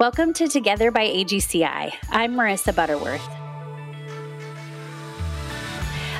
Welcome 0.00 0.32
to 0.32 0.48
Together 0.48 0.90
by 0.90 1.06
AGCI. 1.08 1.92
I'm 2.08 2.32
Marissa 2.32 2.74
Butterworth. 2.74 3.39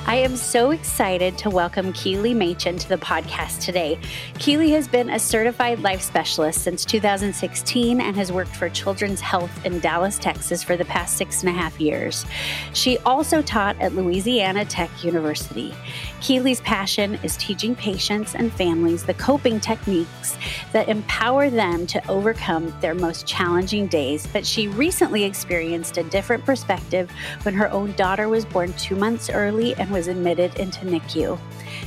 I 0.07 0.17
am 0.17 0.35
so 0.35 0.71
excited 0.71 1.39
to 1.39 1.51
welcome 1.51 1.93
Keeley 1.93 2.35
Machen 2.35 2.79
to 2.79 2.89
the 2.89 2.97
podcast 2.97 3.61
today. 3.61 3.99
Keeley 4.39 4.71
has 4.71 4.89
been 4.89 5.11
a 5.11 5.19
certified 5.19 5.81
life 5.81 6.01
specialist 6.01 6.63
since 6.63 6.85
2016 6.85 8.01
and 8.01 8.17
has 8.17 8.33
worked 8.33 8.57
for 8.57 8.69
Children's 8.71 9.21
Health 9.21 9.65
in 9.65 9.79
Dallas, 9.79 10.19
Texas 10.19 10.65
for 10.65 10.77
the 10.77 10.85
past 10.87 11.17
six 11.17 11.43
and 11.43 11.51
a 11.51 11.53
half 11.53 11.79
years. 11.81 12.25
She 12.73 12.99
also 12.99 13.41
taught 13.41 13.79
at 13.79 13.95
Louisiana 13.95 14.65
Tech 14.65 14.91
University. 15.05 15.73
Keeley's 16.21 16.61
passion 16.63 17.15
is 17.23 17.37
teaching 17.37 17.77
patients 17.77 18.35
and 18.35 18.53
families 18.53 19.05
the 19.05 19.15
coping 19.15 19.61
techniques 19.61 20.37
that 20.73 20.89
empower 20.89 21.51
them 21.51 21.87
to 21.87 22.11
overcome 22.11 22.75
their 22.81 22.95
most 22.95 23.27
challenging 23.27 23.87
days. 23.87 24.27
But 24.27 24.45
she 24.45 24.67
recently 24.67 25.25
experienced 25.25 25.99
a 25.99 26.03
different 26.05 26.45
perspective 26.45 27.11
when 27.43 27.55
her 27.55 27.71
own 27.71 27.93
daughter 27.93 28.29
was 28.29 28.45
born 28.45 28.73
two 28.73 28.97
months 28.97 29.31
early 29.31 29.75
and 29.77 29.90
was 29.91 30.09
admitted 30.09 30.55
into 30.57 30.87
NICU. 30.87 31.39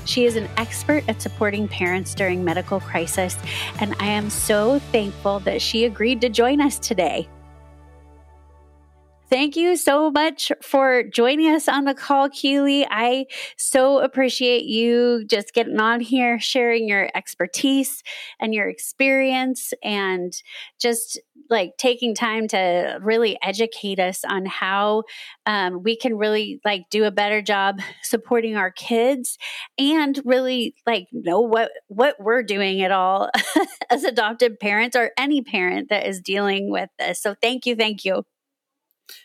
She 0.05 0.25
is 0.25 0.35
an 0.35 0.49
expert 0.57 1.03
at 1.07 1.21
supporting 1.21 1.67
parents 1.67 2.13
during 2.13 2.43
medical 2.43 2.79
crisis, 2.79 3.38
and 3.79 3.95
I 3.99 4.07
am 4.07 4.29
so 4.29 4.79
thankful 4.79 5.39
that 5.41 5.62
she 5.62 5.85
agreed 5.85 6.21
to 6.21 6.29
join 6.29 6.62
us 6.62 6.79
today. 6.79 7.27
Thank 9.34 9.55
you 9.55 9.78
so 9.78 10.12
much 10.12 10.52
for 10.62 11.02
joining 11.02 11.52
us 11.55 11.68
on 11.68 11.86
the 11.86 11.96
call, 11.96 12.30
Keeley. 12.30 12.86
I 12.88 13.26
so 13.58 13.98
appreciate 13.98 14.66
you 14.66 15.26
just 15.26 15.55
getting 15.55 15.80
on 15.80 16.02
here, 16.02 16.40
sharing 16.40 16.88
your 16.88 17.10
expertise 17.16 18.04
and 18.40 18.54
your 18.54 18.70
experience, 18.70 19.74
and 19.84 20.32
just 20.80 21.20
like 21.50 21.72
taking 21.80 22.14
time 22.14 22.48
to 22.50 22.99
really 23.02 23.35
educate 23.41 23.99
us 23.99 24.24
on 24.24 24.46
how 24.46 25.02
um, 25.48 25.82
we 25.82 25.98
can 25.98 26.16
really 26.16 26.62
like 26.63 26.84
do 26.91 27.04
a 27.04 27.10
better 27.10 27.41
job 27.41 27.79
supporting 28.04 28.55
our 28.55 28.70
kids 28.70 29.40
and 29.79 30.22
really 30.26 30.76
like 30.85 31.07
know 31.12 31.41
what 31.41 31.72
what 31.88 32.18
we're 32.20 32.44
doing 32.44 32.84
at 32.84 32.91
all 32.91 33.32
as 33.90 34.04
adopted 34.04 34.60
parents 34.60 34.96
or 34.96 35.10
any 35.18 35.41
parent 35.41 35.90
that 35.90 36.05
is 36.05 36.22
dealing 36.22 36.70
with 36.70 36.91
this. 37.00 37.20
So 37.20 37.34
thank 37.41 37.66
you, 37.66 37.76
thank 37.76 38.05
you. 38.05 38.22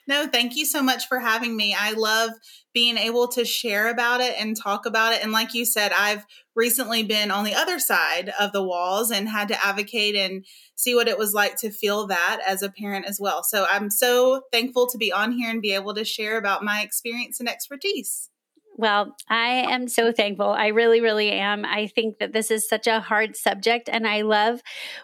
No, 0.06 0.27
thank 0.27 0.56
you 0.56 0.64
so 0.64 0.83
much 0.83 1.06
for 1.06 1.19
having 1.19 1.56
me. 1.56 1.75
I 1.78 1.92
love 1.92 2.31
being 2.72 2.97
able 2.97 3.28
to 3.28 3.44
share 3.44 3.89
about 3.89 4.20
it 4.20 4.34
and 4.39 4.56
talk 4.56 4.86
about 4.86 5.12
it. 5.12 5.22
And 5.22 5.33
like 5.33 5.55
you 5.55 5.64
said, 5.64 5.92
I've 5.92 6.25
recently 6.55 7.03
been 7.03 7.31
on 7.31 7.44
the 7.44 7.55
other 7.55 7.78
side 7.78 8.33
of 8.39 8.53
the 8.53 8.62
walls 8.62 9.11
and 9.11 9.28
had 9.28 9.48
to 9.48 9.64
advocate 9.64 10.16
and 10.16 10.44
see 10.75 10.94
what 10.94 11.09
it 11.09 11.19
was 11.19 11.34
like 11.34 11.56
to 11.56 11.70
feel 11.70 12.06
that 12.06 12.41
as 12.47 12.62
a 12.62 12.70
parent 12.70 13.06
as 13.06 13.19
well. 13.20 13.42
So 13.42 13.66
I'm 13.69 13.91
so 13.91 14.42
thankful 14.53 14.86
to 14.89 14.98
be 14.98 15.12
on 15.12 15.33
here 15.33 15.50
and 15.50 15.62
be 15.62 15.72
able 15.72 15.94
to 15.94 16.05
share 16.05 16.39
about 16.39 16.64
my 16.64 16.83
experience 16.83 17.41
and 17.41 17.48
expertise. 17.48 18.31
Well, 18.78 19.16
I 19.28 19.66
am 19.68 19.88
so 19.88 20.12
thankful. 20.12 20.50
I 20.50 20.68
really, 20.68 21.00
really 21.00 21.32
am. 21.32 21.64
I 21.64 21.88
think 21.88 22.18
that 22.20 22.32
this 22.32 22.48
is 22.48 22.68
such 22.68 22.86
a 22.86 23.00
hard 23.00 23.34
subject. 23.34 23.88
And 23.88 24.06
I 24.06 24.22
love 24.22 24.60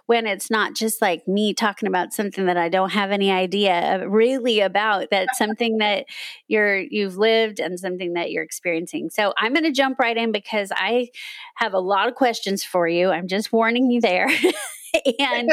when 0.07 0.29
it's 0.29 0.49
not 0.49 0.77
just 0.77 1.03
like 1.03 1.27
me 1.27 1.55
talking 1.55 1.89
about 1.89 2.13
something 2.13 2.47
that 2.47 2.57
I 2.57 2.69
don't 2.69 2.93
have 2.93 3.11
any 3.11 3.33
idea 3.33 4.09
really 4.09 4.61
about, 4.61 5.11
that 5.11 5.35
something 5.35 5.79
that 5.79 6.07
you're, 6.47 6.79
you've 6.79 7.17
lived 7.17 7.59
and 7.59 7.81
something 7.81 8.13
that 8.13 8.31
you're 8.31 8.45
experiencing. 8.45 9.11
So 9.11 9.35
I'm 9.37 9.53
going 9.53 9.65
to 9.65 9.73
jump 9.73 9.99
right 9.99 10.17
in 10.17 10.31
because 10.31 10.71
I 10.73 11.09
have 11.57 11.75
a 11.75 11.81
lot 11.81 12.07
of 12.07 12.15
questions 12.15 12.63
for 12.63 12.87
you. 12.87 13.11
I'm 13.11 13.27
just 13.27 13.53
warning 13.53 13.91
you 13.91 14.01
there. 14.01 14.29
and 15.19 15.51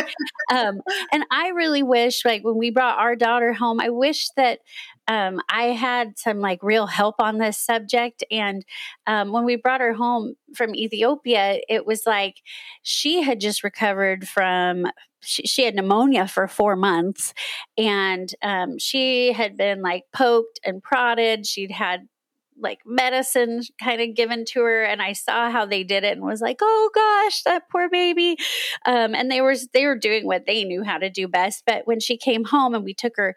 um, 0.51 0.81
and 1.11 1.25
I 1.31 1.49
really 1.49 1.83
wish, 1.83 2.23
like 2.25 2.43
when 2.43 2.57
we 2.57 2.69
brought 2.69 2.99
our 2.99 3.15
daughter 3.15 3.53
home, 3.53 3.79
I 3.79 3.89
wish 3.89 4.29
that 4.37 4.59
um, 5.07 5.41
I 5.49 5.65
had 5.65 6.17
some 6.17 6.39
like 6.39 6.63
real 6.63 6.87
help 6.87 7.15
on 7.19 7.37
this 7.37 7.57
subject. 7.57 8.23
And 8.31 8.63
um, 9.07 9.31
when 9.31 9.45
we 9.45 9.55
brought 9.55 9.81
her 9.81 9.93
home 9.93 10.35
from 10.55 10.75
Ethiopia, 10.75 11.59
it 11.67 11.85
was 11.85 12.03
like 12.05 12.35
she 12.83 13.21
had 13.21 13.39
just 13.39 13.63
recovered 13.63 14.27
from 14.27 14.85
she, 15.23 15.63
had 15.63 15.75
pneumonia 15.75 16.27
for 16.27 16.47
four 16.47 16.75
months 16.75 17.33
and 17.77 18.33
um, 18.41 18.79
she 18.79 19.33
had 19.33 19.55
been 19.55 19.81
like 19.81 20.03
poked 20.13 20.59
and 20.65 20.81
prodded. 20.81 21.45
She'd 21.45 21.71
had 21.71 22.07
like 22.61 22.79
medicine 22.85 23.61
kind 23.81 24.01
of 24.01 24.15
given 24.15 24.45
to 24.45 24.61
her 24.61 24.83
and 24.83 25.01
I 25.01 25.13
saw 25.13 25.49
how 25.49 25.65
they 25.65 25.83
did 25.83 26.03
it 26.03 26.13
and 26.13 26.21
was 26.21 26.41
like, 26.41 26.59
"Oh 26.61 26.89
gosh, 26.93 27.43
that 27.43 27.69
poor 27.69 27.89
baby." 27.89 28.37
Um, 28.85 29.15
and 29.15 29.31
they 29.31 29.41
were 29.41 29.55
they 29.73 29.85
were 29.85 29.97
doing 29.97 30.25
what 30.25 30.45
they 30.45 30.63
knew 30.63 30.83
how 30.83 30.97
to 30.97 31.09
do 31.09 31.27
best, 31.27 31.63
but 31.65 31.87
when 31.87 31.99
she 31.99 32.17
came 32.17 32.45
home 32.45 32.75
and 32.75 32.83
we 32.83 32.93
took 32.93 33.17
her 33.17 33.35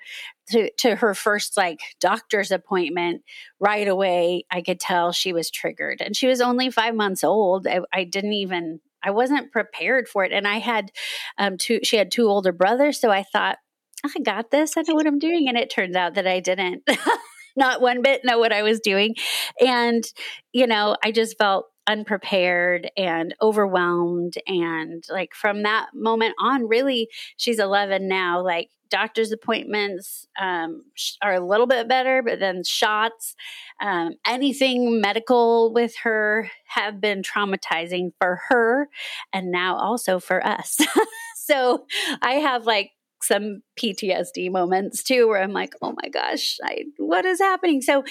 to 0.50 0.70
to 0.78 0.96
her 0.96 1.14
first 1.14 1.56
like 1.56 1.80
doctor's 2.00 2.50
appointment, 2.50 3.22
right 3.58 3.88
away 3.88 4.44
I 4.50 4.62
could 4.62 4.80
tell 4.80 5.12
she 5.12 5.32
was 5.32 5.50
triggered. 5.50 6.00
And 6.00 6.16
she 6.16 6.26
was 6.26 6.40
only 6.40 6.70
5 6.70 6.94
months 6.94 7.24
old. 7.24 7.66
I, 7.66 7.80
I 7.92 8.04
didn't 8.04 8.34
even 8.34 8.80
I 9.02 9.10
wasn't 9.10 9.52
prepared 9.52 10.08
for 10.08 10.24
it 10.24 10.32
and 10.32 10.46
I 10.46 10.58
had 10.58 10.90
um 11.38 11.56
two 11.58 11.80
she 11.82 11.96
had 11.96 12.10
two 12.10 12.28
older 12.28 12.52
brothers, 12.52 13.00
so 13.00 13.10
I 13.10 13.22
thought 13.22 13.58
I 14.04 14.20
got 14.20 14.50
this. 14.50 14.76
I 14.76 14.82
know 14.82 14.94
what 14.94 15.06
I'm 15.06 15.18
doing. 15.18 15.48
And 15.48 15.56
it 15.56 15.70
turns 15.70 15.96
out 15.96 16.14
that 16.14 16.26
I 16.26 16.40
didn't. 16.40 16.82
not 17.56 17.80
one 17.80 18.02
bit 18.02 18.24
know 18.24 18.38
what 18.38 18.52
I 18.52 18.62
was 18.62 18.80
doing. 18.80 19.14
And, 19.60 20.04
you 20.52 20.66
know, 20.66 20.96
I 21.02 21.12
just 21.12 21.38
felt 21.38 21.66
unprepared 21.86 22.90
and 22.96 23.34
overwhelmed. 23.42 24.34
And 24.46 25.04
like 25.10 25.34
from 25.34 25.62
that 25.64 25.88
moment 25.94 26.34
on, 26.40 26.66
really, 26.66 27.08
she's 27.36 27.58
11 27.58 28.08
now, 28.08 28.42
like 28.42 28.70
doctor's 28.90 29.32
appointments 29.32 30.26
um, 30.40 30.84
are 31.20 31.34
a 31.34 31.44
little 31.44 31.66
bit 31.66 31.88
better, 31.88 32.22
but 32.22 32.38
then 32.38 32.62
shots, 32.64 33.34
um, 33.80 34.12
anything 34.26 35.00
medical 35.00 35.72
with 35.72 35.94
her 36.04 36.48
have 36.66 37.00
been 37.00 37.22
traumatizing 37.22 38.12
for 38.20 38.40
her 38.48 38.88
and 39.32 39.50
now 39.50 39.76
also 39.76 40.20
for 40.20 40.46
us. 40.46 40.78
so 41.36 41.86
I 42.22 42.34
have 42.34 42.66
like 42.66 42.92
some 43.24 43.62
PTSD 43.78 44.50
moments 44.50 45.02
too, 45.02 45.28
where 45.28 45.42
I'm 45.42 45.52
like, 45.52 45.74
oh 45.82 45.94
my 46.02 46.08
gosh, 46.08 46.58
I, 46.62 46.84
what 46.98 47.24
is 47.24 47.40
happening? 47.40 47.82
So, 47.82 48.04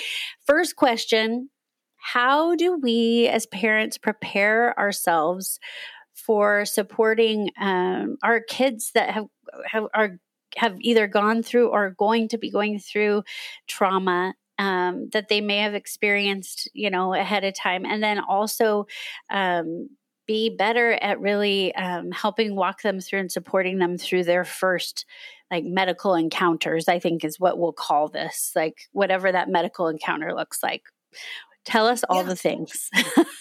first 0.45 0.75
question 0.75 1.49
How 1.97 2.55
do 2.55 2.79
we 2.81 3.27
as 3.27 3.45
parents 3.45 3.97
prepare 3.97 4.77
ourselves 4.77 5.59
for 6.13 6.65
supporting 6.65 7.49
um, 7.59 8.17
our 8.23 8.39
kids 8.39 8.91
that 8.93 9.09
have, 9.11 9.25
have, 9.65 9.85
are, 9.93 10.19
have 10.55 10.75
either 10.79 11.07
gone 11.07 11.43
through 11.43 11.69
or 11.69 11.95
going 11.97 12.29
to 12.29 12.37
be 12.37 12.51
going 12.51 12.79
through 12.79 13.23
trauma 13.67 14.33
um, 14.59 15.09
that 15.13 15.29
they 15.29 15.41
may 15.41 15.57
have 15.57 15.73
experienced, 15.73 16.69
you 16.73 16.89
know, 16.89 17.13
ahead 17.13 17.43
of 17.43 17.55
time, 17.55 17.85
and 17.85 18.03
then 18.03 18.19
also 18.19 18.85
um, 19.31 19.89
be 20.25 20.49
better 20.49 20.93
at 20.93 21.19
really 21.19 21.73
um, 21.75 22.11
helping 22.11 22.55
walk 22.55 22.81
them 22.81 22.99
through 22.99 23.19
and 23.19 23.31
supporting 23.31 23.79
them 23.79 23.97
through 23.97 24.23
their 24.23 24.45
first 24.45 25.05
like 25.51 25.63
medical 25.65 26.15
encounters 26.15 26.87
i 26.87 26.97
think 26.99 27.23
is 27.23 27.39
what 27.39 27.59
we'll 27.59 27.73
call 27.73 28.07
this 28.07 28.51
like 28.55 28.87
whatever 28.91 29.31
that 29.31 29.49
medical 29.49 29.87
encounter 29.87 30.33
looks 30.33 30.63
like. 30.63 30.83
Tell 31.65 31.87
us 31.87 32.03
all 32.09 32.23
the 32.23 32.35
things. 32.35 32.89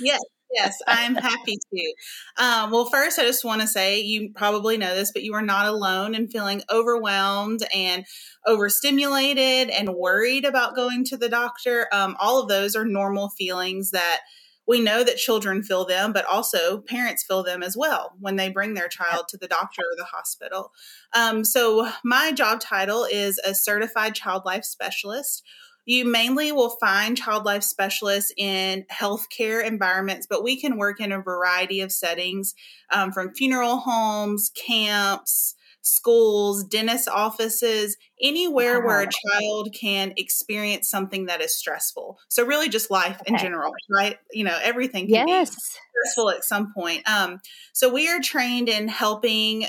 Yes 0.01 0.21
yes 0.55 0.79
i'm 0.87 1.15
happy 1.15 1.57
to. 1.57 1.95
Um, 2.37 2.71
well 2.71 2.85
first 2.85 3.19
i 3.19 3.23
just 3.23 3.45
want 3.45 3.63
to 3.63 3.67
say 3.67 4.01
you 4.01 4.31
probably 4.35 4.77
know 4.77 4.95
this 4.95 5.11
but 5.11 5.23
you 5.23 5.35
are 5.35 5.43
not 5.43 5.67
alone 5.67 6.15
in 6.15 6.29
feeling 6.29 6.63
overwhelmed 6.71 7.63
and 7.75 8.05
overstimulated 8.47 9.71
and 9.71 9.95
worried 9.95 10.45
about 10.45 10.77
going 10.77 11.05
to 11.05 11.17
the 11.17 11.29
doctor. 11.29 11.89
Um, 11.93 12.17
all 12.19 12.43
of 12.43 12.49
those 12.49 12.77
are 12.77 12.85
normal 12.85 13.31
feelings 13.31 13.91
that 13.93 14.21
we 14.67 14.81
know 14.81 15.03
that 15.03 15.17
children 15.17 15.63
feel 15.63 15.85
them, 15.85 16.13
but 16.13 16.25
also 16.25 16.79
parents 16.81 17.25
feel 17.25 17.43
them 17.43 17.63
as 17.63 17.77
well 17.77 18.13
when 18.21 18.37
they 18.37 18.49
bring 18.49 18.75
their 18.75 18.89
child 18.89 19.27
to 19.29 19.37
the 19.37 19.49
doctor 19.49 19.83
or 19.83 19.97
the 19.97 20.05
hospital. 20.05 20.73
Um, 21.15 21.45
so, 21.45 21.91
my 22.05 22.33
job 22.33 22.61
title 22.61 23.05
is 23.05 23.39
a 23.45 23.55
certified 23.55 24.15
child 24.15 24.43
life 24.45 24.65
specialist. 24.65 25.43
You 25.85 26.05
mainly 26.05 26.53
will 26.53 26.77
find 26.81 27.17
child 27.17 27.45
life 27.45 27.65
specialists 27.65 28.33
in 28.37 28.85
healthcare 28.91 29.67
environments, 29.67 30.29
but 30.31 30.45
we 30.45 30.61
can 30.61 30.77
work 30.77 31.01
in 31.01 31.11
a 31.11 31.21
variety 31.21 31.81
of 31.81 31.91
settings 31.91 32.55
um, 32.93 33.11
from 33.11 33.35
funeral 33.35 33.79
homes, 33.79 34.53
camps, 34.55 35.57
schools, 35.83 36.65
dentist 36.65 37.09
offices, 37.09 37.97
anywhere 38.21 38.81
wow. 38.81 38.87
where 38.87 39.01
a 39.03 39.09
child 39.31 39.75
can 39.79 40.15
experience 40.17 40.89
something 40.89 41.27
that 41.27 41.41
is 41.41 41.57
stressful. 41.57 42.19
So 42.29 42.47
really 42.47 42.69
just 42.69 42.91
life 42.91 43.21
okay. 43.21 43.33
in 43.33 43.39
general, 43.39 43.73
right? 43.91 44.17
You 44.33 44.45
know, 44.45 44.59
everything 44.63 45.09
can 45.09 45.29
yes. 45.29 45.51
be 45.51 45.61
stressful 46.05 46.31
at 46.31 46.45
some 46.45 46.73
point. 46.73 47.09
Um, 47.09 47.41
so 47.73 47.93
we 47.93 48.09
are 48.09 48.21
trained 48.21 48.69
in 48.69 48.89
helping 48.89 49.67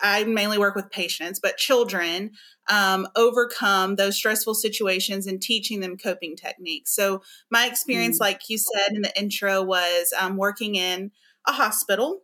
I 0.00 0.22
mainly 0.24 0.58
work 0.58 0.76
with 0.76 0.90
patients, 0.90 1.40
but 1.40 1.56
children 1.56 2.30
um, 2.70 3.08
overcome 3.16 3.96
those 3.96 4.14
stressful 4.14 4.54
situations 4.54 5.26
and 5.26 5.42
teaching 5.42 5.80
them 5.80 5.96
coping 5.96 6.36
techniques. 6.36 6.94
So, 6.94 7.22
my 7.50 7.66
experience, 7.66 8.18
mm. 8.18 8.20
like 8.20 8.42
you 8.48 8.58
said 8.58 8.94
in 8.94 9.02
the 9.02 9.18
intro, 9.18 9.62
was 9.62 10.12
um, 10.16 10.36
working 10.36 10.76
in 10.76 11.10
a 11.48 11.52
hospital 11.52 12.22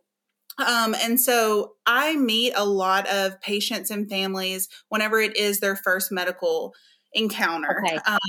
Um, 0.57 0.95
and 0.95 1.19
so 1.19 1.73
I 1.85 2.15
meet 2.15 2.53
a 2.55 2.65
lot 2.65 3.07
of 3.07 3.41
patients 3.41 3.91
and 3.91 4.09
families 4.09 4.69
whenever 4.89 5.19
it 5.19 5.35
is 5.35 5.59
their 5.59 5.75
first 5.75 6.11
medical 6.11 6.73
encounter. 7.13 7.83
Okay. 7.85 7.97
Um, 8.05 8.19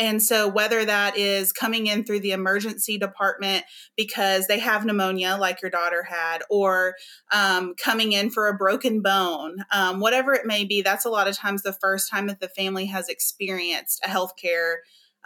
and 0.00 0.22
so, 0.22 0.48
whether 0.48 0.82
that 0.82 1.18
is 1.18 1.52
coming 1.52 1.86
in 1.86 2.04
through 2.04 2.20
the 2.20 2.32
emergency 2.32 2.96
department 2.96 3.64
because 3.98 4.46
they 4.46 4.58
have 4.58 4.86
pneumonia, 4.86 5.36
like 5.38 5.60
your 5.60 5.70
daughter 5.70 6.02
had, 6.02 6.38
or 6.48 6.94
um, 7.32 7.74
coming 7.74 8.12
in 8.12 8.30
for 8.30 8.48
a 8.48 8.56
broken 8.56 9.02
bone, 9.02 9.58
um, 9.70 10.00
whatever 10.00 10.32
it 10.32 10.46
may 10.46 10.64
be, 10.64 10.80
that's 10.80 11.04
a 11.04 11.10
lot 11.10 11.28
of 11.28 11.36
times 11.36 11.62
the 11.62 11.74
first 11.74 12.10
time 12.10 12.28
that 12.28 12.40
the 12.40 12.48
family 12.48 12.86
has 12.86 13.10
experienced 13.10 14.00
a 14.02 14.08
healthcare 14.08 14.76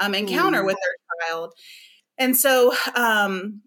um, 0.00 0.12
encounter 0.12 0.62
mm. 0.62 0.66
with 0.66 0.76
their 0.82 1.28
child. 1.28 1.52
And 2.18 2.36
so, 2.36 2.74
um, 2.96 3.62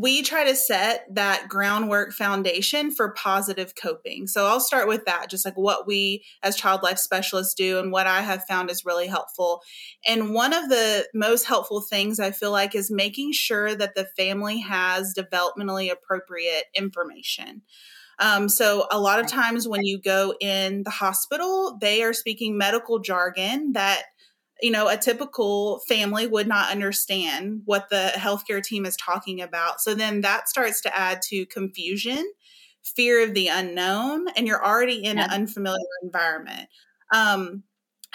we 0.00 0.22
try 0.22 0.44
to 0.44 0.54
set 0.54 1.06
that 1.12 1.48
groundwork 1.48 2.12
foundation 2.12 2.90
for 2.90 3.12
positive 3.14 3.74
coping. 3.74 4.26
So 4.28 4.46
I'll 4.46 4.60
start 4.60 4.86
with 4.86 5.04
that, 5.06 5.28
just 5.28 5.44
like 5.44 5.56
what 5.56 5.86
we 5.86 6.24
as 6.42 6.56
child 6.56 6.82
life 6.82 6.98
specialists 6.98 7.54
do 7.54 7.78
and 7.78 7.90
what 7.90 8.06
I 8.06 8.20
have 8.20 8.44
found 8.44 8.70
is 8.70 8.84
really 8.84 9.08
helpful. 9.08 9.60
And 10.06 10.32
one 10.32 10.52
of 10.52 10.68
the 10.68 11.08
most 11.14 11.46
helpful 11.46 11.80
things 11.80 12.20
I 12.20 12.30
feel 12.30 12.52
like 12.52 12.74
is 12.74 12.90
making 12.90 13.32
sure 13.32 13.74
that 13.74 13.96
the 13.96 14.06
family 14.16 14.60
has 14.60 15.14
developmentally 15.16 15.90
appropriate 15.90 16.64
information. 16.74 17.62
Um, 18.20 18.48
so 18.48 18.86
a 18.90 19.00
lot 19.00 19.20
of 19.20 19.26
times 19.26 19.66
when 19.66 19.84
you 19.84 20.00
go 20.00 20.34
in 20.40 20.82
the 20.82 20.90
hospital, 20.90 21.76
they 21.80 22.02
are 22.02 22.12
speaking 22.12 22.58
medical 22.58 22.98
jargon 22.98 23.72
that 23.72 24.02
you 24.60 24.70
know, 24.70 24.88
a 24.88 24.96
typical 24.96 25.80
family 25.88 26.26
would 26.26 26.48
not 26.48 26.70
understand 26.70 27.62
what 27.64 27.88
the 27.90 28.12
healthcare 28.14 28.62
team 28.62 28.84
is 28.84 28.96
talking 28.96 29.40
about. 29.40 29.80
So 29.80 29.94
then 29.94 30.22
that 30.22 30.48
starts 30.48 30.80
to 30.82 30.96
add 30.96 31.20
to 31.28 31.46
confusion, 31.46 32.24
fear 32.82 33.22
of 33.22 33.34
the 33.34 33.48
unknown, 33.48 34.26
and 34.36 34.46
you're 34.46 34.64
already 34.64 35.04
in 35.04 35.16
yeah. 35.16 35.24
an 35.24 35.30
unfamiliar 35.30 35.78
environment. 36.02 36.68
Um, 37.14 37.62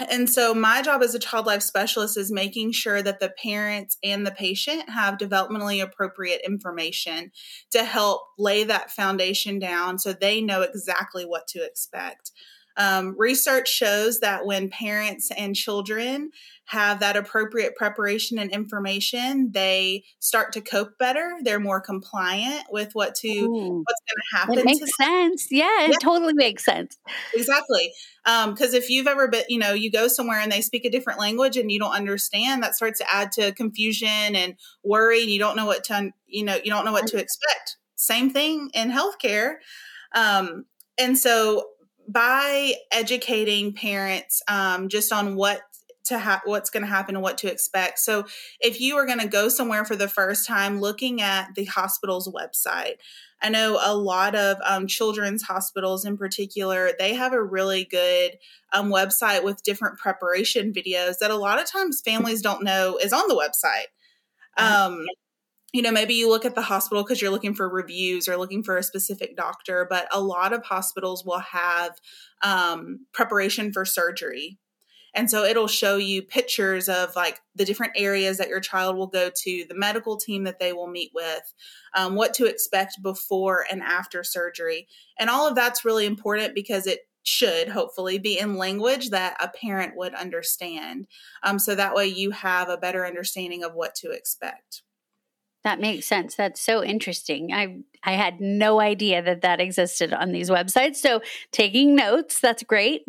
and 0.09 0.27
so, 0.27 0.55
my 0.55 0.81
job 0.81 1.03
as 1.03 1.13
a 1.13 1.19
child 1.19 1.45
life 1.45 1.61
specialist 1.61 2.17
is 2.17 2.31
making 2.31 2.71
sure 2.71 3.03
that 3.03 3.19
the 3.19 3.29
parents 3.29 3.97
and 4.03 4.25
the 4.25 4.31
patient 4.31 4.89
have 4.89 5.19
developmentally 5.19 5.83
appropriate 5.83 6.41
information 6.43 7.31
to 7.71 7.83
help 7.83 8.23
lay 8.39 8.63
that 8.63 8.89
foundation 8.89 9.59
down 9.59 9.99
so 9.99 10.11
they 10.11 10.41
know 10.41 10.61
exactly 10.61 11.25
what 11.25 11.47
to 11.49 11.63
expect. 11.63 12.31
Um, 12.75 13.15
research 13.17 13.69
shows 13.69 14.19
that 14.21 14.45
when 14.45 14.69
parents 14.69 15.29
and 15.37 15.55
children 15.55 16.31
have 16.65 17.01
that 17.01 17.17
appropriate 17.17 17.75
preparation 17.75 18.39
and 18.39 18.49
information, 18.49 19.51
they 19.51 20.03
start 20.19 20.53
to 20.53 20.61
cope 20.61 20.97
better. 20.97 21.33
They're 21.43 21.59
more 21.59 21.81
compliant 21.81 22.63
with 22.71 22.93
what 22.93 23.15
to 23.15 23.27
Ooh, 23.27 23.83
what's 23.83 24.01
going 24.07 24.21
to 24.31 24.37
happen. 24.37 24.57
It 24.57 24.65
makes 24.65 24.95
sense. 24.95 25.47
Yeah, 25.51 25.87
it 25.89 25.97
totally 26.01 26.33
makes 26.33 26.63
sense. 26.63 26.97
Exactly. 27.33 27.91
Because 28.23 28.73
um, 28.73 28.75
if 28.75 28.89
you've 28.89 29.07
ever 29.07 29.27
been, 29.27 29.43
you 29.49 29.59
know, 29.59 29.73
you 29.73 29.91
go 29.91 30.07
somewhere 30.07 30.39
and 30.39 30.51
they 30.51 30.61
speak 30.61 30.85
a 30.85 30.89
different 30.89 31.19
language 31.19 31.57
and 31.57 31.69
you 31.71 31.79
don't 31.79 31.93
understand, 31.93 32.63
that 32.63 32.75
starts 32.75 32.99
to 32.99 33.13
add 33.13 33.33
to 33.33 33.51
confusion 33.51 34.35
and 34.35 34.55
worry, 34.83 35.21
and 35.21 35.29
you 35.29 35.39
don't 35.39 35.57
know 35.57 35.65
what 35.65 35.83
to, 35.85 36.11
you 36.27 36.45
know, 36.45 36.55
you 36.55 36.71
don't 36.71 36.85
know 36.85 36.93
what 36.93 37.07
to 37.07 37.17
expect. 37.17 37.77
Same 37.95 38.29
thing 38.29 38.69
in 38.73 38.89
healthcare. 38.89 39.55
Um, 40.15 40.65
and 40.97 41.17
so 41.17 41.65
by 42.07 42.73
educating 42.91 43.73
parents 43.73 44.41
um, 44.47 44.89
just 44.89 45.11
on 45.11 45.35
what 45.35 45.61
to 46.05 46.19
ha- 46.19 46.41
what's 46.45 46.69
going 46.69 46.83
to 46.83 46.89
happen 46.89 47.15
and 47.15 47.23
what 47.23 47.37
to 47.39 47.51
expect. 47.51 47.99
So, 47.99 48.25
if 48.59 48.81
you 48.81 48.97
are 48.97 49.05
going 49.05 49.19
to 49.19 49.27
go 49.27 49.49
somewhere 49.49 49.85
for 49.85 49.95
the 49.95 50.07
first 50.07 50.47
time, 50.47 50.81
looking 50.81 51.21
at 51.21 51.55
the 51.55 51.65
hospital's 51.65 52.27
website, 52.27 52.95
I 53.41 53.49
know 53.49 53.79
a 53.81 53.95
lot 53.95 54.35
of 54.35 54.57
um, 54.65 54.87
children's 54.87 55.43
hospitals, 55.43 56.05
in 56.05 56.17
particular, 56.17 56.91
they 56.97 57.13
have 57.13 57.33
a 57.33 57.43
really 57.43 57.83
good 57.83 58.37
um, 58.71 58.89
website 58.89 59.43
with 59.43 59.63
different 59.63 59.97
preparation 59.97 60.73
videos 60.73 61.19
that 61.19 61.31
a 61.31 61.35
lot 61.35 61.59
of 61.59 61.69
times 61.69 62.01
families 62.01 62.41
don't 62.41 62.63
know 62.63 62.97
is 62.97 63.13
on 63.13 63.27
the 63.27 63.35
website. 63.35 63.87
Mm-hmm. 64.57 64.93
Um, 64.93 65.05
you 65.73 65.81
know, 65.81 65.91
maybe 65.91 66.13
you 66.13 66.29
look 66.29 66.45
at 66.45 66.53
the 66.53 66.61
hospital 66.61 67.03
because 67.03 67.19
you're 67.21 67.31
looking 67.31 67.55
for 67.55 67.67
reviews 67.67 68.29
or 68.29 68.37
looking 68.37 68.61
for 68.63 68.77
a 68.77 68.83
specific 68.83 69.35
doctor, 69.35 69.87
but 69.89 70.07
a 70.11 70.21
lot 70.21 70.53
of 70.53 70.63
hospitals 70.63 71.25
will 71.25 71.39
have 71.39 71.97
um, 72.43 73.07
preparation 73.11 73.73
for 73.73 73.83
surgery. 73.83 74.59
And 75.15 75.29
so 75.29 75.43
it'll 75.43 75.67
show 75.67 75.97
you 75.97 76.21
pictures 76.21 76.87
of 76.89 77.15
like 77.15 77.39
the 77.55 77.65
different 77.65 77.93
areas 77.95 78.37
that 78.37 78.49
your 78.49 78.59
child 78.59 78.97
will 78.97 79.07
go 79.07 79.29
to, 79.35 79.65
the 79.67 79.75
medical 79.75 80.17
team 80.17 80.43
that 80.43 80.59
they 80.59 80.73
will 80.73 80.87
meet 80.87 81.11
with, 81.13 81.53
um, 81.95 82.15
what 82.15 82.33
to 82.35 82.45
expect 82.45 83.01
before 83.01 83.65
and 83.69 83.81
after 83.81 84.23
surgery. 84.23 84.87
And 85.19 85.29
all 85.29 85.47
of 85.47 85.55
that's 85.55 85.85
really 85.85 86.05
important 86.05 86.55
because 86.55 86.87
it 86.87 87.01
should 87.23 87.69
hopefully 87.69 88.19
be 88.19 88.37
in 88.37 88.57
language 88.57 89.09
that 89.09 89.37
a 89.39 89.47
parent 89.47 89.95
would 89.95 90.13
understand. 90.13 91.07
Um, 91.41 91.57
so 91.57 91.73
that 91.73 91.95
way 91.95 92.07
you 92.07 92.31
have 92.31 92.69
a 92.69 92.77
better 92.77 93.05
understanding 93.05 93.63
of 93.63 93.73
what 93.73 93.95
to 93.95 94.11
expect. 94.11 94.81
That 95.63 95.79
makes 95.79 96.05
sense. 96.05 96.35
That's 96.35 96.59
so 96.59 96.83
interesting. 96.83 97.53
I 97.53 97.77
I 98.03 98.13
had 98.13 98.41
no 98.41 98.81
idea 98.81 99.21
that 99.21 99.41
that 99.41 99.61
existed 99.61 100.13
on 100.13 100.31
these 100.31 100.49
websites. 100.49 100.97
So 100.97 101.21
taking 101.51 101.95
notes, 101.95 102.39
that's 102.39 102.63
great. 102.63 103.05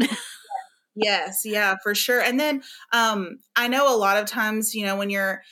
yes, 0.95 1.43
yeah, 1.45 1.75
for 1.83 1.95
sure. 1.95 2.21
And 2.21 2.39
then 2.39 2.63
um, 2.93 3.39
I 3.57 3.67
know 3.67 3.93
a 3.93 3.99
lot 3.99 4.19
of 4.19 4.27
times, 4.27 4.75
you 4.75 4.87
know, 4.87 4.97
when 4.97 5.11
you're 5.11 5.43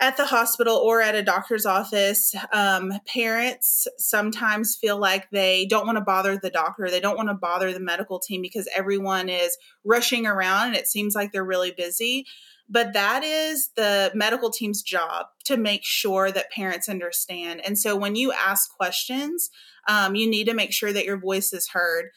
at 0.00 0.16
the 0.16 0.26
hospital 0.26 0.76
or 0.76 1.00
at 1.00 1.16
a 1.16 1.22
doctor's 1.22 1.66
office, 1.66 2.32
um, 2.52 2.92
parents 3.06 3.88
sometimes 3.98 4.76
feel 4.80 4.96
like 4.96 5.28
they 5.30 5.66
don't 5.66 5.86
want 5.86 5.98
to 5.98 6.04
bother 6.04 6.38
the 6.40 6.50
doctor. 6.50 6.88
They 6.88 7.00
don't 7.00 7.16
want 7.16 7.30
to 7.30 7.34
bother 7.34 7.72
the 7.72 7.80
medical 7.80 8.20
team 8.20 8.40
because 8.42 8.68
everyone 8.76 9.28
is 9.28 9.58
rushing 9.84 10.24
around 10.24 10.68
and 10.68 10.76
it 10.76 10.86
seems 10.86 11.16
like 11.16 11.32
they're 11.32 11.44
really 11.44 11.72
busy. 11.72 12.26
But 12.68 12.92
that 12.92 13.24
is 13.24 13.70
the 13.76 14.10
medical 14.14 14.50
team's 14.50 14.82
job 14.82 15.26
to 15.44 15.56
make 15.56 15.84
sure 15.84 16.30
that 16.30 16.50
parents 16.50 16.88
understand. 16.88 17.62
And 17.64 17.78
so 17.78 17.96
when 17.96 18.14
you 18.14 18.32
ask 18.32 18.70
questions, 18.76 19.50
um, 19.88 20.14
you 20.14 20.28
need 20.28 20.44
to 20.44 20.54
make 20.54 20.72
sure 20.72 20.92
that 20.92 21.06
your 21.06 21.18
voice 21.18 21.52
is 21.52 21.68
heard. 21.68 22.10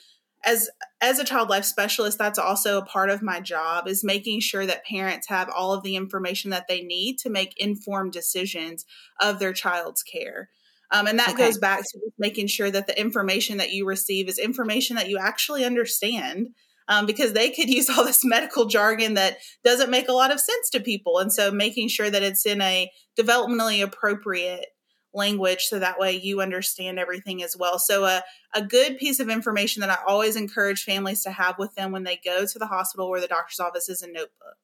As 0.43 0.69
as 0.99 1.19
a 1.19 1.23
child 1.23 1.49
life 1.49 1.65
specialist, 1.65 2.17
that's 2.17 2.39
also 2.39 2.79
a 2.79 2.85
part 2.85 3.09
of 3.09 3.21
my 3.21 3.39
job 3.39 3.87
is 3.87 4.03
making 4.03 4.41
sure 4.41 4.65
that 4.65 4.85
parents 4.85 5.27
have 5.29 5.49
all 5.49 5.71
of 5.71 5.83
the 5.83 5.95
information 5.95 6.49
that 6.49 6.67
they 6.67 6.81
need 6.81 7.17
to 7.19 7.29
make 7.29 7.53
informed 7.57 8.11
decisions 8.11 8.85
of 9.21 9.39
their 9.39 9.53
child's 9.53 10.03
care. 10.03 10.49
Um, 10.91 11.07
and 11.07 11.17
that 11.19 11.29
okay. 11.29 11.45
goes 11.45 11.57
back 11.57 11.79
to 11.79 11.99
making 12.19 12.47
sure 12.47 12.69
that 12.69 12.87
the 12.87 12.99
information 12.99 13.57
that 13.59 13.71
you 13.71 13.85
receive 13.85 14.27
is 14.27 14.37
information 14.37 14.97
that 14.97 15.09
you 15.09 15.17
actually 15.17 15.63
understand 15.63 16.49
um, 16.87 17.05
because 17.05 17.33
they 17.33 17.49
could 17.49 17.69
use 17.73 17.89
all 17.89 18.05
this 18.05 18.23
medical 18.23 18.65
jargon 18.65 19.15
that 19.15 19.37
doesn't 19.63 19.91
make 19.91 20.07
a 20.07 20.13
lot 20.13 20.31
of 20.31 20.39
sense 20.39 20.69
to 20.71 20.79
people. 20.79 21.19
And 21.19 21.31
so 21.31 21.51
making 21.51 21.89
sure 21.89 22.09
that 22.09 22.23
it's 22.23 22.45
in 22.45 22.61
a 22.61 22.91
developmentally 23.19 23.83
appropriate 23.83 24.65
language 25.13 25.63
so 25.63 25.79
that 25.79 25.99
way 25.99 26.13
you 26.13 26.41
understand 26.41 26.97
everything 26.97 27.43
as 27.43 27.55
well. 27.57 27.77
So 27.77 28.05
a, 28.05 28.23
a 28.55 28.61
good 28.61 28.97
piece 28.97 29.19
of 29.19 29.29
information 29.29 29.81
that 29.81 29.89
I 29.89 29.97
always 30.07 30.35
encourage 30.35 30.83
families 30.83 31.23
to 31.23 31.31
have 31.31 31.55
with 31.59 31.75
them 31.75 31.91
when 31.91 32.03
they 32.03 32.19
go 32.23 32.45
to 32.45 32.59
the 32.59 32.67
hospital 32.67 33.07
or 33.07 33.19
the 33.19 33.27
doctor's 33.27 33.59
office 33.59 33.89
is 33.89 34.01
a 34.01 34.07
notebook. 34.07 34.57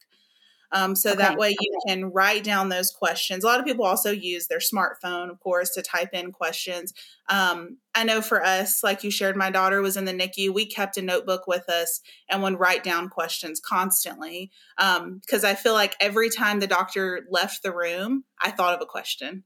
Um, 0.72 0.96
so 0.96 1.12
okay. 1.12 1.20
that 1.20 1.38
way 1.38 1.56
you 1.60 1.80
can 1.88 2.12
write 2.12 2.44
down 2.44 2.70
those 2.70 2.92
questions. 2.92 3.44
A 3.44 3.48
lot 3.48 3.60
of 3.60 3.66
people 3.66 3.86
also 3.86 4.12
use 4.12 4.48
their 4.48 4.60
smartphone, 4.60 5.30
of 5.30 5.40
course, 5.40 5.72
to 5.72 5.82
type 5.82 6.10
in 6.14 6.32
questions. 6.32 6.94
Um, 7.30 7.78
I 7.96 8.04
know 8.04 8.22
for 8.22 8.44
us, 8.44 8.84
like 8.84 9.04
you 9.04 9.12
shared, 9.12 9.38
my 9.38 9.50
daughter 9.50 9.82
was 9.82 9.96
in 9.98 10.06
the 10.06 10.14
NICU. 10.14 10.54
We 10.54 10.66
kept 10.66 10.98
a 10.98 11.02
notebook 11.02 11.48
with 11.48 11.70
us 11.70 12.02
and 12.30 12.44
would 12.44 12.60
write 12.60 12.84
down 12.84 13.10
questions 13.10 13.60
constantly 13.60 14.52
because 14.78 15.44
um, 15.44 15.50
I 15.50 15.56
feel 15.56 15.74
like 15.74 15.96
every 16.00 16.30
time 16.30 16.60
the 16.60 16.68
doctor 16.68 17.26
left 17.30 17.64
the 17.64 17.74
room, 17.74 18.26
I 18.42 18.52
thought 18.52 18.76
of 18.76 18.82
a 18.82 18.86
question. 18.86 19.44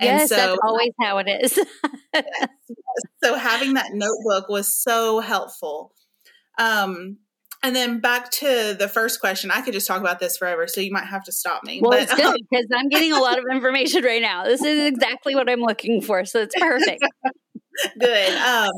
And 0.00 0.20
yes, 0.20 0.28
so, 0.30 0.36
that's 0.36 0.58
always 0.64 0.92
how 1.00 1.18
it 1.18 1.28
is. 1.28 1.56
yes, 2.14 2.24
yes. 2.44 2.76
So 3.22 3.36
having 3.36 3.74
that 3.74 3.92
notebook 3.92 4.48
was 4.48 4.74
so 4.74 5.20
helpful. 5.20 5.92
Um, 6.58 7.18
and 7.62 7.76
then 7.76 8.00
back 8.00 8.30
to 8.32 8.74
the 8.78 8.88
first 8.88 9.20
question. 9.20 9.50
I 9.50 9.60
could 9.60 9.72
just 9.72 9.86
talk 9.86 10.00
about 10.00 10.18
this 10.18 10.36
forever, 10.36 10.66
so 10.66 10.80
you 10.80 10.90
might 10.90 11.06
have 11.06 11.24
to 11.24 11.32
stop 11.32 11.62
me. 11.64 11.80
Well, 11.80 11.92
but, 11.92 12.02
it's 12.02 12.14
good 12.14 12.40
because 12.50 12.66
um, 12.72 12.78
I'm 12.78 12.88
getting 12.88 13.12
a 13.12 13.20
lot 13.20 13.38
of 13.38 13.44
information 13.52 14.04
right 14.04 14.22
now. 14.22 14.44
This 14.44 14.62
is 14.62 14.86
exactly 14.86 15.34
what 15.34 15.48
I'm 15.48 15.60
looking 15.60 16.02
for, 16.02 16.24
so 16.24 16.40
it's 16.40 16.54
perfect. 16.58 17.04
good. 17.98 18.36
Um, 18.38 18.70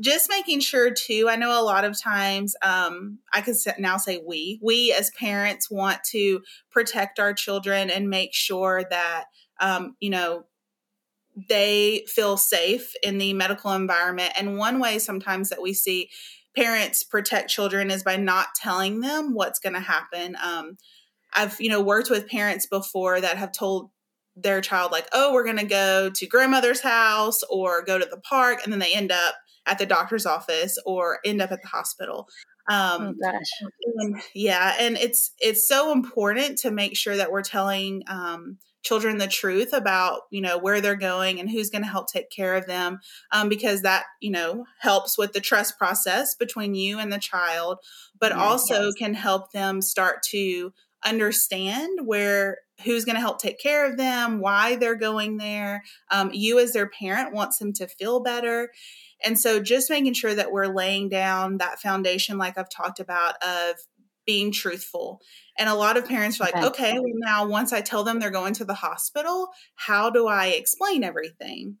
just 0.00 0.28
making 0.28 0.60
sure 0.60 0.92
too. 0.92 1.28
I 1.30 1.36
know 1.36 1.58
a 1.58 1.64
lot 1.64 1.84
of 1.84 2.00
times 2.00 2.54
um, 2.62 3.18
I 3.32 3.40
can 3.40 3.54
now 3.78 3.96
say 3.96 4.22
we 4.24 4.60
we 4.62 4.92
as 4.92 5.10
parents 5.18 5.70
want 5.70 6.04
to 6.10 6.42
protect 6.70 7.18
our 7.18 7.32
children 7.32 7.88
and 7.88 8.10
make 8.10 8.34
sure 8.34 8.84
that 8.90 9.24
um, 9.58 9.96
you 10.00 10.10
know 10.10 10.44
they 11.48 12.04
feel 12.08 12.36
safe 12.36 12.94
in 13.02 13.18
the 13.18 13.32
medical 13.34 13.72
environment. 13.72 14.32
And 14.38 14.56
one 14.56 14.80
way 14.80 14.98
sometimes 14.98 15.50
that 15.50 15.60
we 15.60 15.74
see 15.74 16.08
parents 16.56 17.02
protect 17.02 17.50
children 17.50 17.90
is 17.90 18.02
by 18.02 18.16
not 18.16 18.48
telling 18.54 19.00
them 19.00 19.34
what's 19.34 19.58
going 19.58 19.74
to 19.74 19.80
happen. 19.80 20.36
Um, 20.42 20.76
I've 21.34 21.60
you 21.60 21.68
know 21.68 21.82
worked 21.82 22.10
with 22.10 22.28
parents 22.28 22.66
before 22.66 23.20
that 23.20 23.36
have 23.36 23.52
told 23.52 23.90
their 24.36 24.60
child 24.60 24.92
like, 24.92 25.08
oh, 25.12 25.32
we're 25.32 25.44
going 25.44 25.58
to 25.58 25.64
go 25.64 26.10
to 26.10 26.26
grandmother's 26.26 26.80
house 26.80 27.42
or 27.50 27.82
go 27.84 27.98
to 27.98 28.06
the 28.10 28.20
park, 28.20 28.60
and 28.64 28.72
then 28.72 28.80
they 28.80 28.92
end 28.92 29.12
up 29.12 29.34
at 29.66 29.78
the 29.78 29.86
doctor's 29.86 30.26
office 30.26 30.78
or 30.86 31.18
end 31.24 31.42
up 31.42 31.50
at 31.50 31.60
the 31.62 31.68
hospital. 31.68 32.28
Um, 32.68 33.14
oh 33.24 33.30
gosh, 33.32 33.70
and, 33.96 34.20
yeah, 34.34 34.74
and 34.78 34.96
it's 34.96 35.32
it's 35.38 35.68
so 35.68 35.92
important 35.92 36.58
to 36.58 36.70
make 36.70 36.96
sure 36.96 37.16
that 37.16 37.30
we're 37.30 37.42
telling 37.42 38.02
um, 38.08 38.58
children 38.86 39.18
the 39.18 39.26
truth 39.26 39.72
about 39.72 40.20
you 40.30 40.40
know 40.40 40.56
where 40.56 40.80
they're 40.80 40.94
going 40.94 41.40
and 41.40 41.50
who's 41.50 41.70
going 41.70 41.82
to 41.82 41.90
help 41.90 42.06
take 42.06 42.30
care 42.30 42.54
of 42.54 42.66
them 42.66 43.00
um, 43.32 43.48
because 43.48 43.82
that 43.82 44.04
you 44.20 44.30
know 44.30 44.64
helps 44.78 45.18
with 45.18 45.32
the 45.32 45.40
trust 45.40 45.76
process 45.76 46.36
between 46.36 46.74
you 46.74 46.98
and 46.98 47.12
the 47.12 47.18
child 47.18 47.78
but 48.20 48.30
yes, 48.30 48.40
also 48.40 48.84
yes. 48.84 48.94
can 48.94 49.14
help 49.14 49.50
them 49.50 49.82
start 49.82 50.22
to 50.22 50.72
understand 51.04 52.06
where 52.06 52.58
who's 52.84 53.04
going 53.04 53.16
to 53.16 53.20
help 53.20 53.40
take 53.40 53.58
care 53.58 53.90
of 53.90 53.96
them 53.96 54.38
why 54.38 54.76
they're 54.76 54.94
going 54.94 55.36
there 55.36 55.82
um, 56.12 56.30
you 56.32 56.60
as 56.60 56.72
their 56.72 56.88
parent 56.88 57.34
wants 57.34 57.58
them 57.58 57.72
to 57.72 57.88
feel 57.88 58.20
better 58.20 58.70
and 59.24 59.38
so 59.38 59.60
just 59.60 59.90
making 59.90 60.12
sure 60.12 60.34
that 60.34 60.52
we're 60.52 60.66
laying 60.66 61.08
down 61.08 61.58
that 61.58 61.80
foundation 61.80 62.38
like 62.38 62.56
i've 62.56 62.70
talked 62.70 63.00
about 63.00 63.34
of 63.42 63.74
being 64.26 64.52
truthful 64.52 65.20
and 65.58 65.68
a 65.68 65.74
lot 65.74 65.96
of 65.96 66.06
parents 66.06 66.40
are 66.40 66.44
like, 66.44 66.56
okay, 66.56 66.66
okay 66.66 66.98
well, 66.98 67.12
now 67.16 67.46
once 67.46 67.72
I 67.72 67.80
tell 67.80 68.04
them 68.04 68.20
they're 68.20 68.30
going 68.30 68.54
to 68.54 68.64
the 68.64 68.74
hospital, 68.74 69.48
how 69.74 70.10
do 70.10 70.26
I 70.26 70.48
explain 70.48 71.02
everything? 71.02 71.78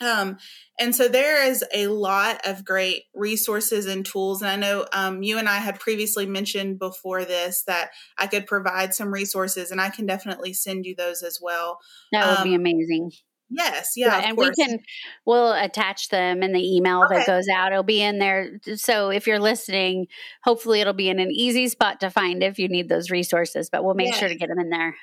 Um, 0.00 0.38
and 0.80 0.94
so 0.94 1.06
there 1.06 1.44
is 1.44 1.64
a 1.72 1.86
lot 1.86 2.40
of 2.46 2.64
great 2.64 3.04
resources 3.14 3.86
and 3.86 4.04
tools. 4.04 4.42
And 4.42 4.50
I 4.50 4.56
know 4.56 4.86
um, 4.92 5.22
you 5.22 5.38
and 5.38 5.48
I 5.48 5.58
had 5.58 5.78
previously 5.78 6.26
mentioned 6.26 6.78
before 6.78 7.24
this 7.24 7.62
that 7.66 7.90
I 8.18 8.26
could 8.26 8.46
provide 8.46 8.92
some 8.92 9.12
resources, 9.12 9.70
and 9.70 9.80
I 9.80 9.90
can 9.90 10.06
definitely 10.06 10.52
send 10.52 10.84
you 10.84 10.96
those 10.96 11.22
as 11.22 11.38
well. 11.40 11.78
That 12.10 12.28
would 12.28 12.38
um, 12.38 12.44
be 12.44 12.54
amazing. 12.54 13.12
Yes, 13.50 13.92
yeah, 13.96 14.18
yeah 14.18 14.28
and 14.28 14.36
course. 14.36 14.54
we 14.56 14.64
can 14.64 14.78
we'll 15.26 15.52
attach 15.52 16.08
them 16.08 16.42
in 16.42 16.52
the 16.52 16.76
email 16.76 17.02
okay. 17.04 17.18
that 17.18 17.26
goes 17.26 17.46
out. 17.48 17.72
It'll 17.72 17.82
be 17.82 18.02
in 18.02 18.18
there. 18.18 18.58
So 18.76 19.10
if 19.10 19.26
you're 19.26 19.38
listening, 19.38 20.06
hopefully 20.42 20.80
it'll 20.80 20.92
be 20.92 21.08
in 21.08 21.18
an 21.20 21.30
easy 21.30 21.68
spot 21.68 22.00
to 22.00 22.10
find 22.10 22.42
if 22.42 22.58
you 22.58 22.68
need 22.68 22.88
those 22.88 23.10
resources. 23.10 23.68
But 23.70 23.84
we'll 23.84 23.94
make 23.94 24.08
yes. 24.08 24.18
sure 24.18 24.28
to 24.28 24.34
get 24.34 24.48
them 24.48 24.58
in 24.58 24.70
there. 24.70 24.96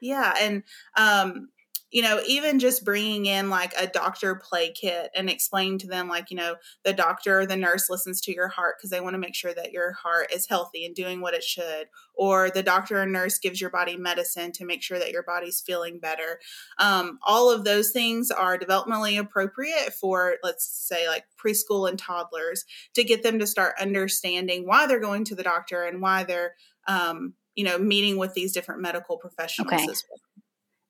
Yeah, 0.00 0.34
and 0.40 0.62
um, 0.96 1.48
you 1.92 2.00
know, 2.00 2.22
even 2.26 2.58
just 2.58 2.86
bringing 2.86 3.26
in 3.26 3.50
like 3.50 3.74
a 3.78 3.86
doctor 3.86 4.34
play 4.34 4.72
kit 4.72 5.10
and 5.14 5.28
explaining 5.28 5.78
to 5.78 5.86
them, 5.86 6.08
like, 6.08 6.30
you 6.30 6.36
know, 6.38 6.56
the 6.84 6.94
doctor 6.94 7.40
or 7.40 7.46
the 7.46 7.56
nurse 7.56 7.90
listens 7.90 8.22
to 8.22 8.34
your 8.34 8.48
heart 8.48 8.76
because 8.78 8.88
they 8.88 9.00
want 9.00 9.12
to 9.12 9.18
make 9.18 9.34
sure 9.34 9.52
that 9.52 9.72
your 9.72 9.92
heart 9.92 10.32
is 10.32 10.46
healthy 10.46 10.86
and 10.86 10.94
doing 10.94 11.20
what 11.20 11.34
it 11.34 11.44
should. 11.44 11.88
Or 12.14 12.48
the 12.48 12.62
doctor 12.62 13.00
or 13.00 13.04
nurse 13.04 13.38
gives 13.38 13.60
your 13.60 13.68
body 13.68 13.98
medicine 13.98 14.52
to 14.52 14.64
make 14.64 14.82
sure 14.82 14.98
that 14.98 15.12
your 15.12 15.22
body's 15.22 15.60
feeling 15.60 15.98
better. 15.98 16.40
Um, 16.78 17.18
all 17.22 17.50
of 17.50 17.64
those 17.64 17.90
things 17.90 18.30
are 18.30 18.58
developmentally 18.58 19.18
appropriate 19.20 19.92
for, 19.92 20.36
let's 20.42 20.64
say, 20.64 21.06
like 21.08 21.24
preschool 21.38 21.86
and 21.86 21.98
toddlers 21.98 22.64
to 22.94 23.04
get 23.04 23.22
them 23.22 23.38
to 23.38 23.46
start 23.46 23.74
understanding 23.78 24.66
why 24.66 24.86
they're 24.86 24.98
going 24.98 25.24
to 25.26 25.34
the 25.34 25.42
doctor 25.42 25.84
and 25.84 26.00
why 26.00 26.24
they're, 26.24 26.54
um, 26.88 27.34
you 27.54 27.64
know, 27.64 27.78
meeting 27.78 28.16
with 28.16 28.32
these 28.32 28.52
different 28.52 28.80
medical 28.80 29.18
professionals 29.18 29.74
okay. 29.74 29.82
as 29.90 30.04
well. 30.08 30.20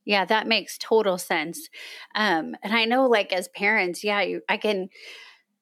Yeah, 0.04 0.24
that 0.24 0.46
makes 0.46 0.78
total 0.78 1.18
sense. 1.18 1.68
Um, 2.14 2.56
and 2.62 2.72
I 2.74 2.84
know, 2.86 3.06
like, 3.06 3.32
as 3.32 3.48
parents, 3.48 4.02
yeah, 4.02 4.20
you, 4.22 4.42
I 4.48 4.56
can, 4.56 4.88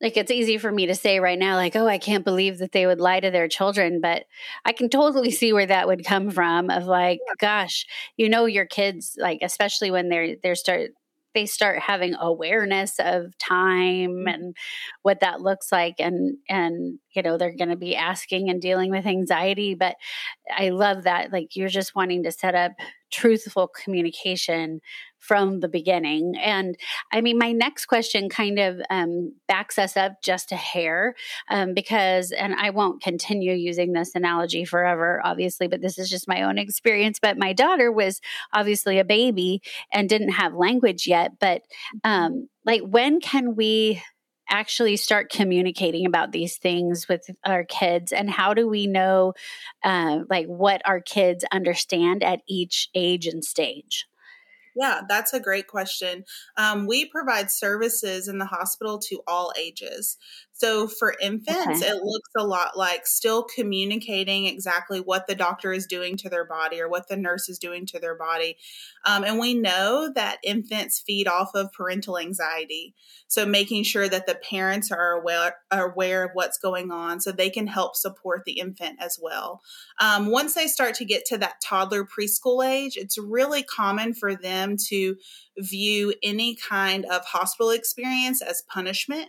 like, 0.00 0.16
it's 0.16 0.30
easy 0.30 0.56
for 0.59 0.73
me 0.73 0.87
to 0.87 0.94
say 0.94 1.20
right 1.20 1.38
now, 1.38 1.56
like, 1.56 1.76
oh, 1.76 1.87
I 1.87 1.99
can't 1.99 2.25
believe 2.25 2.59
that 2.59 2.73
they 2.73 2.87
would 2.87 3.00
lie 3.00 3.20
to 3.20 3.30
their 3.30 3.49
children. 3.49 4.00
But 4.00 4.25
I 4.64 4.73
can 4.73 4.88
totally 4.88 5.30
see 5.30 5.52
where 5.52 5.66
that 5.66 5.87
would 5.88 6.04
come 6.06 6.30
from 6.30 6.70
of 6.70 6.87
like, 6.87 7.20
gosh, 7.38 7.87
you 8.16 8.28
know, 8.28 8.47
your 8.47 8.66
kids, 8.66 9.16
like, 9.18 9.40
especially 9.42 9.90
when 9.90 10.09
they're, 10.09 10.37
they're 10.42 10.54
start, 10.54 10.92
they 11.35 11.47
start 11.47 11.78
having 11.78 12.14
awareness 12.14 12.94
of 12.99 13.37
time 13.38 14.11
mm-hmm. 14.11 14.28
and 14.28 14.56
what 15.02 15.20
that 15.20 15.40
looks 15.40 15.70
like 15.70 15.94
and 15.99 16.38
and 16.49 16.99
you 17.12 17.23
know 17.23 17.38
they're 17.38 17.56
going 17.56 17.68
to 17.68 17.76
be 17.76 17.97
asking 17.97 18.50
and 18.50 18.61
dealing 18.61 18.90
with 18.90 19.06
anxiety 19.06 19.75
but 19.75 19.94
i 20.56 20.70
love 20.70 21.04
that 21.04 21.32
like 21.32 21.54
you're 21.56 21.68
just 21.68 21.94
wanting 21.94 22.25
to 22.25 22.32
set 22.32 22.54
up 22.54 22.73
truthful 23.11 23.69
communication 23.69 24.81
from 25.21 25.61
the 25.61 25.69
beginning. 25.69 26.35
And 26.40 26.76
I 27.12 27.21
mean, 27.21 27.38
my 27.38 27.52
next 27.52 27.87
question 27.87 28.29
kind 28.29 28.59
of 28.59 28.81
um, 28.88 29.35
backs 29.47 29.79
us 29.79 29.97
up 29.97 30.23
just 30.23 30.50
a 30.50 30.57
hair 30.57 31.14
um, 31.50 31.75
because, 31.75 32.33
and 32.33 32.55
I 32.55 32.71
won't 32.71 33.02
continue 33.02 33.52
using 33.52 33.93
this 33.93 34.14
analogy 34.14 34.64
forever, 34.64 35.21
obviously, 35.23 35.69
but 35.69 35.83
this 35.83 35.99
is 35.99 36.09
just 36.09 36.26
my 36.26 36.43
own 36.43 36.59
experience. 36.59 37.19
But 37.21 37.38
my 37.38 37.52
daughter 37.52 37.93
was 37.93 38.21
obviously 38.52 38.99
a 38.99 39.05
baby 39.05 39.61
and 39.93 40.09
didn't 40.09 40.33
have 40.33 40.55
language 40.55 41.07
yet. 41.07 41.33
But 41.38 41.62
um, 42.02 42.49
like, 42.64 42.81
when 42.81 43.21
can 43.21 43.55
we? 43.55 44.02
Actually 44.50 44.97
start 44.97 45.30
communicating 45.30 46.07
about 46.07 46.33
these 46.33 46.57
things 46.59 47.09
with 47.09 47.30
our 47.45 47.64
kids 47.64 48.12
and 48.12 48.28
how 48.28 48.52
do 48.52 48.69
we 48.69 48.87
know 48.87 49.33
uh, 49.85 50.21
like 50.28 50.47
what 50.47 50.83
our 50.85 51.00
kids 51.00 51.45
understand 51.52 52.23
at 52.23 52.40
each 52.49 52.88
age 52.95 53.26
and 53.26 53.45
stage 53.45 54.07
yeah, 54.76 55.00
that's 55.09 55.33
a 55.33 55.40
great 55.40 55.66
question. 55.66 56.25
Um, 56.57 56.87
we 56.87 57.04
provide 57.04 57.50
services 57.50 58.28
in 58.28 58.38
the 58.38 58.47
hospital 58.47 58.99
to 59.00 59.21
all 59.26 59.52
ages. 59.59 60.16
So 60.61 60.88
for 60.88 61.14
infants, 61.23 61.83
okay. 61.83 61.90
it 61.90 62.02
looks 62.02 62.29
a 62.37 62.45
lot 62.45 62.76
like 62.76 63.07
still 63.07 63.45
communicating 63.45 64.45
exactly 64.45 65.00
what 65.00 65.26
the 65.26 65.35
doctor 65.35 65.73
is 65.73 65.87
doing 65.87 66.19
to 66.19 66.29
their 66.29 66.45
body 66.45 66.83
or 66.83 66.88
what 66.90 67.09
the 67.09 67.17
nurse 67.17 67.49
is 67.49 67.59
doing 67.59 67.87
to 67.87 67.99
their 67.99 68.14
body. 68.14 68.59
Um, 69.07 69.25
and 69.25 69.38
we 69.38 69.55
know 69.55 70.12
that 70.14 70.37
infants 70.45 71.00
feed 71.00 71.26
off 71.26 71.55
of 71.55 71.73
parental 71.73 72.19
anxiety. 72.19 72.95
So 73.26 73.47
making 73.47 73.85
sure 73.85 74.07
that 74.07 74.26
the 74.26 74.35
parents 74.35 74.93
are 74.93 75.12
aware, 75.12 75.57
are 75.71 75.93
aware 75.93 76.25
of 76.25 76.33
what's 76.35 76.59
going 76.59 76.90
on 76.90 77.23
so 77.23 77.33
they 77.33 77.49
can 77.49 77.67
help 77.67 77.97
support 77.97 78.45
the 78.45 78.59
infant 78.59 78.99
as 79.00 79.19
well. 79.19 79.62
Um, 79.99 80.26
once 80.26 80.52
they 80.52 80.67
start 80.67 80.95
to 80.97 81.07
get 81.07 81.25
to 81.26 81.38
that 81.38 81.62
toddler 81.64 82.05
preschool 82.05 82.62
age, 82.62 82.99
it's 82.99 83.17
really 83.17 83.62
common 83.62 84.12
for 84.12 84.35
them 84.35 84.76
to 84.88 85.17
view 85.57 86.12
any 86.23 86.55
kind 86.55 87.07
of 87.07 87.25
hospital 87.25 87.71
experience 87.71 88.43
as 88.43 88.61
punishment 88.69 89.29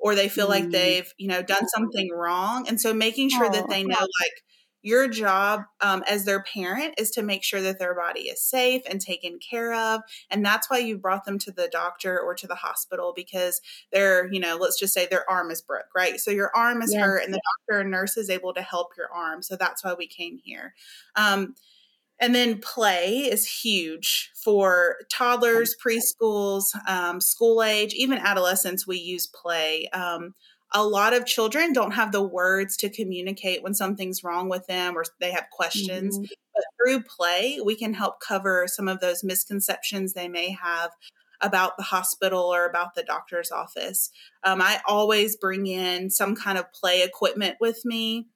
or 0.00 0.14
they 0.14 0.28
feel 0.28 0.46
mm. 0.46 0.50
like 0.50 0.70
they've 0.70 1.12
you 1.18 1.28
know 1.28 1.42
done 1.42 1.68
something 1.68 2.10
wrong. 2.10 2.66
And 2.68 2.80
so 2.80 2.92
making 2.92 3.30
sure 3.30 3.46
oh, 3.46 3.52
that 3.52 3.68
they 3.68 3.84
know 3.84 4.00
like 4.00 4.42
your 4.82 5.08
job 5.08 5.62
um, 5.82 6.02
as 6.08 6.24
their 6.24 6.42
parent 6.42 6.94
is 6.96 7.10
to 7.10 7.22
make 7.22 7.44
sure 7.44 7.60
that 7.60 7.78
their 7.78 7.94
body 7.94 8.22
is 8.22 8.42
safe 8.42 8.82
and 8.88 8.98
taken 9.00 9.38
care 9.38 9.74
of. 9.74 10.00
And 10.30 10.44
that's 10.44 10.70
why 10.70 10.78
you 10.78 10.96
brought 10.96 11.26
them 11.26 11.38
to 11.40 11.52
the 11.52 11.68
doctor 11.70 12.18
or 12.18 12.34
to 12.34 12.46
the 12.46 12.54
hospital 12.54 13.12
because 13.14 13.60
they're 13.92 14.32
you 14.32 14.40
know 14.40 14.56
let's 14.60 14.78
just 14.78 14.94
say 14.94 15.06
their 15.06 15.28
arm 15.28 15.50
is 15.50 15.62
broke 15.62 15.94
right? 15.94 16.18
So 16.18 16.30
your 16.30 16.50
arm 16.54 16.82
is 16.82 16.92
yes. 16.92 17.02
hurt 17.02 17.24
and 17.24 17.34
the 17.34 17.40
doctor 17.68 17.80
and 17.80 17.90
nurse 17.90 18.16
is 18.16 18.30
able 18.30 18.54
to 18.54 18.62
help 18.62 18.92
your 18.96 19.12
arm. 19.12 19.42
So 19.42 19.56
that's 19.56 19.84
why 19.84 19.94
we 19.94 20.06
came 20.06 20.38
here. 20.42 20.74
Um, 21.16 21.54
and 22.20 22.34
then 22.34 22.58
play 22.58 23.20
is 23.20 23.46
huge 23.46 24.30
for 24.34 24.96
toddlers, 25.10 25.74
preschools, 25.84 26.64
um, 26.86 27.20
school 27.20 27.62
age, 27.62 27.94
even 27.94 28.18
adolescents. 28.18 28.86
We 28.86 28.98
use 28.98 29.26
play. 29.26 29.88
Um, 29.92 30.34
a 30.72 30.84
lot 30.84 31.14
of 31.14 31.26
children 31.26 31.72
don't 31.72 31.92
have 31.92 32.12
the 32.12 32.22
words 32.22 32.76
to 32.76 32.90
communicate 32.90 33.62
when 33.62 33.74
something's 33.74 34.22
wrong 34.22 34.48
with 34.48 34.66
them 34.66 34.96
or 34.96 35.04
they 35.18 35.32
have 35.32 35.46
questions. 35.50 36.16
Mm-hmm. 36.16 36.26
But 36.54 36.64
through 36.76 37.02
play, 37.04 37.58
we 37.64 37.74
can 37.74 37.94
help 37.94 38.20
cover 38.20 38.66
some 38.68 38.86
of 38.86 39.00
those 39.00 39.24
misconceptions 39.24 40.12
they 40.12 40.28
may 40.28 40.50
have 40.50 40.90
about 41.40 41.76
the 41.78 41.84
hospital 41.84 42.42
or 42.42 42.66
about 42.66 42.94
the 42.94 43.02
doctor's 43.02 43.50
office. 43.50 44.10
Um, 44.44 44.60
I 44.60 44.80
always 44.86 45.36
bring 45.36 45.66
in 45.66 46.10
some 46.10 46.36
kind 46.36 46.58
of 46.58 46.70
play 46.72 47.02
equipment 47.02 47.56
with 47.60 47.84
me 47.84 48.28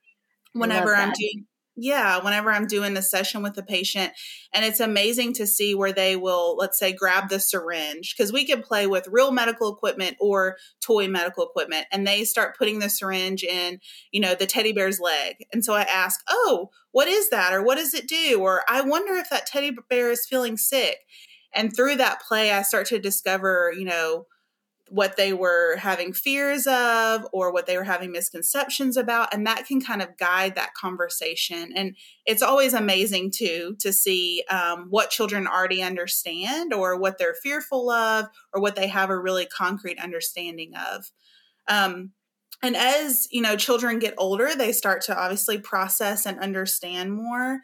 whenever 0.54 0.94
I'm 0.94 1.12
doing 1.12 1.46
yeah, 1.76 2.22
whenever 2.22 2.50
I'm 2.50 2.66
doing 2.66 2.96
a 2.96 3.02
session 3.02 3.42
with 3.42 3.58
a 3.58 3.62
patient, 3.62 4.12
and 4.52 4.64
it's 4.64 4.80
amazing 4.80 5.32
to 5.34 5.46
see 5.46 5.74
where 5.74 5.92
they 5.92 6.14
will, 6.14 6.56
let's 6.56 6.78
say, 6.78 6.92
grab 6.92 7.28
the 7.28 7.40
syringe 7.40 8.14
because 8.16 8.32
we 8.32 8.46
can 8.46 8.62
play 8.62 8.86
with 8.86 9.08
real 9.10 9.32
medical 9.32 9.74
equipment 9.74 10.16
or 10.20 10.56
toy 10.80 11.08
medical 11.08 11.44
equipment, 11.44 11.86
and 11.90 12.06
they 12.06 12.24
start 12.24 12.56
putting 12.56 12.78
the 12.78 12.88
syringe 12.88 13.42
in, 13.42 13.80
you 14.12 14.20
know, 14.20 14.34
the 14.34 14.46
teddy 14.46 14.72
bear's 14.72 15.00
leg. 15.00 15.36
And 15.52 15.64
so 15.64 15.74
I 15.74 15.82
ask, 15.82 16.20
Oh, 16.28 16.70
what 16.92 17.08
is 17.08 17.30
that? 17.30 17.52
Or 17.52 17.62
what 17.62 17.76
does 17.76 17.92
it 17.92 18.06
do? 18.06 18.40
Or 18.40 18.62
I 18.68 18.80
wonder 18.80 19.14
if 19.14 19.28
that 19.30 19.46
teddy 19.46 19.76
bear 19.90 20.10
is 20.10 20.26
feeling 20.26 20.56
sick. 20.56 20.98
And 21.54 21.74
through 21.74 21.96
that 21.96 22.20
play, 22.20 22.52
I 22.52 22.62
start 22.62 22.86
to 22.86 22.98
discover, 22.98 23.72
you 23.76 23.84
know, 23.84 24.26
what 24.90 25.16
they 25.16 25.32
were 25.32 25.76
having 25.76 26.12
fears 26.12 26.66
of 26.66 27.26
or 27.32 27.52
what 27.52 27.66
they 27.66 27.76
were 27.76 27.84
having 27.84 28.12
misconceptions 28.12 28.96
about 28.96 29.32
and 29.32 29.46
that 29.46 29.66
can 29.66 29.80
kind 29.80 30.02
of 30.02 30.16
guide 30.18 30.54
that 30.54 30.74
conversation 30.74 31.72
and 31.74 31.96
it's 32.26 32.42
always 32.42 32.74
amazing 32.74 33.30
too 33.30 33.74
to 33.80 33.92
see 33.92 34.44
um, 34.50 34.86
what 34.90 35.10
children 35.10 35.46
already 35.46 35.82
understand 35.82 36.74
or 36.74 36.98
what 36.98 37.16
they're 37.16 37.34
fearful 37.42 37.90
of 37.90 38.26
or 38.52 38.60
what 38.60 38.76
they 38.76 38.86
have 38.86 39.08
a 39.08 39.18
really 39.18 39.46
concrete 39.46 39.98
understanding 39.98 40.72
of 40.92 41.10
um, 41.66 42.10
and 42.62 42.76
as 42.76 43.26
you 43.30 43.40
know 43.40 43.56
children 43.56 43.98
get 43.98 44.14
older 44.18 44.54
they 44.54 44.70
start 44.72 45.00
to 45.00 45.18
obviously 45.18 45.58
process 45.58 46.26
and 46.26 46.38
understand 46.40 47.14
more 47.14 47.60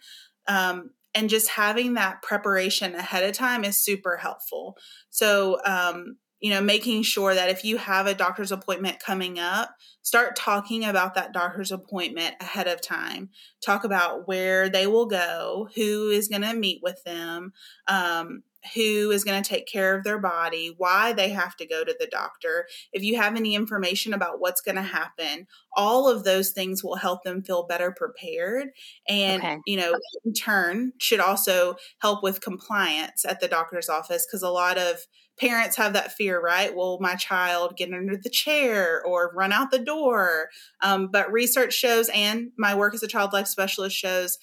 um, 0.49 0.91
and 1.15 1.29
just 1.29 1.49
having 1.49 1.95
that 1.95 2.23
preparation 2.23 2.95
ahead 2.95 3.25
of 3.25 3.33
time 3.33 3.65
is 3.65 3.83
super 3.83 4.17
helpful. 4.17 4.77
So, 5.11 5.59
um, 5.65 6.19
you 6.41 6.51
know, 6.51 6.61
making 6.61 7.03
sure 7.03 7.35
that 7.35 7.51
if 7.51 7.65
you 7.65 7.77
have 7.77 8.07
a 8.07 8.15
doctor's 8.15 8.53
appointment 8.53 8.99
coming 8.99 9.39
up, 9.39 9.75
start 10.03 10.37
talking 10.37 10.85
about 10.85 11.15
that 11.15 11.33
doctor's 11.33 11.71
appointment 11.71 12.35
ahead 12.41 12.67
of 12.67 12.81
time. 12.81 13.29
Talk 13.65 13.85
about 13.85 14.27
where 14.27 14.69
they 14.69 14.87
will 14.87 15.07
go, 15.07 15.69
who 15.75 16.09
is 16.11 16.29
going 16.29 16.43
to 16.43 16.55
meet 16.55 16.81
with 16.83 17.03
them, 17.05 17.53
um, 17.87 18.43
who 18.75 19.11
is 19.11 19.25
going 19.25 19.43
to 19.43 19.49
take 19.49 19.67
care 19.67 19.97
of 19.97 20.05
their 20.05 20.19
body, 20.19 20.75
why 20.77 21.13
they 21.13 21.31
have 21.31 21.57
to 21.57 21.67
go 21.67 21.83
to 21.85 21.95
the 21.99 22.07
doctor. 22.07 22.67
If 22.93 23.03
you 23.03 23.17
have 23.17 23.37
any 23.37 23.55
information 23.55 24.13
about 24.13 24.41
what's 24.41 24.61
going 24.61 24.77
to 24.77 24.83
happen, 24.83 25.47
all 25.75 26.09
of 26.09 26.25
those 26.25 26.51
things 26.51 26.85
will 26.85 26.97
help 26.97 27.23
them 27.23 27.43
feel 27.43 27.67
better 27.67 27.91
prepared. 27.91 28.69
And, 29.09 29.43
okay. 29.43 29.59
you 29.67 29.77
know, 29.77 29.95
in 30.25 30.35
turn, 30.35 30.93
should 30.99 31.21
also 31.21 31.77
help 32.01 32.23
with 32.23 32.43
compliance 32.43 33.25
at 33.25 33.41
the 33.41 33.49
doctor's 33.49 33.89
office 33.89 34.27
because 34.27 34.43
a 34.43 34.51
lot 34.51 34.77
of 34.77 35.07
parents 35.41 35.77
have 35.77 35.95
that 35.95 36.13
fear, 36.13 36.41
right? 36.41 36.75
Will 36.75 36.99
my 37.01 37.15
child 37.15 37.77
get 37.77 37.93
under 37.93 38.17
the 38.17 38.31
chair 38.31 39.03
or 39.05 39.33
run 39.35 39.53
out 39.53 39.71
the 39.71 39.79
door? 39.79 40.51
Um, 40.83 41.09
but 41.11 41.33
research 41.33 41.73
shows, 41.73 42.11
and 42.11 42.51
my 42.59 42.75
work 42.75 42.95
as 42.95 43.03
a 43.03 43.09
child 43.09 43.33
life 43.33 43.47
specialist 43.47 43.97
shows, 43.97 44.39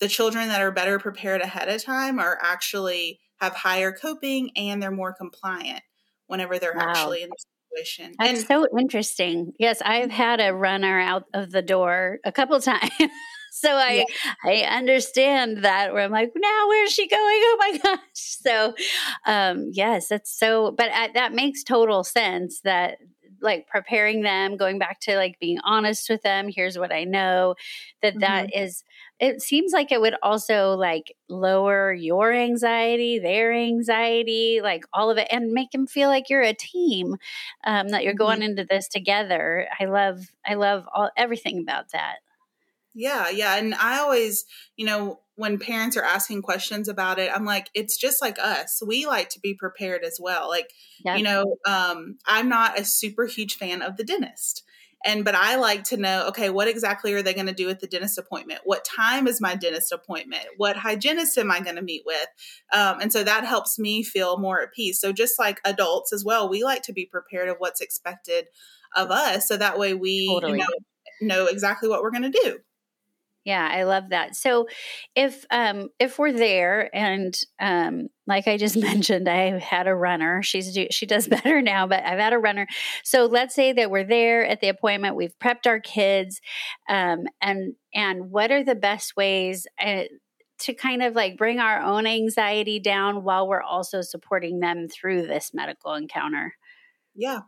the 0.00 0.08
children 0.08 0.48
that 0.48 0.62
are 0.62 0.70
better 0.70 0.98
prepared 0.98 1.40
ahead 1.40 1.68
of 1.68 1.82
time 1.82 2.18
are 2.18 2.38
actually 2.40 3.18
have 3.40 3.54
higher 3.54 3.92
coping 3.92 4.50
and 4.56 4.82
they're 4.82 4.90
more 4.90 5.14
compliant 5.14 5.82
whenever 6.26 6.58
they're 6.58 6.74
wow. 6.76 6.90
actually 6.90 7.22
in 7.22 7.30
the 7.30 7.36
situation. 7.84 8.14
That's 8.18 8.40
and, 8.40 8.48
so 8.48 8.66
interesting. 8.78 9.52
Yes, 9.58 9.82
I've 9.84 10.10
had 10.10 10.40
a 10.40 10.54
runner 10.54 11.00
out 11.00 11.24
of 11.34 11.50
the 11.50 11.62
door 11.62 12.18
a 12.24 12.32
couple 12.32 12.58
times. 12.60 12.90
So 13.56 13.70
I 13.70 14.04
yeah. 14.24 14.34
I 14.44 14.76
understand 14.76 15.64
that 15.64 15.94
where 15.94 16.04
I'm 16.04 16.12
like, 16.12 16.32
now 16.36 16.68
where's 16.68 16.92
she 16.92 17.08
going? 17.08 17.20
Oh 17.22 17.56
my 17.58 17.78
gosh! 17.84 18.00
So, 18.12 18.74
um, 19.26 19.70
yes, 19.72 20.08
that's 20.08 20.30
so. 20.30 20.72
But 20.76 20.90
that 21.14 21.32
makes 21.32 21.64
total 21.64 22.04
sense 22.04 22.60
that 22.64 22.98
like 23.40 23.66
preparing 23.66 24.20
them, 24.20 24.58
going 24.58 24.78
back 24.78 25.00
to 25.00 25.16
like 25.16 25.38
being 25.40 25.58
honest 25.64 26.10
with 26.10 26.20
them. 26.20 26.48
Here's 26.54 26.78
what 26.78 26.92
I 26.92 27.04
know. 27.04 27.54
That, 28.02 28.12
mm-hmm. 28.12 28.20
that 28.20 28.54
is. 28.54 28.84
It 29.18 29.40
seems 29.40 29.72
like 29.72 29.90
it 29.90 30.00
would 30.02 30.16
also 30.22 30.72
like 30.72 31.16
lower 31.30 31.94
your 31.94 32.34
anxiety, 32.34 33.18
their 33.18 33.54
anxiety, 33.54 34.60
like 34.62 34.84
all 34.92 35.10
of 35.10 35.16
it, 35.16 35.28
and 35.30 35.52
make 35.52 35.70
them 35.70 35.86
feel 35.86 36.10
like 36.10 36.28
you're 36.28 36.42
a 36.42 36.52
team. 36.52 37.16
Um, 37.64 37.88
that 37.88 38.04
you're 38.04 38.12
going 38.12 38.40
mm-hmm. 38.40 38.50
into 38.50 38.66
this 38.68 38.88
together. 38.88 39.66
I 39.80 39.86
love. 39.86 40.30
I 40.44 40.54
love 40.54 40.84
all 40.94 41.10
everything 41.16 41.58
about 41.58 41.92
that. 41.92 42.16
Yeah, 42.98 43.28
yeah. 43.28 43.56
And 43.56 43.74
I 43.74 43.98
always, 43.98 44.46
you 44.76 44.86
know, 44.86 45.20
when 45.34 45.58
parents 45.58 45.98
are 45.98 46.02
asking 46.02 46.40
questions 46.40 46.88
about 46.88 47.18
it, 47.18 47.30
I'm 47.32 47.44
like, 47.44 47.68
it's 47.74 47.98
just 47.98 48.22
like 48.22 48.38
us. 48.38 48.82
We 48.84 49.04
like 49.04 49.28
to 49.30 49.40
be 49.40 49.52
prepared 49.52 50.02
as 50.02 50.18
well. 50.18 50.48
Like, 50.48 50.72
you 51.18 51.22
know, 51.22 51.56
um, 51.66 52.16
I'm 52.26 52.48
not 52.48 52.78
a 52.80 52.86
super 52.86 53.26
huge 53.26 53.56
fan 53.56 53.82
of 53.82 53.98
the 53.98 54.04
dentist. 54.04 54.62
And 55.04 55.26
but 55.26 55.34
I 55.34 55.56
like 55.56 55.84
to 55.84 55.98
know, 55.98 56.26
okay, 56.28 56.48
what 56.48 56.68
exactly 56.68 57.12
are 57.12 57.20
they 57.20 57.34
going 57.34 57.48
to 57.48 57.52
do 57.52 57.68
at 57.68 57.80
the 57.80 57.86
dentist 57.86 58.16
appointment? 58.16 58.62
What 58.64 58.82
time 58.82 59.26
is 59.28 59.42
my 59.42 59.54
dentist 59.54 59.92
appointment? 59.92 60.46
What 60.56 60.78
hygienist 60.78 61.36
am 61.36 61.50
I 61.50 61.60
going 61.60 61.76
to 61.76 61.82
meet 61.82 62.04
with? 62.06 62.26
Um, 62.72 63.00
and 63.02 63.12
so 63.12 63.22
that 63.22 63.44
helps 63.44 63.78
me 63.78 64.02
feel 64.02 64.38
more 64.38 64.62
at 64.62 64.72
peace. 64.72 64.98
So 64.98 65.12
just 65.12 65.38
like 65.38 65.60
adults 65.66 66.14
as 66.14 66.24
well, 66.24 66.48
we 66.48 66.64
like 66.64 66.80
to 66.84 66.94
be 66.94 67.04
prepared 67.04 67.50
of 67.50 67.56
what's 67.58 67.82
expected 67.82 68.46
of 68.96 69.10
us, 69.10 69.46
so 69.46 69.58
that 69.58 69.78
way 69.78 69.92
we 69.92 70.26
totally. 70.32 70.52
you 70.52 70.58
know, 70.58 70.66
know 71.20 71.46
exactly 71.46 71.90
what 71.90 72.00
we're 72.02 72.10
going 72.10 72.32
to 72.32 72.40
do. 72.42 72.58
Yeah, 73.46 73.66
I 73.70 73.84
love 73.84 74.08
that. 74.10 74.34
So 74.34 74.66
if 75.14 75.46
um 75.52 75.88
if 76.00 76.18
we're 76.18 76.32
there 76.32 76.94
and 76.94 77.32
um 77.60 78.08
like 78.26 78.48
I 78.48 78.56
just 78.56 78.76
mentioned 78.90 79.28
I 79.28 79.56
had 79.60 79.86
a 79.86 79.94
runner. 79.94 80.42
She's 80.42 80.76
she 80.90 81.06
does 81.06 81.28
better 81.44 81.62
now, 81.62 81.86
but 81.86 82.04
I've 82.04 82.18
had 82.18 82.32
a 82.32 82.38
runner. 82.38 82.66
So 83.04 83.26
let's 83.26 83.54
say 83.54 83.72
that 83.72 83.90
we're 83.90 84.04
there 84.04 84.44
at 84.44 84.60
the 84.60 84.68
appointment, 84.68 85.14
we've 85.14 85.38
prepped 85.38 85.66
our 85.66 85.78
kids 85.78 86.40
um 86.88 87.26
and 87.40 87.74
and 87.94 88.32
what 88.32 88.50
are 88.50 88.64
the 88.64 88.74
best 88.74 89.16
ways 89.16 89.66
uh, 89.80 90.02
to 90.58 90.74
kind 90.74 91.02
of 91.02 91.14
like 91.14 91.36
bring 91.36 91.60
our 91.60 91.80
own 91.80 92.06
anxiety 92.06 92.80
down 92.80 93.22
while 93.22 93.46
we're 93.46 93.62
also 93.62 94.00
supporting 94.00 94.58
them 94.58 94.88
through 94.88 95.26
this 95.26 95.52
medical 95.54 95.94
encounter? 95.94 96.54
Yeah. 97.14 97.40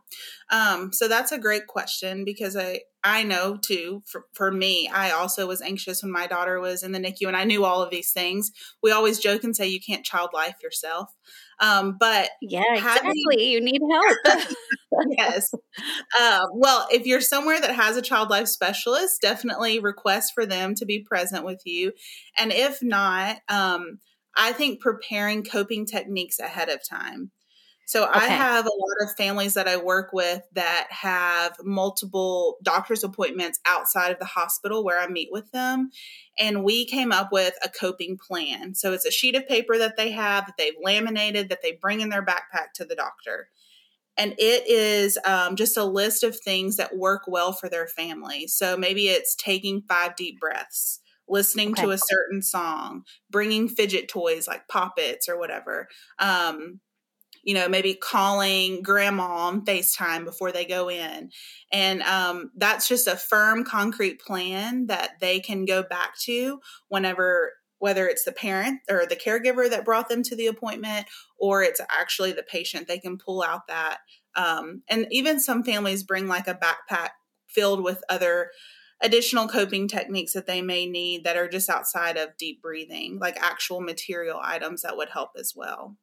Um, 0.49 0.93
so 0.93 1.07
that's 1.07 1.31
a 1.31 1.37
great 1.37 1.67
question 1.67 2.23
because 2.23 2.55
I, 2.55 2.81
I 3.03 3.23
know 3.23 3.57
too, 3.57 4.01
for, 4.05 4.25
for 4.33 4.51
me, 4.51 4.89
I 4.93 5.11
also 5.11 5.47
was 5.47 5.61
anxious 5.61 6.03
when 6.03 6.11
my 6.11 6.27
daughter 6.27 6.59
was 6.59 6.83
in 6.83 6.91
the 6.91 6.99
NICU 6.99 7.27
and 7.27 7.37
I 7.37 7.45
knew 7.45 7.63
all 7.63 7.81
of 7.81 7.89
these 7.89 8.11
things. 8.11 8.51
We 8.83 8.91
always 8.91 9.19
joke 9.19 9.43
and 9.43 9.55
say 9.55 9.67
you 9.67 9.79
can't 9.79 10.05
child 10.05 10.31
life 10.33 10.55
yourself. 10.61 11.09
Um, 11.61 11.95
but 11.99 12.29
yeah, 12.41 12.63
exactly. 12.73 13.13
Having, 13.31 13.47
you 13.47 13.61
need 13.61 13.81
help. 13.91 14.47
yes. 15.17 15.53
Uh, 16.19 16.41
well, 16.53 16.87
if 16.91 17.05
you're 17.05 17.21
somewhere 17.21 17.59
that 17.59 17.75
has 17.75 17.95
a 17.95 18.01
child 18.01 18.29
life 18.29 18.47
specialist, 18.47 19.21
definitely 19.21 19.79
request 19.79 20.33
for 20.33 20.45
them 20.45 20.75
to 20.75 20.85
be 20.85 21.03
present 21.03 21.45
with 21.45 21.61
you. 21.65 21.93
And 22.37 22.51
if 22.51 22.83
not, 22.83 23.37
um, 23.47 23.99
I 24.35 24.51
think 24.51 24.81
preparing 24.81 25.43
coping 25.43 25.85
techniques 25.85 26.39
ahead 26.39 26.69
of 26.69 26.79
time. 26.87 27.31
So 27.89 28.03
okay. 28.03 28.19
I 28.19 28.27
have 28.27 28.67
a 28.67 28.69
lot 28.69 29.01
of 29.01 29.15
families 29.15 29.55
that 29.55 29.67
I 29.67 29.77
work 29.77 30.13
with 30.13 30.43
that 30.53 30.85
have 30.91 31.57
multiple 31.63 32.57
doctor's 32.61 33.03
appointments 33.03 33.59
outside 33.65 34.11
of 34.11 34.19
the 34.19 34.25
hospital 34.25 34.83
where 34.83 34.99
I 34.99 35.07
meet 35.07 35.29
with 35.31 35.51
them. 35.53 35.89
And 36.37 36.63
we 36.63 36.85
came 36.85 37.11
up 37.11 37.31
with 37.31 37.55
a 37.63 37.67
coping 37.67 38.19
plan. 38.19 38.75
So 38.75 38.93
it's 38.93 39.07
a 39.07 39.11
sheet 39.11 39.35
of 39.35 39.47
paper 39.47 39.75
that 39.79 39.97
they 39.97 40.11
have 40.11 40.45
that 40.45 40.53
they've 40.55 40.75
laminated 40.79 41.49
that 41.49 41.63
they 41.63 41.79
bring 41.81 42.01
in 42.01 42.09
their 42.09 42.23
backpack 42.23 42.73
to 42.75 42.85
the 42.85 42.93
doctor. 42.93 43.49
And 44.15 44.35
it 44.37 44.67
is 44.67 45.17
um, 45.25 45.55
just 45.55 45.75
a 45.75 45.83
list 45.83 46.23
of 46.23 46.39
things 46.39 46.75
that 46.77 46.95
work 46.95 47.23
well 47.25 47.53
for 47.53 47.69
their 47.69 47.87
family. 47.87 48.45
So 48.45 48.77
maybe 48.77 49.07
it's 49.07 49.35
taking 49.35 49.81
five 49.81 50.15
deep 50.15 50.39
breaths 50.39 50.99
listening 51.27 51.71
okay. 51.71 51.81
to 51.81 51.89
a 51.89 51.97
certain 51.97 52.43
song, 52.43 53.01
bringing 53.31 53.67
fidget 53.67 54.09
toys 54.09 54.47
like 54.47 54.67
poppets 54.67 55.27
or 55.27 55.39
whatever, 55.39 55.87
um, 56.19 56.79
you 57.43 57.53
know, 57.53 57.67
maybe 57.67 57.93
calling 57.93 58.81
grandma 58.81 59.47
on 59.47 59.65
FaceTime 59.65 60.25
before 60.25 60.51
they 60.51 60.65
go 60.65 60.89
in. 60.89 61.31
And 61.71 62.01
um, 62.03 62.51
that's 62.55 62.87
just 62.87 63.07
a 63.07 63.15
firm, 63.15 63.63
concrete 63.63 64.19
plan 64.19 64.87
that 64.87 65.19
they 65.19 65.39
can 65.39 65.65
go 65.65 65.83
back 65.83 66.17
to 66.21 66.59
whenever, 66.87 67.53
whether 67.79 68.07
it's 68.07 68.25
the 68.25 68.31
parent 68.31 68.81
or 68.89 69.05
the 69.05 69.15
caregiver 69.15 69.69
that 69.69 69.85
brought 69.85 70.09
them 70.09 70.23
to 70.23 70.35
the 70.35 70.47
appointment, 70.47 71.07
or 71.37 71.63
it's 71.63 71.81
actually 71.89 72.31
the 72.33 72.43
patient, 72.43 72.87
they 72.87 72.99
can 72.99 73.17
pull 73.17 73.41
out 73.41 73.67
that. 73.67 73.99
Um, 74.35 74.83
and 74.89 75.07
even 75.11 75.39
some 75.39 75.63
families 75.63 76.03
bring 76.03 76.27
like 76.27 76.47
a 76.47 76.55
backpack 76.55 77.09
filled 77.47 77.83
with 77.83 78.03
other 78.09 78.51
additional 79.01 79.47
coping 79.47 79.87
techniques 79.87 80.33
that 80.33 80.45
they 80.45 80.61
may 80.61 80.85
need 80.85 81.23
that 81.23 81.37
are 81.37 81.47
just 81.47 81.69
outside 81.69 82.17
of 82.17 82.35
deep 82.37 82.61
breathing, 82.61 83.17
like 83.19 83.37
actual 83.41 83.81
material 83.81 84.39
items 84.43 84.81
that 84.81 84.97
would 84.97 85.09
help 85.09 85.31
as 85.39 85.53
well. 85.55 85.95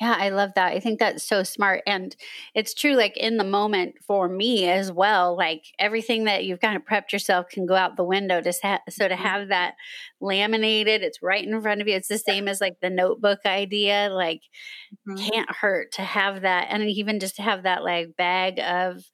Yeah, 0.00 0.16
I 0.18 0.30
love 0.30 0.50
that. 0.56 0.72
I 0.72 0.80
think 0.80 0.98
that's 0.98 1.22
so 1.22 1.44
smart. 1.44 1.82
And 1.86 2.16
it's 2.52 2.74
true, 2.74 2.94
like 2.94 3.16
in 3.16 3.36
the 3.36 3.44
moment 3.44 3.94
for 4.04 4.28
me 4.28 4.68
as 4.68 4.90
well, 4.90 5.36
like 5.36 5.66
everything 5.78 6.24
that 6.24 6.44
you've 6.44 6.60
kind 6.60 6.76
of 6.76 6.84
prepped 6.84 7.12
yourself 7.12 7.48
can 7.48 7.64
go 7.64 7.76
out 7.76 7.96
the 7.96 8.02
window. 8.02 8.40
To 8.40 8.52
ha- 8.60 8.80
so 8.88 9.06
to 9.06 9.14
mm-hmm. 9.14 9.22
have 9.22 9.48
that 9.48 9.74
laminated, 10.20 11.02
it's 11.02 11.22
right 11.22 11.44
in 11.44 11.60
front 11.62 11.80
of 11.80 11.86
you. 11.86 11.94
It's 11.94 12.08
the 12.08 12.18
same 12.18 12.48
as 12.48 12.60
like 12.60 12.80
the 12.80 12.90
notebook 12.90 13.40
idea, 13.46 14.08
like 14.10 14.42
mm-hmm. 15.08 15.16
can't 15.16 15.50
hurt 15.50 15.92
to 15.92 16.02
have 16.02 16.42
that. 16.42 16.68
And 16.70 16.82
even 16.90 17.20
just 17.20 17.36
to 17.36 17.42
have 17.42 17.62
that 17.62 17.84
like 17.84 18.16
bag 18.16 18.58
of 18.58 19.04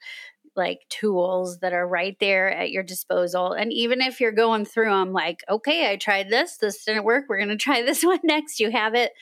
like 0.56 0.80
tools 0.88 1.58
that 1.58 1.74
are 1.74 1.86
right 1.86 2.16
there 2.20 2.50
at 2.50 2.70
your 2.70 2.82
disposal. 2.82 3.52
And 3.52 3.70
even 3.70 4.00
if 4.00 4.18
you're 4.18 4.32
going 4.32 4.64
through 4.64 4.90
them, 4.90 5.12
like, 5.12 5.44
okay, 5.48 5.90
I 5.90 5.96
tried 5.96 6.30
this, 6.30 6.56
this 6.56 6.84
didn't 6.84 7.04
work, 7.04 7.26
we're 7.28 7.38
going 7.38 7.50
to 7.50 7.56
try 7.56 7.82
this 7.84 8.02
one 8.02 8.20
next, 8.24 8.60
you 8.60 8.70
have 8.70 8.94
it 8.94 9.12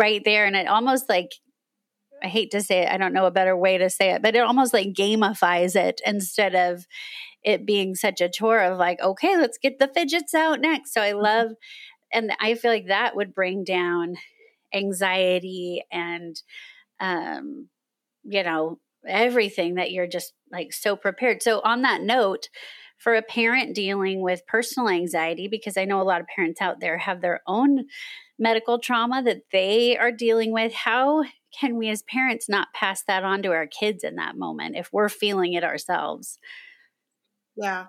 right 0.00 0.22
there. 0.24 0.46
And 0.46 0.56
it 0.56 0.66
almost 0.66 1.08
like, 1.08 1.30
I 2.22 2.28
hate 2.28 2.50
to 2.52 2.62
say 2.62 2.80
it, 2.80 2.90
I 2.90 2.96
don't 2.96 3.12
know 3.12 3.26
a 3.26 3.30
better 3.30 3.56
way 3.56 3.78
to 3.78 3.90
say 3.90 4.12
it, 4.12 4.22
but 4.22 4.34
it 4.34 4.40
almost 4.40 4.72
like 4.74 4.88
gamifies 4.88 5.76
it 5.76 6.00
instead 6.04 6.54
of 6.54 6.86
it 7.42 7.66
being 7.66 7.94
such 7.94 8.20
a 8.20 8.28
chore 8.28 8.60
of 8.60 8.78
like, 8.78 9.00
okay, 9.00 9.36
let's 9.36 9.58
get 9.58 9.78
the 9.78 9.88
fidgets 9.88 10.34
out 10.34 10.60
next. 10.60 10.92
So 10.92 11.00
I 11.00 11.10
mm-hmm. 11.12 11.22
love, 11.22 11.48
and 12.12 12.32
I 12.40 12.54
feel 12.54 12.70
like 12.70 12.88
that 12.88 13.14
would 13.14 13.34
bring 13.34 13.62
down 13.62 14.16
anxiety 14.74 15.84
and, 15.92 16.36
um, 16.98 17.68
you 18.24 18.42
know, 18.42 18.78
everything 19.06 19.76
that 19.76 19.92
you're 19.92 20.06
just 20.06 20.32
like 20.52 20.72
so 20.72 20.96
prepared. 20.96 21.42
So, 21.42 21.60
on 21.60 21.82
that 21.82 22.02
note, 22.02 22.48
for 23.00 23.14
a 23.14 23.22
parent 23.22 23.74
dealing 23.74 24.20
with 24.20 24.46
personal 24.46 24.88
anxiety, 24.88 25.48
because 25.48 25.76
I 25.76 25.86
know 25.86 26.00
a 26.00 26.04
lot 26.04 26.20
of 26.20 26.26
parents 26.28 26.60
out 26.60 26.80
there 26.80 26.98
have 26.98 27.20
their 27.20 27.40
own 27.46 27.86
medical 28.38 28.78
trauma 28.78 29.22
that 29.22 29.42
they 29.52 29.96
are 29.96 30.12
dealing 30.12 30.52
with, 30.52 30.72
how 30.72 31.24
can 31.58 31.76
we 31.76 31.88
as 31.88 32.02
parents 32.02 32.48
not 32.48 32.68
pass 32.74 33.02
that 33.06 33.24
on 33.24 33.42
to 33.42 33.52
our 33.52 33.66
kids 33.66 34.04
in 34.04 34.16
that 34.16 34.36
moment 34.36 34.76
if 34.76 34.90
we're 34.92 35.08
feeling 35.08 35.54
it 35.54 35.64
ourselves? 35.64 36.38
Yeah. 37.56 37.86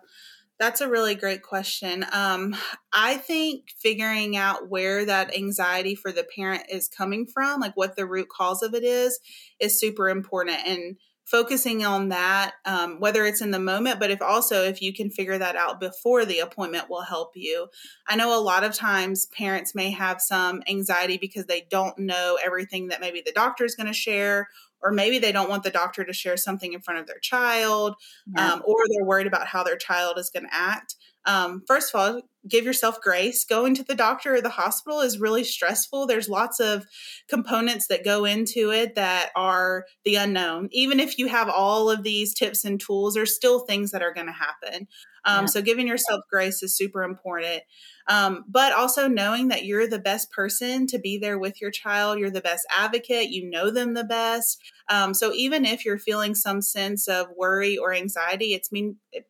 That's 0.59 0.81
a 0.81 0.89
really 0.89 1.15
great 1.15 1.41
question. 1.41 2.05
Um, 2.11 2.55
I 2.93 3.17
think 3.17 3.65
figuring 3.81 4.37
out 4.37 4.69
where 4.69 5.03
that 5.05 5.35
anxiety 5.35 5.95
for 5.95 6.11
the 6.11 6.23
parent 6.35 6.63
is 6.69 6.87
coming 6.87 7.25
from, 7.25 7.59
like 7.59 7.75
what 7.75 7.95
the 7.95 8.05
root 8.05 8.27
cause 8.29 8.61
of 8.61 8.75
it 8.75 8.83
is, 8.83 9.19
is 9.59 9.79
super 9.79 10.07
important. 10.07 10.59
And 10.67 10.97
focusing 11.31 11.85
on 11.85 12.09
that, 12.09 12.55
um, 12.65 12.99
whether 12.99 13.25
it's 13.25 13.41
in 13.41 13.51
the 13.51 13.59
moment, 13.59 14.01
but 14.01 14.11
if 14.11 14.21
also 14.21 14.63
if 14.63 14.81
you 14.81 14.93
can 14.93 15.09
figure 15.09 15.37
that 15.37 15.55
out 15.55 15.79
before 15.79 16.25
the 16.25 16.39
appointment 16.39 16.89
will 16.89 17.03
help 17.03 17.31
you. 17.35 17.67
I 18.05 18.17
know 18.17 18.37
a 18.37 18.43
lot 18.43 18.65
of 18.65 18.73
times 18.73 19.27
parents 19.27 19.73
may 19.73 19.91
have 19.91 20.19
some 20.19 20.61
anxiety 20.67 21.17
because 21.17 21.45
they 21.45 21.65
don't 21.71 21.97
know 21.97 22.37
everything 22.43 22.89
that 22.89 22.99
maybe 22.99 23.23
the 23.25 23.31
doctor 23.31 23.63
is 23.63 23.75
going 23.75 23.87
to 23.87 23.93
share 23.93 24.49
or 24.83 24.91
maybe 24.91 25.19
they 25.19 25.31
don't 25.31 25.49
want 25.49 25.63
the 25.63 25.69
doctor 25.69 26.03
to 26.03 26.13
share 26.13 26.37
something 26.37 26.73
in 26.73 26.81
front 26.81 26.99
of 26.99 27.07
their 27.07 27.19
child, 27.19 27.95
yeah. 28.35 28.53
um, 28.53 28.61
or 28.65 28.75
they're 28.89 29.05
worried 29.05 29.27
about 29.27 29.47
how 29.47 29.63
their 29.63 29.77
child 29.77 30.17
is 30.17 30.29
going 30.29 30.45
to 30.45 30.53
act. 30.53 30.95
Um, 31.25 31.63
first 31.67 31.93
of 31.93 31.99
all, 31.99 32.21
give 32.47 32.65
yourself 32.65 32.99
grace. 33.01 33.45
Going 33.45 33.75
to 33.75 33.83
the 33.83 33.95
doctor 33.95 34.35
or 34.35 34.41
the 34.41 34.49
hospital 34.49 35.01
is 35.01 35.19
really 35.19 35.43
stressful. 35.43 36.07
There's 36.07 36.29
lots 36.29 36.59
of 36.59 36.85
components 37.27 37.87
that 37.87 38.03
go 38.03 38.25
into 38.25 38.71
it 38.71 38.95
that 38.95 39.29
are 39.35 39.85
the 40.03 40.15
unknown. 40.15 40.69
Even 40.71 40.99
if 40.99 41.19
you 41.19 41.27
have 41.27 41.49
all 41.49 41.89
of 41.89 42.03
these 42.03 42.33
tips 42.33 42.65
and 42.65 42.79
tools, 42.79 43.13
there's 43.13 43.35
still 43.35 43.59
things 43.59 43.91
that 43.91 44.01
are 44.01 44.13
going 44.13 44.27
to 44.27 44.33
happen. 44.33 44.87
Um, 45.23 45.43
yeah. 45.43 45.45
So, 45.45 45.61
giving 45.61 45.87
yourself 45.87 46.21
grace 46.31 46.63
is 46.63 46.75
super 46.75 47.03
important. 47.03 47.61
Um, 48.07 48.43
but 48.47 48.73
also 48.73 49.07
knowing 49.07 49.49
that 49.49 49.65
you're 49.65 49.87
the 49.87 49.99
best 49.99 50.31
person 50.31 50.87
to 50.87 50.99
be 50.99 51.17
there 51.17 51.37
with 51.37 51.61
your 51.61 51.71
child, 51.71 52.19
you're 52.19 52.31
the 52.31 52.41
best 52.41 52.65
advocate, 52.75 53.29
you 53.29 53.49
know 53.49 53.69
them 53.69 53.93
the 53.93 54.03
best. 54.03 54.61
Um, 54.89 55.13
so 55.13 55.31
even 55.33 55.65
if 55.65 55.85
you're 55.85 55.99
feeling 55.99 56.35
some 56.35 56.61
sense 56.61 57.07
of 57.07 57.27
worry 57.37 57.77
or 57.77 57.93
anxiety, 57.93 58.53
it's 58.53 58.71
mean 58.71 58.97
it 59.11 59.27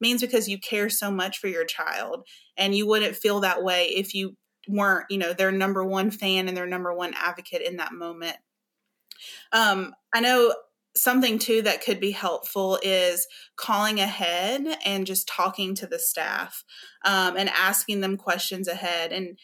means 0.00 0.20
because 0.20 0.48
you 0.48 0.58
care 0.58 0.88
so 0.88 1.10
much 1.10 1.38
for 1.38 1.48
your 1.48 1.64
child, 1.64 2.26
and 2.56 2.74
you 2.74 2.86
wouldn't 2.86 3.16
feel 3.16 3.40
that 3.40 3.62
way 3.62 3.86
if 3.86 4.14
you 4.14 4.36
weren't, 4.68 5.06
you 5.10 5.18
know, 5.18 5.32
their 5.32 5.52
number 5.52 5.84
one 5.84 6.10
fan 6.10 6.48
and 6.48 6.56
their 6.56 6.66
number 6.66 6.94
one 6.94 7.14
advocate 7.16 7.62
in 7.62 7.76
that 7.76 7.92
moment. 7.92 8.36
Um, 9.52 9.94
I 10.14 10.20
know 10.20 10.54
something 10.96 11.38
too 11.38 11.62
that 11.62 11.84
could 11.84 12.00
be 12.00 12.10
helpful 12.10 12.78
is 12.82 13.26
calling 13.56 14.00
ahead 14.00 14.66
and 14.84 15.06
just 15.06 15.28
talking 15.28 15.74
to 15.76 15.86
the 15.86 15.98
staff 15.98 16.64
um, 17.04 17.36
and 17.36 17.48
asking 17.50 18.00
them 18.00 18.16
questions 18.16 18.66
ahead 18.66 19.12
and 19.12 19.38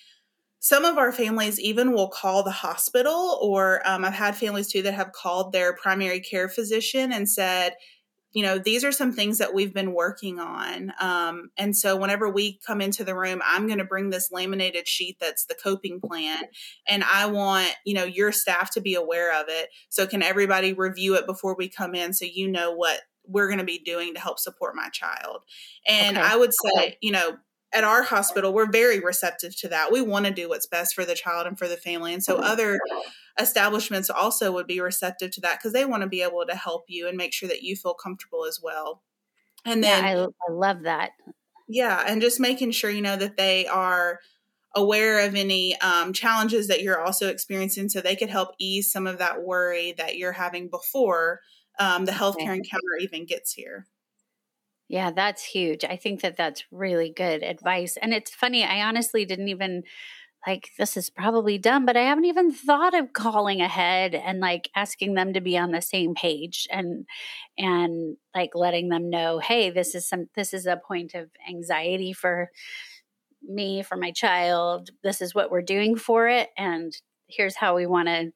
some 0.58 0.84
of 0.84 0.98
our 0.98 1.12
families 1.12 1.60
even 1.60 1.92
will 1.92 2.08
call 2.08 2.42
the 2.42 2.50
hospital 2.50 3.38
or 3.40 3.80
um, 3.88 4.04
i've 4.04 4.12
had 4.12 4.34
families 4.34 4.66
too 4.66 4.82
that 4.82 4.94
have 4.94 5.12
called 5.12 5.52
their 5.52 5.72
primary 5.76 6.18
care 6.18 6.48
physician 6.48 7.12
and 7.12 7.28
said 7.28 7.74
you 8.36 8.42
know, 8.42 8.58
these 8.58 8.84
are 8.84 8.92
some 8.92 9.12
things 9.12 9.38
that 9.38 9.54
we've 9.54 9.72
been 9.72 9.94
working 9.94 10.38
on. 10.38 10.92
Um, 11.00 11.48
and 11.56 11.74
so 11.74 11.96
whenever 11.96 12.28
we 12.28 12.60
come 12.66 12.82
into 12.82 13.02
the 13.02 13.16
room, 13.16 13.40
I'm 13.42 13.66
going 13.66 13.78
to 13.78 13.84
bring 13.86 14.10
this 14.10 14.30
laminated 14.30 14.86
sheet 14.86 15.16
that's 15.18 15.46
the 15.46 15.54
coping 15.54 16.02
plan. 16.02 16.42
And 16.86 17.02
I 17.02 17.24
want, 17.28 17.74
you 17.86 17.94
know, 17.94 18.04
your 18.04 18.32
staff 18.32 18.72
to 18.72 18.82
be 18.82 18.94
aware 18.94 19.40
of 19.40 19.46
it. 19.48 19.70
So 19.88 20.06
can 20.06 20.22
everybody 20.22 20.74
review 20.74 21.14
it 21.14 21.26
before 21.26 21.56
we 21.56 21.70
come 21.70 21.94
in 21.94 22.12
so 22.12 22.26
you 22.30 22.46
know 22.46 22.72
what 22.74 23.00
we're 23.26 23.46
going 23.46 23.58
to 23.58 23.64
be 23.64 23.78
doing 23.78 24.12
to 24.12 24.20
help 24.20 24.38
support 24.38 24.76
my 24.76 24.90
child? 24.90 25.38
And 25.88 26.18
okay. 26.18 26.26
I 26.26 26.36
would 26.36 26.52
say, 26.52 26.98
you 27.00 27.12
know, 27.12 27.38
at 27.72 27.84
our 27.84 28.02
hospital, 28.02 28.52
we're 28.52 28.70
very 28.70 29.00
receptive 29.00 29.56
to 29.60 29.68
that. 29.68 29.90
We 29.90 30.02
want 30.02 30.26
to 30.26 30.30
do 30.30 30.50
what's 30.50 30.66
best 30.66 30.94
for 30.94 31.06
the 31.06 31.14
child 31.14 31.46
and 31.46 31.58
for 31.58 31.68
the 31.68 31.78
family. 31.78 32.12
And 32.12 32.22
so 32.22 32.36
other 32.36 32.78
establishments 33.38 34.10
also 34.10 34.52
would 34.52 34.66
be 34.66 34.80
receptive 34.80 35.30
to 35.32 35.40
that 35.42 35.58
because 35.58 35.72
they 35.72 35.84
want 35.84 36.02
to 36.02 36.08
be 36.08 36.22
able 36.22 36.44
to 36.46 36.54
help 36.54 36.84
you 36.88 37.06
and 37.08 37.16
make 37.16 37.32
sure 37.32 37.48
that 37.48 37.62
you 37.62 37.76
feel 37.76 37.94
comfortable 37.94 38.44
as 38.44 38.60
well. 38.62 39.02
And 39.64 39.82
then 39.82 40.04
yeah, 40.04 40.22
I, 40.22 40.50
I 40.50 40.52
love 40.52 40.82
that. 40.82 41.10
Yeah, 41.68 42.04
and 42.06 42.20
just 42.20 42.40
making 42.40 42.70
sure 42.70 42.90
you 42.90 43.02
know 43.02 43.16
that 43.16 43.36
they 43.36 43.66
are 43.66 44.20
aware 44.74 45.26
of 45.26 45.34
any 45.34 45.78
um, 45.80 46.12
challenges 46.12 46.68
that 46.68 46.82
you're 46.82 47.02
also 47.02 47.28
experiencing 47.28 47.88
so 47.88 48.00
they 48.00 48.14
could 48.14 48.28
help 48.28 48.50
ease 48.58 48.92
some 48.92 49.06
of 49.06 49.18
that 49.18 49.42
worry 49.42 49.94
that 49.96 50.16
you're 50.16 50.32
having 50.32 50.68
before 50.68 51.40
um, 51.78 52.04
the 52.04 52.12
healthcare 52.12 52.50
okay. 52.50 52.56
encounter 52.56 52.96
even 53.00 53.24
gets 53.24 53.52
here. 53.52 53.86
Yeah, 54.88 55.10
that's 55.10 55.42
huge. 55.42 55.84
I 55.84 55.96
think 55.96 56.20
that 56.20 56.36
that's 56.36 56.64
really 56.70 57.10
good 57.10 57.42
advice. 57.42 57.96
And 58.00 58.14
it's 58.14 58.30
funny, 58.30 58.62
I 58.64 58.86
honestly 58.86 59.24
didn't 59.24 59.48
even 59.48 59.82
like 60.46 60.70
this 60.78 60.96
is 60.96 61.10
probably 61.10 61.58
dumb, 61.58 61.84
but 61.84 61.96
I 61.96 62.02
haven't 62.02 62.26
even 62.26 62.52
thought 62.52 62.94
of 62.94 63.12
calling 63.12 63.60
ahead 63.60 64.14
and 64.14 64.40
like 64.40 64.70
asking 64.76 65.14
them 65.14 65.32
to 65.32 65.40
be 65.40 65.58
on 65.58 65.72
the 65.72 65.82
same 65.82 66.14
page 66.14 66.68
and 66.70 67.06
and 67.58 68.16
like 68.34 68.50
letting 68.54 68.88
them 68.88 69.10
know, 69.10 69.38
hey, 69.40 69.70
this 69.70 69.94
is 69.94 70.08
some 70.08 70.26
this 70.36 70.54
is 70.54 70.66
a 70.66 70.80
point 70.86 71.14
of 71.14 71.30
anxiety 71.48 72.12
for 72.12 72.50
me, 73.42 73.82
for 73.82 73.96
my 73.96 74.12
child. 74.12 74.90
This 75.02 75.20
is 75.20 75.34
what 75.34 75.50
we're 75.50 75.62
doing 75.62 75.96
for 75.96 76.28
it 76.28 76.50
and 76.56 76.92
here's 77.28 77.56
how 77.56 77.74
we 77.74 77.86
want 77.86 78.08
to 78.08 78.30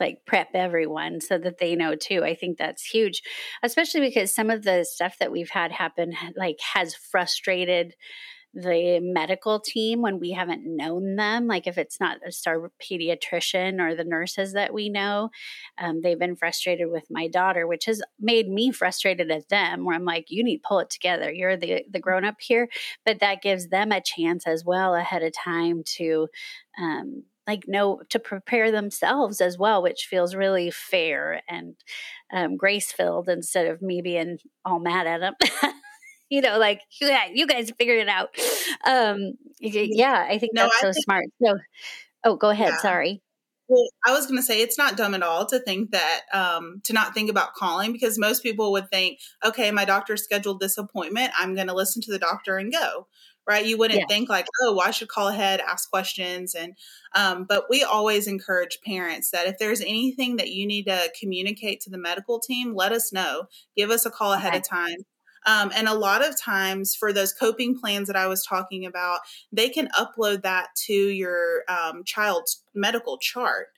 like 0.00 0.24
prep 0.26 0.48
everyone 0.54 1.20
so 1.20 1.38
that 1.38 1.58
they 1.58 1.76
know 1.76 1.94
too. 1.94 2.24
I 2.24 2.34
think 2.34 2.58
that's 2.58 2.84
huge, 2.84 3.22
especially 3.62 4.00
because 4.00 4.34
some 4.34 4.50
of 4.50 4.62
the 4.62 4.84
stuff 4.88 5.16
that 5.20 5.30
we've 5.30 5.50
had 5.50 5.70
happen 5.70 6.14
like 6.36 6.58
has 6.74 6.94
frustrated 6.94 7.94
the 8.54 9.00
medical 9.00 9.60
team 9.60 10.02
when 10.02 10.18
we 10.18 10.32
haven't 10.32 10.64
known 10.64 11.16
them. 11.16 11.46
Like 11.46 11.66
if 11.66 11.78
it's 11.78 11.98
not 11.98 12.18
a 12.26 12.32
star 12.32 12.70
pediatrician 12.82 13.80
or 13.80 13.94
the 13.94 14.04
nurses 14.04 14.52
that 14.52 14.74
we 14.74 14.88
know, 14.88 15.30
um, 15.78 16.00
they've 16.02 16.18
been 16.18 16.36
frustrated 16.36 16.90
with 16.90 17.04
my 17.10 17.28
daughter, 17.28 17.66
which 17.66 17.86
has 17.86 18.02
made 18.20 18.48
me 18.48 18.70
frustrated 18.70 19.30
at 19.30 19.48
them. 19.48 19.84
Where 19.84 19.96
I'm 19.96 20.04
like, 20.04 20.26
you 20.28 20.44
need 20.44 20.58
to 20.58 20.68
pull 20.68 20.80
it 20.80 20.90
together. 20.90 21.32
You're 21.32 21.56
the 21.56 21.84
the 21.90 22.00
grown 22.00 22.24
up 22.24 22.40
here, 22.40 22.68
but 23.04 23.20
that 23.20 23.42
gives 23.42 23.68
them 23.68 23.92
a 23.92 24.00
chance 24.00 24.46
as 24.46 24.64
well 24.64 24.94
ahead 24.94 25.22
of 25.22 25.32
time 25.32 25.82
to. 25.96 26.28
Um, 26.80 27.24
like 27.44 27.66
know 27.66 28.00
to 28.08 28.20
prepare 28.20 28.70
themselves 28.70 29.40
as 29.40 29.58
well, 29.58 29.82
which 29.82 30.06
feels 30.08 30.36
really 30.36 30.70
fair 30.70 31.42
and 31.48 31.74
um, 32.32 32.56
grace 32.56 32.92
filled 32.92 33.28
instead 33.28 33.66
of 33.66 33.82
me 33.82 34.00
being 34.00 34.38
all 34.64 34.78
mad 34.78 35.08
at 35.08 35.18
them. 35.18 35.34
you 36.32 36.40
know, 36.40 36.58
like 36.58 36.80
yeah, 36.98 37.26
you 37.30 37.46
guys 37.46 37.70
figured 37.76 38.00
it 38.00 38.08
out. 38.08 38.30
Um, 38.86 39.34
yeah, 39.60 40.26
I 40.26 40.38
think 40.38 40.52
no, 40.54 40.62
that's 40.62 40.76
I 40.76 40.80
so 40.80 40.92
think, 40.92 41.04
smart. 41.04 41.24
So, 41.44 41.58
oh, 42.24 42.36
go 42.36 42.48
ahead. 42.48 42.70
Yeah. 42.70 42.78
Sorry. 42.78 43.22
Well, 43.68 43.86
I 44.06 44.12
was 44.12 44.26
going 44.26 44.38
to 44.38 44.42
say 44.42 44.62
it's 44.62 44.78
not 44.78 44.96
dumb 44.96 45.14
at 45.14 45.22
all 45.22 45.44
to 45.46 45.58
think 45.58 45.90
that 45.90 46.22
um, 46.32 46.80
to 46.84 46.94
not 46.94 47.12
think 47.12 47.28
about 47.28 47.52
calling 47.52 47.92
because 47.92 48.18
most 48.18 48.42
people 48.42 48.72
would 48.72 48.90
think, 48.90 49.18
okay, 49.44 49.70
my 49.72 49.84
doctor 49.84 50.16
scheduled 50.16 50.60
this 50.60 50.78
appointment. 50.78 51.32
I'm 51.38 51.54
going 51.54 51.66
to 51.66 51.74
listen 51.74 52.00
to 52.02 52.10
the 52.10 52.18
doctor 52.18 52.56
and 52.56 52.72
go 52.72 53.08
right? 53.46 53.66
You 53.66 53.76
wouldn't 53.76 53.98
yeah. 53.98 54.06
think 54.06 54.28
like, 54.28 54.46
oh, 54.62 54.76
well, 54.76 54.86
I 54.86 54.92
should 54.92 55.08
call 55.08 55.26
ahead, 55.28 55.60
ask 55.60 55.90
questions, 55.90 56.54
and 56.54 56.74
um, 57.14 57.44
but 57.48 57.64
we 57.68 57.82
always 57.82 58.28
encourage 58.28 58.80
parents 58.84 59.30
that 59.30 59.48
if 59.48 59.58
there's 59.58 59.80
anything 59.80 60.36
that 60.36 60.50
you 60.50 60.64
need 60.64 60.84
to 60.84 61.10
communicate 61.18 61.80
to 61.80 61.90
the 61.90 61.98
medical 61.98 62.38
team, 62.38 62.72
let 62.72 62.92
us 62.92 63.12
know. 63.12 63.48
Give 63.76 63.90
us 63.90 64.06
a 64.06 64.10
call 64.10 64.32
ahead 64.32 64.50
okay. 64.50 64.58
of 64.58 64.68
time. 64.68 64.96
Um, 65.46 65.72
and 65.74 65.88
a 65.88 65.94
lot 65.94 66.26
of 66.26 66.40
times 66.40 66.94
for 66.94 67.12
those 67.12 67.32
coping 67.32 67.78
plans 67.78 68.06
that 68.06 68.16
I 68.16 68.26
was 68.26 68.44
talking 68.44 68.86
about, 68.86 69.20
they 69.50 69.68
can 69.68 69.88
upload 69.98 70.42
that 70.42 70.68
to 70.86 70.92
your 70.92 71.62
um, 71.68 72.04
child's 72.04 72.62
medical 72.74 73.18
chart. 73.18 73.68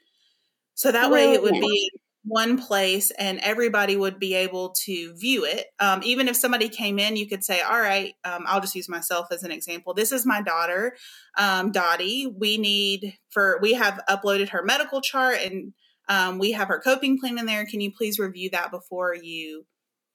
So 0.75 0.93
that 0.93 1.11
way 1.11 1.33
it 1.33 1.43
would 1.43 1.61
be 1.61 1.91
one 2.25 2.59
place 2.59 3.11
and 3.13 3.39
everybody 3.41 3.97
would 3.97 4.19
be 4.19 4.35
able 4.35 4.71
to 4.71 5.15
view 5.15 5.45
it. 5.45 5.67
Um, 5.79 6.01
even 6.03 6.27
if 6.27 6.37
somebody 6.37 6.69
came 6.69 6.99
in, 6.99 7.17
you 7.17 7.29
could 7.29 7.45
say, 7.45 7.61
All 7.61 7.81
right, 7.81 8.15
um, 8.25 8.45
I'll 8.47 8.61
just 8.61 8.75
use 8.75 8.89
myself 8.89 9.29
as 9.31 9.43
an 9.43 9.51
example. 9.51 9.95
This 9.95 10.11
is 10.11 10.25
my 10.25 10.43
daughter, 10.43 10.97
um, 11.39 11.71
Dottie. 11.71 12.27
We 12.27 12.57
need 12.57 13.15
for, 13.31 13.59
we 13.61 13.75
have 13.75 14.01
uploaded 14.09 14.49
her 14.51 14.63
medical 14.63 15.01
chart 15.01 15.39
and 15.43 15.75
um, 16.09 16.39
we 16.39 16.53
have 16.53 16.69
her 16.69 16.81
coping 16.81 17.19
plan 17.19 17.39
in 17.39 17.47
there. 17.47 17.67
Can 17.67 17.81
you 17.81 17.93
please 17.93 18.19
review 18.19 18.51
that 18.51 18.71
before 18.71 19.15
you, 19.15 19.67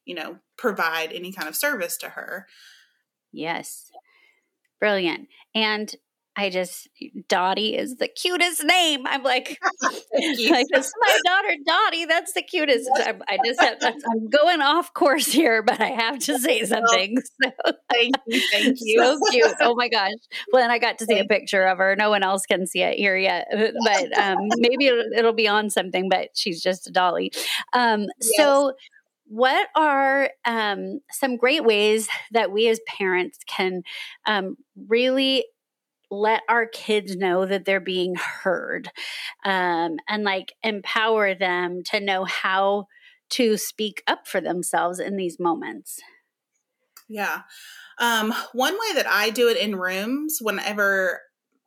you 0.10 0.16
know, 0.16 0.40
provide 0.58 1.14
any 1.14 1.32
kind 1.32 1.48
of 1.48 1.56
service 1.56 1.96
to 1.96 2.10
her? 2.10 2.48
Yes. 3.32 3.92
Brilliant. 4.80 5.28
And 5.54 5.94
I 6.36 6.50
just 6.50 6.88
Dottie 7.28 7.76
is 7.76 7.98
the 7.98 8.08
cutest 8.08 8.64
name. 8.64 9.06
I'm 9.06 9.22
like, 9.22 9.60
like 9.84 10.66
that's 10.72 10.92
my 11.00 11.20
daughter 11.26 11.56
Dottie. 11.68 12.06
That's 12.06 12.34
the 12.34 12.42
cutest. 12.42 12.90
I, 12.96 13.14
I 13.28 13.38
just 13.46 13.62
have, 13.62 13.78
I'm 13.84 14.30
going 14.30 14.62
off 14.62 14.94
course 14.94 15.28
here, 15.28 15.62
but 15.62 15.80
I 15.80 15.90
have 15.90 16.18
to 16.20 16.40
say 16.40 16.66
something. 16.66 17.18
So, 17.42 17.52
thank 17.92 18.16
you, 18.28 18.42
thank 18.52 18.78
you. 18.82 19.00
So 19.00 19.20
cute. 19.30 19.54
Oh 19.62 19.76
my 19.76 19.90
gosh. 19.90 20.12
Well, 20.52 20.64
and 20.64 20.72
I 20.72 20.80
got 20.80 20.98
to 21.00 21.06
see 21.06 21.20
a 21.20 21.26
picture 21.26 21.68
of 21.68 21.78
her. 21.78 21.96
No 21.96 22.10
one 22.10 22.24
else 22.24 22.46
can 22.46 22.66
see 22.66 22.82
it 22.82 22.98
here 22.98 23.16
yet, 23.16 23.48
but 23.52 24.18
um, 24.18 24.38
maybe 24.58 24.88
it'll, 24.88 25.06
it'll, 25.16 25.34
be 25.34 25.48
on 25.48 25.70
something. 25.70 26.10
But 26.10 26.30
she's 26.36 26.62
just 26.62 26.88
a 26.88 26.92
dolly. 26.92 27.32
Um, 27.74 28.08
yes. 28.22 28.32
So 28.38 28.74
what 29.30 29.68
are 29.76 30.32
um, 30.44 31.02
some 31.12 31.38
great 31.38 31.64
ways 31.64 32.10
that 32.32 32.52
we 32.52 32.68
as 32.68 32.80
parents 32.88 33.38
can 33.48 33.84
um, 34.26 34.58
really 34.88 35.46
let 36.12 36.42
our 36.50 36.66
kids 36.66 37.16
know 37.16 37.46
that 37.46 37.66
they're 37.66 37.80
being 37.80 38.16
heard 38.16 38.90
um, 39.46 39.98
and 40.08 40.24
like 40.24 40.54
empower 40.64 41.36
them 41.36 41.84
to 41.84 42.00
know 42.00 42.26
how 42.26 42.88
to 43.30 43.56
speak 43.56 44.02
up 44.08 44.28
for 44.28 44.42
themselves 44.42 45.00
in 45.00 45.16
these 45.16 45.40
moments. 45.40 46.00
Yeah. 47.08 47.42
Um, 48.00 48.34
one 48.54 48.74
way 48.74 48.96
that 48.96 49.08
I 49.08 49.30
do 49.30 49.48
it 49.48 49.58
in 49.58 49.76
rooms, 49.76 50.40
whenever 50.42 51.22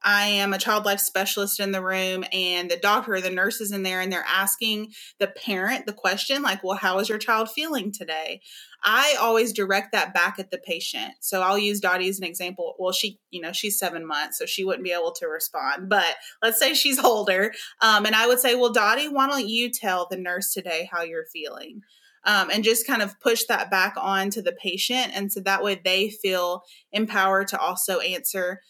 I 0.05 0.27
am 0.27 0.53
a 0.53 0.59
child 0.59 0.85
life 0.85 1.01
specialist 1.01 1.61
in 1.61 1.73
the 1.73 1.83
room 1.83 2.25
and 2.33 2.71
the 2.71 2.77
doctor 2.77 3.15
or 3.15 3.21
the 3.21 3.31
nurse 3.31 3.61
is 3.61 3.73
in 3.73 3.83
there 3.83 4.01
and 4.01 4.13
they're 4.13 4.25
asking 4.27 4.93
the 5.19 5.29
parent 5.29 5.87
the 5.87 5.93
question, 5.93 6.43
like, 6.43 6.63
well, 6.65 6.77
how 6.77 6.99
is 6.99 7.09
your 7.09 7.19
child 7.19 7.51
feeling 7.51 7.93
today? 7.93 8.41
I 8.85 9.17
always 9.21 9.53
direct 9.53 9.93
that 9.93 10.13
back 10.13 10.39
at 10.39 10.51
the 10.51 10.59
patient. 10.59 11.15
So 11.21 11.41
I'll 11.41 11.59
use 11.59 11.81
Dottie 11.81 12.09
as 12.09 12.19
an 12.19 12.25
example. 12.25 12.75
Well, 12.79 12.93
she, 12.93 13.21
you 13.31 13.41
know, 13.41 13.53
she's 13.53 13.79
seven 13.79 14.05
months, 14.07 14.39
so 14.39 14.47
she 14.47 14.65
wouldn't 14.65 14.85
be 14.85 14.93
able 14.93 15.13
to 15.13 15.27
respond. 15.27 15.89
But 15.89 16.17
let's 16.43 16.59
say 16.59 16.75
she's 16.75 16.99
older. 17.05 17.53
Um, 17.81 18.07
and 18.07 18.15
I 18.15 18.27
would 18.27 18.41
say, 18.41 18.55
well, 18.55 18.73
Dottie, 18.73 19.09
why 19.09 19.29
don't 19.29 19.49
you 19.49 19.71
tell 19.71 20.09
the 20.11 20.17
nurse 20.17 20.53
today 20.53 20.89
how 20.91 21.03
you're 21.03 21.27
feeling? 21.27 21.83
Um, 22.25 22.51
and 22.51 22.63
just 22.63 22.87
kind 22.87 23.03
of 23.03 23.19
push 23.21 23.45
that 23.49 23.71
back 23.71 23.95
on 23.97 24.31
to 24.31 24.43
the 24.43 24.53
patient. 24.53 25.13
And 25.15 25.33
so 25.33 25.41
that 25.41 25.63
way 25.63 25.81
they 25.83 26.09
feel 26.11 26.63
empowered 26.93 27.49
to 27.49 27.59
also 27.59 27.99
answer 27.99 28.61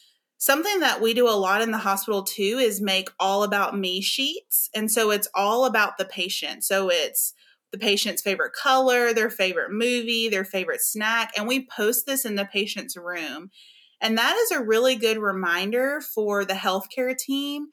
Something 0.43 0.81
that 0.81 1.01
we 1.01 1.15
do 1.15 1.29
a 1.29 1.39
lot 1.39 1.63
in 1.63 1.71
the 1.71 1.79
hospital 1.79 2.25
too 2.25 2.59
is 2.61 2.81
make 2.81 3.11
all 3.21 3.45
about 3.45 3.79
me 3.79 4.01
sheets. 4.01 4.69
And 4.75 4.91
so 4.91 5.13
it's 5.13 5.29
all 5.37 5.67
about 5.67 5.99
the 5.99 6.05
patient. 6.05 6.65
So 6.65 6.89
it's 6.91 7.33
the 7.71 7.79
patient's 7.79 8.23
favorite 8.23 8.53
color, 8.53 9.13
their 9.13 9.31
favorite 9.31 9.71
movie, 9.71 10.29
their 10.29 10.45
favorite 10.45 10.81
snack. 10.81 11.31
And 11.37 11.47
we 11.47 11.69
post 11.69 12.07
this 12.07 12.25
in 12.25 12.35
the 12.35 12.45
patient's 12.45 12.97
room. 12.97 13.51
And 14.01 14.19
that 14.19 14.37
is 14.37 14.51
a 14.51 14.65
really 14.65 14.97
good 14.97 15.19
reminder 15.19 16.01
for 16.01 16.45
the 16.45 16.55
healthcare 16.55 17.17
team 17.17 17.69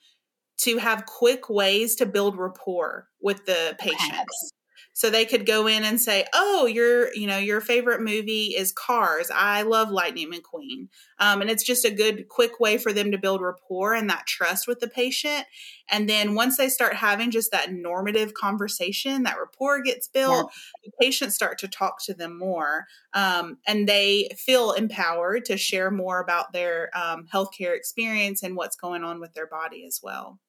to 0.59 0.77
have 0.77 1.07
quick 1.07 1.49
ways 1.49 1.95
to 1.95 2.05
build 2.05 2.37
rapport 2.37 3.07
with 3.19 3.47
the 3.47 3.75
patients. 3.79 4.51
So 4.93 5.09
they 5.09 5.25
could 5.25 5.45
go 5.45 5.67
in 5.67 5.83
and 5.83 5.99
say, 6.01 6.25
"Oh, 6.33 6.65
your 6.65 7.13
you 7.13 7.27
know 7.27 7.37
your 7.37 7.61
favorite 7.61 8.01
movie 8.01 8.55
is 8.57 8.71
Cars. 8.71 9.31
I 9.33 9.61
love 9.61 9.91
Lightning 9.91 10.31
McQueen," 10.31 10.89
um, 11.19 11.41
and 11.41 11.49
it's 11.49 11.63
just 11.63 11.85
a 11.85 11.91
good, 11.91 12.27
quick 12.27 12.59
way 12.59 12.77
for 12.77 12.91
them 12.91 13.11
to 13.11 13.17
build 13.17 13.41
rapport 13.41 13.93
and 13.93 14.09
that 14.09 14.27
trust 14.27 14.67
with 14.67 14.79
the 14.79 14.89
patient. 14.89 15.45
And 15.89 16.09
then 16.09 16.35
once 16.35 16.57
they 16.57 16.69
start 16.69 16.95
having 16.95 17.31
just 17.31 17.51
that 17.51 17.71
normative 17.71 18.33
conversation, 18.33 19.23
that 19.23 19.39
rapport 19.39 19.81
gets 19.81 20.07
built. 20.07 20.47
Yeah. 20.47 20.81
The 20.85 20.91
patients 21.05 21.35
start 21.35 21.59
to 21.59 21.67
talk 21.67 22.03
to 22.05 22.13
them 22.13 22.37
more, 22.37 22.85
um, 23.13 23.57
and 23.67 23.87
they 23.87 24.29
feel 24.37 24.71
empowered 24.73 25.45
to 25.45 25.57
share 25.57 25.91
more 25.91 26.19
about 26.19 26.51
their 26.51 26.89
um, 26.97 27.25
healthcare 27.33 27.75
experience 27.75 28.43
and 28.43 28.55
what's 28.55 28.75
going 28.75 29.03
on 29.03 29.19
with 29.19 29.33
their 29.33 29.47
body 29.47 29.85
as 29.87 29.99
well. 30.03 30.39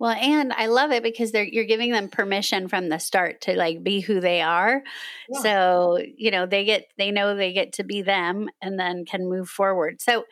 Well, 0.00 0.10
and 0.10 0.52
I 0.52 0.66
love 0.66 0.90
it 0.90 1.02
because 1.02 1.30
they're 1.32 1.44
you're 1.44 1.64
giving 1.64 1.92
them 1.92 2.08
permission 2.08 2.68
from 2.68 2.88
the 2.88 2.98
start 2.98 3.40
to 3.42 3.56
like 3.56 3.82
be 3.82 4.00
who 4.00 4.20
they 4.20 4.40
are. 4.42 4.82
Yeah. 5.28 5.40
So, 5.40 5.98
you 6.16 6.30
know, 6.30 6.46
they 6.46 6.64
get 6.64 6.86
they 6.98 7.10
know 7.10 7.36
they 7.36 7.52
get 7.52 7.74
to 7.74 7.84
be 7.84 8.02
them 8.02 8.48
and 8.60 8.78
then 8.78 9.04
can 9.04 9.28
move 9.28 9.48
forward. 9.48 10.02
So, 10.02 10.24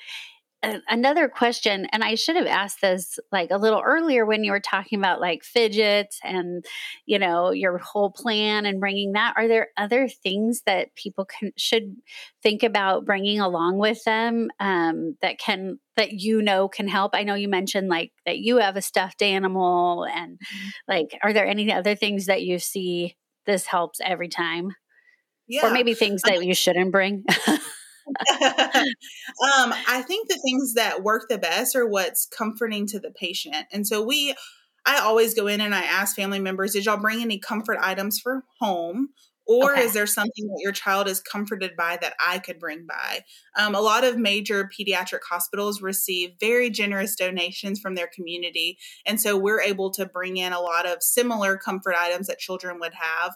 another 0.62 1.28
question 1.28 1.86
and 1.92 2.04
i 2.04 2.14
should 2.14 2.36
have 2.36 2.46
asked 2.46 2.80
this 2.80 3.18
like 3.32 3.50
a 3.50 3.56
little 3.56 3.82
earlier 3.84 4.24
when 4.24 4.44
you 4.44 4.52
were 4.52 4.60
talking 4.60 4.98
about 4.98 5.20
like 5.20 5.42
fidgets 5.42 6.20
and 6.22 6.64
you 7.04 7.18
know 7.18 7.50
your 7.50 7.78
whole 7.78 8.10
plan 8.10 8.64
and 8.64 8.78
bringing 8.78 9.12
that 9.12 9.34
are 9.36 9.48
there 9.48 9.68
other 9.76 10.08
things 10.08 10.62
that 10.64 10.94
people 10.94 11.24
can 11.24 11.50
should 11.56 11.96
think 12.42 12.62
about 12.62 13.04
bringing 13.04 13.40
along 13.40 13.78
with 13.78 14.02
them 14.04 14.48
um, 14.60 15.16
that 15.20 15.38
can 15.38 15.78
that 15.96 16.12
you 16.12 16.40
know 16.40 16.68
can 16.68 16.86
help 16.86 17.14
i 17.14 17.24
know 17.24 17.34
you 17.34 17.48
mentioned 17.48 17.88
like 17.88 18.12
that 18.24 18.38
you 18.38 18.58
have 18.58 18.76
a 18.76 18.82
stuffed 18.82 19.22
animal 19.22 20.04
and 20.04 20.38
mm-hmm. 20.38 20.68
like 20.86 21.18
are 21.22 21.32
there 21.32 21.46
any 21.46 21.72
other 21.72 21.96
things 21.96 22.26
that 22.26 22.42
you 22.42 22.58
see 22.58 23.16
this 23.46 23.66
helps 23.66 24.00
every 24.04 24.28
time 24.28 24.70
yeah. 25.48 25.66
or 25.66 25.72
maybe 25.72 25.94
things 25.94 26.22
that 26.22 26.44
you 26.44 26.54
shouldn't 26.54 26.92
bring 26.92 27.24
um, 28.42 29.72
I 29.88 30.02
think 30.06 30.28
the 30.28 30.40
things 30.42 30.74
that 30.74 31.02
work 31.02 31.28
the 31.28 31.38
best 31.38 31.76
are 31.76 31.86
what's 31.86 32.26
comforting 32.26 32.86
to 32.88 33.00
the 33.00 33.10
patient. 33.10 33.66
And 33.72 33.86
so 33.86 34.02
we, 34.02 34.34
I 34.84 34.98
always 34.98 35.34
go 35.34 35.46
in 35.46 35.60
and 35.60 35.74
I 35.74 35.82
ask 35.82 36.16
family 36.16 36.40
members, 36.40 36.72
did 36.72 36.84
y'all 36.86 36.96
bring 36.96 37.22
any 37.22 37.38
comfort 37.38 37.78
items 37.80 38.18
for 38.18 38.44
home? 38.60 39.10
Or 39.44 39.72
okay. 39.72 39.82
is 39.82 39.92
there 39.92 40.06
something 40.06 40.46
that 40.46 40.60
your 40.62 40.72
child 40.72 41.08
is 41.08 41.20
comforted 41.20 41.76
by 41.76 41.98
that 42.00 42.14
I 42.20 42.38
could 42.38 42.60
bring 42.60 42.86
by? 42.86 43.20
Um, 43.58 43.74
a 43.74 43.80
lot 43.80 44.04
of 44.04 44.16
major 44.16 44.70
pediatric 44.72 45.20
hospitals 45.28 45.82
receive 45.82 46.30
very 46.38 46.70
generous 46.70 47.16
donations 47.16 47.80
from 47.80 47.96
their 47.96 48.06
community. 48.06 48.78
And 49.04 49.20
so 49.20 49.36
we're 49.36 49.60
able 49.60 49.90
to 49.92 50.06
bring 50.06 50.36
in 50.36 50.52
a 50.52 50.60
lot 50.60 50.86
of 50.86 51.02
similar 51.02 51.56
comfort 51.56 51.96
items 51.98 52.28
that 52.28 52.38
children 52.38 52.78
would 52.78 52.94
have. 52.94 53.34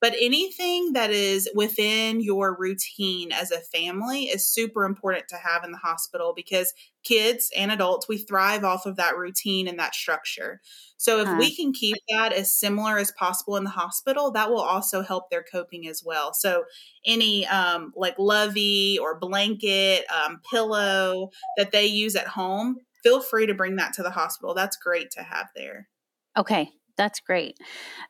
But 0.00 0.14
anything 0.20 0.92
that 0.92 1.10
is 1.10 1.50
within 1.54 2.20
your 2.20 2.56
routine 2.56 3.32
as 3.32 3.50
a 3.50 3.60
family 3.60 4.24
is 4.24 4.46
super 4.46 4.84
important 4.84 5.26
to 5.28 5.36
have 5.36 5.64
in 5.64 5.72
the 5.72 5.78
hospital 5.78 6.32
because 6.34 6.72
kids 7.02 7.50
and 7.56 7.72
adults, 7.72 8.08
we 8.08 8.18
thrive 8.18 8.64
off 8.64 8.86
of 8.86 8.96
that 8.96 9.16
routine 9.16 9.66
and 9.66 9.78
that 9.78 9.94
structure. 9.94 10.60
So 10.98 11.20
if 11.20 11.26
huh. 11.26 11.36
we 11.38 11.54
can 11.54 11.72
keep 11.72 11.96
that 12.10 12.32
as 12.32 12.54
similar 12.54 12.98
as 12.98 13.12
possible 13.12 13.56
in 13.56 13.64
the 13.64 13.70
hospital, 13.70 14.30
that 14.32 14.50
will 14.50 14.60
also 14.60 15.02
help 15.02 15.30
their 15.30 15.44
coping 15.44 15.88
as 15.88 16.02
well. 16.04 16.32
So 16.32 16.64
any 17.04 17.46
um, 17.46 17.92
like 17.96 18.18
lovey 18.18 18.98
or 19.00 19.18
blanket, 19.18 20.04
um, 20.12 20.40
pillow 20.50 21.30
that 21.56 21.72
they 21.72 21.86
use 21.86 22.14
at 22.14 22.26
home, 22.28 22.76
feel 23.02 23.20
free 23.20 23.46
to 23.46 23.54
bring 23.54 23.76
that 23.76 23.94
to 23.94 24.02
the 24.02 24.10
hospital. 24.10 24.54
That's 24.54 24.76
great 24.76 25.10
to 25.12 25.22
have 25.22 25.48
there. 25.56 25.88
Okay, 26.36 26.70
that's 26.98 27.20
great. 27.20 27.56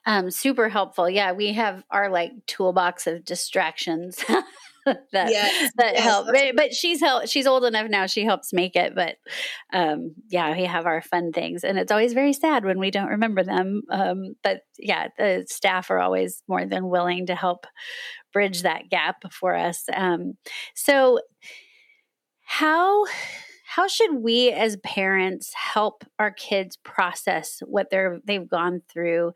Um, 0.06 0.30
super 0.32 0.68
helpful. 0.68 1.08
Yeah, 1.08 1.32
we 1.32 1.52
have 1.52 1.84
our 1.90 2.10
like 2.10 2.32
toolbox 2.46 3.06
of 3.06 3.24
distractions 3.24 4.16
that 5.12 5.30
yes, 5.30 5.72
that 5.76 5.94
yes, 5.94 6.02
help. 6.02 6.26
But, 6.26 6.56
but, 6.56 6.74
she's 6.74 7.00
help, 7.00 7.28
she's 7.28 7.46
old 7.46 7.64
enough 7.64 7.88
now. 7.88 8.06
She 8.06 8.24
helps 8.24 8.52
make 8.52 8.74
it. 8.74 8.94
But 8.94 9.16
um, 9.72 10.14
yeah, 10.28 10.56
we 10.56 10.64
have 10.64 10.86
our 10.86 11.02
fun 11.02 11.32
things, 11.32 11.62
and 11.64 11.78
it's 11.78 11.92
always 11.92 12.14
very 12.14 12.32
sad 12.32 12.64
when 12.64 12.78
we 12.78 12.90
don't 12.90 13.08
remember 13.08 13.44
them. 13.44 13.82
Um, 13.90 14.34
but 14.42 14.62
yeah, 14.78 15.08
the 15.16 15.44
staff 15.48 15.90
are 15.90 16.00
always 16.00 16.42
more 16.48 16.66
than 16.66 16.88
willing 16.88 17.26
to 17.26 17.34
help 17.34 17.66
bridge 18.32 18.62
that 18.62 18.88
gap 18.90 19.32
for 19.32 19.54
us. 19.54 19.84
Um, 19.94 20.34
so 20.74 21.20
how 22.44 23.04
how 23.70 23.86
should 23.86 24.14
we 24.14 24.50
as 24.50 24.78
parents 24.78 25.52
help 25.52 26.02
our 26.18 26.30
kids 26.30 26.78
process 26.78 27.60
what 27.66 27.90
they're 27.90 28.18
they've 28.24 28.48
gone 28.48 28.80
through 28.88 29.32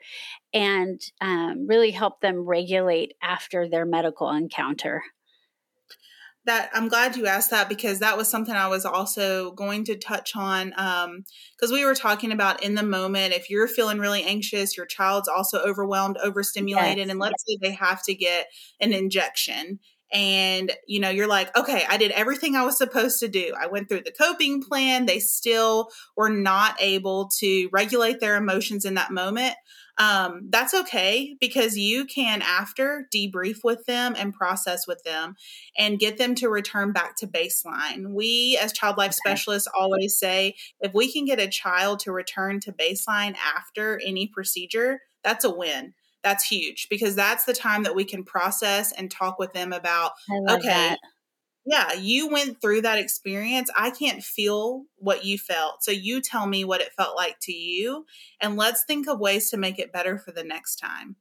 and 0.55 1.01
um, 1.21 1.67
really 1.67 1.91
help 1.91 2.23
them 2.23 2.47
regulate 2.49 3.13
after 3.23 3.69
their 3.69 3.85
medical 3.85 4.31
encounter 4.31 5.03
that 6.47 6.71
i'm 6.73 6.89
glad 6.89 7.15
you 7.15 7.27
asked 7.27 7.51
that 7.51 7.69
because 7.69 7.99
that 7.99 8.17
was 8.17 8.31
something 8.31 8.55
i 8.55 8.67
was 8.67 8.87
also 8.87 9.53
going 9.53 9.85
to 9.85 9.97
touch 9.97 10.35
on 10.35 10.71
because 10.71 11.71
um, 11.71 11.73
we 11.73 11.85
were 11.85 11.95
talking 11.95 12.33
about 12.33 12.63
in 12.63 12.75
the 12.75 12.83
moment 12.83 13.35
if 13.35 13.51
you're 13.51 13.69
feeling 13.69 13.99
really 13.99 14.25
anxious 14.25 14.79
your 14.79 14.87
child's 14.87 15.29
also 15.29 15.59
overwhelmed 15.59 16.17
overstimulated 16.25 16.99
yes. 16.99 17.11
and 17.11 17.21
let's 17.21 17.45
say 17.47 17.59
they 17.61 17.73
have 17.73 18.03
to 18.03 18.15
get 18.15 18.47
an 18.81 18.95
injection 18.95 19.79
and 20.13 20.73
you 20.87 21.01
know 21.01 21.11
you're 21.11 21.27
like 21.27 21.57
okay 21.57 21.85
i 21.89 21.97
did 21.97 22.11
everything 22.13 22.55
i 22.55 22.65
was 22.65 22.77
supposed 22.77 23.21
to 23.21 23.29
do. 23.29 23.53
I 23.59 23.67
went 23.67 23.89
through 23.89 24.03
the 24.03 24.13
coping 24.13 24.63
plan. 24.63 25.07
They 25.07 25.19
still 25.19 25.91
were 26.17 26.29
not 26.31 26.77
able 26.81 27.29
to 27.39 27.69
regulate 27.73 28.21
their 28.21 28.37
emotions 28.37 28.85
in 28.85 28.95
that 28.95 29.11
moment. 29.11 29.55
Um, 29.99 30.49
that's 30.49 30.73
okay 30.73 31.37
because 31.39 31.77
you 31.77 32.07
can 32.07 32.41
after 32.43 33.07
debrief 33.15 33.59
with 33.63 33.85
them 33.85 34.15
and 34.17 34.33
process 34.33 34.87
with 34.87 35.03
them 35.05 35.37
and 35.77 35.99
get 35.99 36.17
them 36.17 36.35
to 36.37 36.49
return 36.49 36.93
back 36.93 37.17
to 37.19 37.27
baseline. 37.27 38.09
We 38.09 38.59
as 38.61 38.73
child 38.73 38.97
life 38.97 39.11
okay. 39.11 39.19
specialists 39.31 39.69
always 39.79 40.19
say 40.19 40.55
if 40.81 40.95
we 40.95 41.13
can 41.13 41.27
get 41.27 41.39
a 41.39 41.47
child 41.47 42.01
to 42.01 42.13
return 42.13 42.59
to 42.61 42.73
baseline 42.73 43.37
after 43.37 44.01
any 44.05 44.27
procedure 44.27 45.01
that's 45.23 45.45
a 45.45 45.51
win 45.51 45.95
that's 46.23 46.45
huge 46.45 46.89
because 46.89 47.15
that's 47.15 47.45
the 47.45 47.53
time 47.53 47.83
that 47.83 47.95
we 47.95 48.05
can 48.05 48.25
process 48.25 48.93
and 48.93 49.11
talk 49.11 49.39
with 49.39 49.53
them 49.53 49.73
about 49.73 50.13
okay 50.49 50.69
that. 50.69 50.99
yeah 51.65 51.93
you 51.95 52.29
went 52.29 52.61
through 52.61 52.81
that 52.81 52.99
experience 52.99 53.71
i 53.77 53.91
can't 53.91 54.23
feel 54.23 54.85
what 54.97 55.25
you 55.25 55.39
felt 55.39 55.83
so 55.83 55.91
you 55.91 56.21
tell 56.21 56.47
me 56.47 56.65
what 56.65 56.81
it 56.81 56.93
felt 56.97 57.17
like 57.17 57.37
to 57.41 57.53
you 57.53 58.05
and 58.41 58.57
let's 58.57 58.85
think 58.85 59.09
of 59.09 59.19
ways 59.19 59.51
to 59.51 59.57
make 59.57 59.79
it 59.79 59.93
better 59.93 60.19
for 60.19 60.33
the 60.33 60.45
next 60.45 60.77
time 60.77 61.17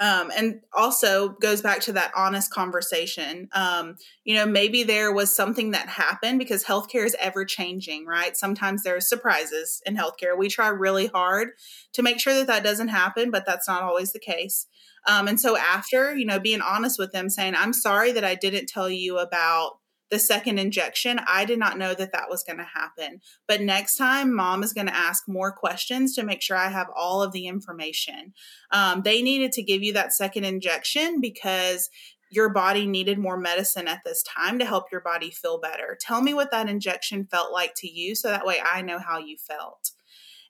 um, 0.00 0.30
and 0.36 0.60
also 0.76 1.30
goes 1.30 1.60
back 1.60 1.80
to 1.82 1.92
that 1.92 2.12
honest 2.16 2.50
conversation. 2.52 3.48
Um, 3.52 3.96
you 4.24 4.34
know, 4.34 4.46
maybe 4.46 4.82
there 4.82 5.12
was 5.12 5.34
something 5.34 5.72
that 5.72 5.88
happened 5.88 6.38
because 6.38 6.64
healthcare 6.64 7.04
is 7.04 7.16
ever 7.20 7.44
changing, 7.44 8.06
right? 8.06 8.36
Sometimes 8.36 8.82
there 8.82 8.96
are 8.96 9.00
surprises 9.00 9.82
in 9.86 9.96
healthcare. 9.96 10.36
We 10.36 10.48
try 10.48 10.68
really 10.68 11.06
hard 11.06 11.50
to 11.92 12.02
make 12.02 12.20
sure 12.20 12.34
that 12.34 12.46
that 12.46 12.64
doesn't 12.64 12.88
happen, 12.88 13.30
but 13.30 13.44
that's 13.46 13.68
not 13.68 13.82
always 13.82 14.12
the 14.12 14.18
case. 14.18 14.66
Um, 15.06 15.26
and 15.28 15.40
so 15.40 15.56
after, 15.56 16.14
you 16.14 16.24
know, 16.24 16.38
being 16.38 16.60
honest 16.60 16.98
with 16.98 17.12
them, 17.12 17.28
saying, 17.28 17.54
I'm 17.56 17.72
sorry 17.72 18.12
that 18.12 18.24
I 18.24 18.34
didn't 18.34 18.66
tell 18.66 18.88
you 18.88 19.18
about 19.18 19.78
the 20.12 20.18
second 20.18 20.58
injection, 20.58 21.18
I 21.26 21.46
did 21.46 21.58
not 21.58 21.78
know 21.78 21.94
that 21.94 22.12
that 22.12 22.28
was 22.28 22.44
going 22.44 22.58
to 22.58 22.64
happen. 22.64 23.22
But 23.48 23.62
next 23.62 23.96
time, 23.96 24.34
mom 24.34 24.62
is 24.62 24.74
going 24.74 24.86
to 24.86 24.94
ask 24.94 25.24
more 25.26 25.50
questions 25.50 26.14
to 26.14 26.22
make 26.22 26.42
sure 26.42 26.54
I 26.54 26.68
have 26.68 26.88
all 26.94 27.22
of 27.22 27.32
the 27.32 27.46
information. 27.46 28.34
Um, 28.70 29.00
they 29.02 29.22
needed 29.22 29.52
to 29.52 29.62
give 29.62 29.82
you 29.82 29.94
that 29.94 30.12
second 30.12 30.44
injection 30.44 31.22
because 31.22 31.88
your 32.30 32.50
body 32.50 32.86
needed 32.86 33.18
more 33.18 33.38
medicine 33.38 33.88
at 33.88 34.02
this 34.04 34.22
time 34.22 34.58
to 34.58 34.66
help 34.66 34.92
your 34.92 35.00
body 35.00 35.30
feel 35.30 35.58
better. 35.58 35.96
Tell 35.98 36.20
me 36.20 36.34
what 36.34 36.50
that 36.50 36.68
injection 36.68 37.24
felt 37.24 37.50
like 37.50 37.72
to 37.76 37.90
you 37.90 38.14
so 38.14 38.28
that 38.28 38.44
way 38.44 38.58
I 38.62 38.82
know 38.82 38.98
how 38.98 39.18
you 39.18 39.38
felt. 39.38 39.92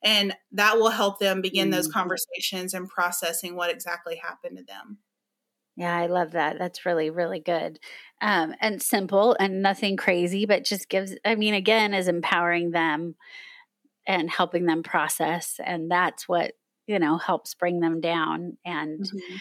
And 0.03 0.35
that 0.51 0.77
will 0.77 0.91
help 0.91 1.21
them 1.21 1.41
begin 1.41 1.71
those 1.71 1.87
mm-hmm. 1.87 2.01
conversations 2.01 2.75
and 2.75 2.89
processing 2.89 3.55
what 3.55 3.71
exactly 3.71 4.17
happened 4.17 4.59
to 4.59 4.65
them. 4.65 4.99
Yeah, 5.77 5.97
I 5.97 6.07
love 6.07 6.33
that. 6.33 6.59
That's 6.59 6.85
really, 6.85 7.11
really 7.11 7.41
good. 7.41 7.79
Um, 8.21 8.55
and 8.61 8.83
simple 8.83 9.37
and 9.41 9.63
nothing 9.63 9.97
crazy, 9.97 10.45
but 10.45 10.65
just 10.65 10.89
gives, 10.89 11.15
I 11.25 11.35
mean, 11.35 11.55
again, 11.55 11.95
is 11.95 12.09
empowering 12.09 12.71
them 12.71 13.15
and 14.07 14.31
helping 14.31 14.67
them 14.67 14.83
process. 14.83 15.59
And 15.65 15.91
that's 15.91 16.29
what, 16.29 16.53
you 16.87 16.99
know, 16.99 17.17
helps 17.17 17.55
bring 17.55 17.81
them 17.81 18.01
down 18.01 18.59
and 18.65 19.01
mm-hmm. 19.01 19.37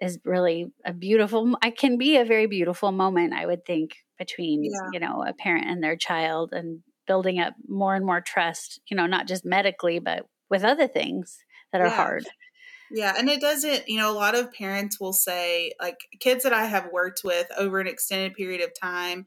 is 0.00 0.18
really 0.24 0.66
a 0.84 0.92
beautiful, 0.92 1.56
I 1.60 1.70
can 1.70 1.98
be 1.98 2.18
a 2.18 2.24
very 2.24 2.46
beautiful 2.46 2.92
moment, 2.92 3.32
I 3.34 3.46
would 3.46 3.64
think, 3.64 3.96
between, 4.18 4.62
yeah. 4.62 4.70
you 4.92 5.00
know, 5.00 5.24
a 5.26 5.32
parent 5.32 5.66
and 5.68 5.82
their 5.82 5.96
child 5.96 6.52
and 6.52 6.80
building 7.06 7.40
up 7.40 7.54
more 7.68 7.94
and 7.94 8.06
more 8.06 8.20
trust, 8.20 8.80
you 8.88 8.96
know, 8.96 9.06
not 9.06 9.26
just 9.26 9.44
medically, 9.44 9.98
but 9.98 10.26
with 10.48 10.62
other 10.62 10.86
things 10.86 11.38
that 11.72 11.80
are 11.80 11.88
yeah. 11.88 11.96
hard. 11.96 12.24
Yeah, 12.96 13.12
and 13.18 13.28
it 13.28 13.40
doesn't, 13.40 13.88
you 13.88 13.98
know, 13.98 14.08
a 14.08 14.14
lot 14.14 14.36
of 14.36 14.52
parents 14.52 15.00
will 15.00 15.12
say, 15.12 15.72
like 15.80 15.98
kids 16.20 16.44
that 16.44 16.52
I 16.52 16.66
have 16.66 16.92
worked 16.92 17.22
with 17.24 17.50
over 17.58 17.80
an 17.80 17.88
extended 17.88 18.34
period 18.34 18.60
of 18.60 18.70
time, 18.80 19.26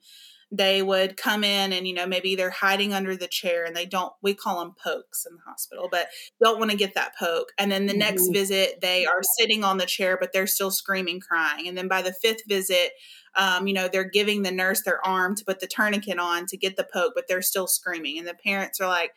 they 0.49 0.82
would 0.82 1.17
come 1.17 1.43
in 1.43 1.73
and, 1.73 1.86
you 1.86 1.93
know, 1.93 2.08
maybe 2.08 2.38
they're 2.38 2.49
hiding 2.49 2.93
under 2.93 3.17
the 3.17 3.27
chair 3.27 3.65
and 3.65 3.75
they 3.75 3.86
don't, 3.86 4.13
we 4.21 4.34
call 4.34 4.62
them 4.62 4.73
pokes 4.82 5.25
in 5.30 5.36
the 5.36 5.41
hospital, 5.45 5.89
but 5.91 6.08
don't 6.41 6.60
want 6.60 6.71
to 6.71 6.77
get 6.77 6.95
that 6.95 7.17
poke. 7.19 7.51
And 7.58 7.69
then 7.69 7.88
the 7.88 7.91
mm-hmm. 7.91 7.99
next 7.99 8.30
visit, 8.30 8.80
they 8.80 9.06
are 9.06 9.19
sitting 9.38 9.65
on 9.65 9.80
the 9.80 9.86
chair, 9.86 10.17
but 10.17 10.32
they're 10.32 10.47
still 10.47 10.71
screaming, 10.71 11.19
crying. 11.19 11.67
And 11.67 11.77
then 11.77 11.89
by 11.89 12.01
the 12.01 12.13
fifth 12.13 12.47
visit, 12.47 12.91
um, 13.36 13.67
you 13.67 13.73
know, 13.73 13.89
they're 13.91 14.10
giving 14.10 14.43
the 14.43 14.51
nurse 14.51 14.82
their 14.84 15.06
arm 15.06 15.36
to 15.36 15.43
put 15.43 15.60
the 15.60 15.67
tourniquet 15.67 16.19
on 16.19 16.45
to 16.45 16.56
get 16.56 16.77
the 16.77 16.88
poke, 16.93 17.12
but 17.15 17.25
they're 17.27 17.41
still 17.41 17.67
screaming. 17.67 18.17
And 18.17 18.25
the 18.25 18.34
parents 18.34 18.80
are 18.80 18.88
like, 18.88 19.12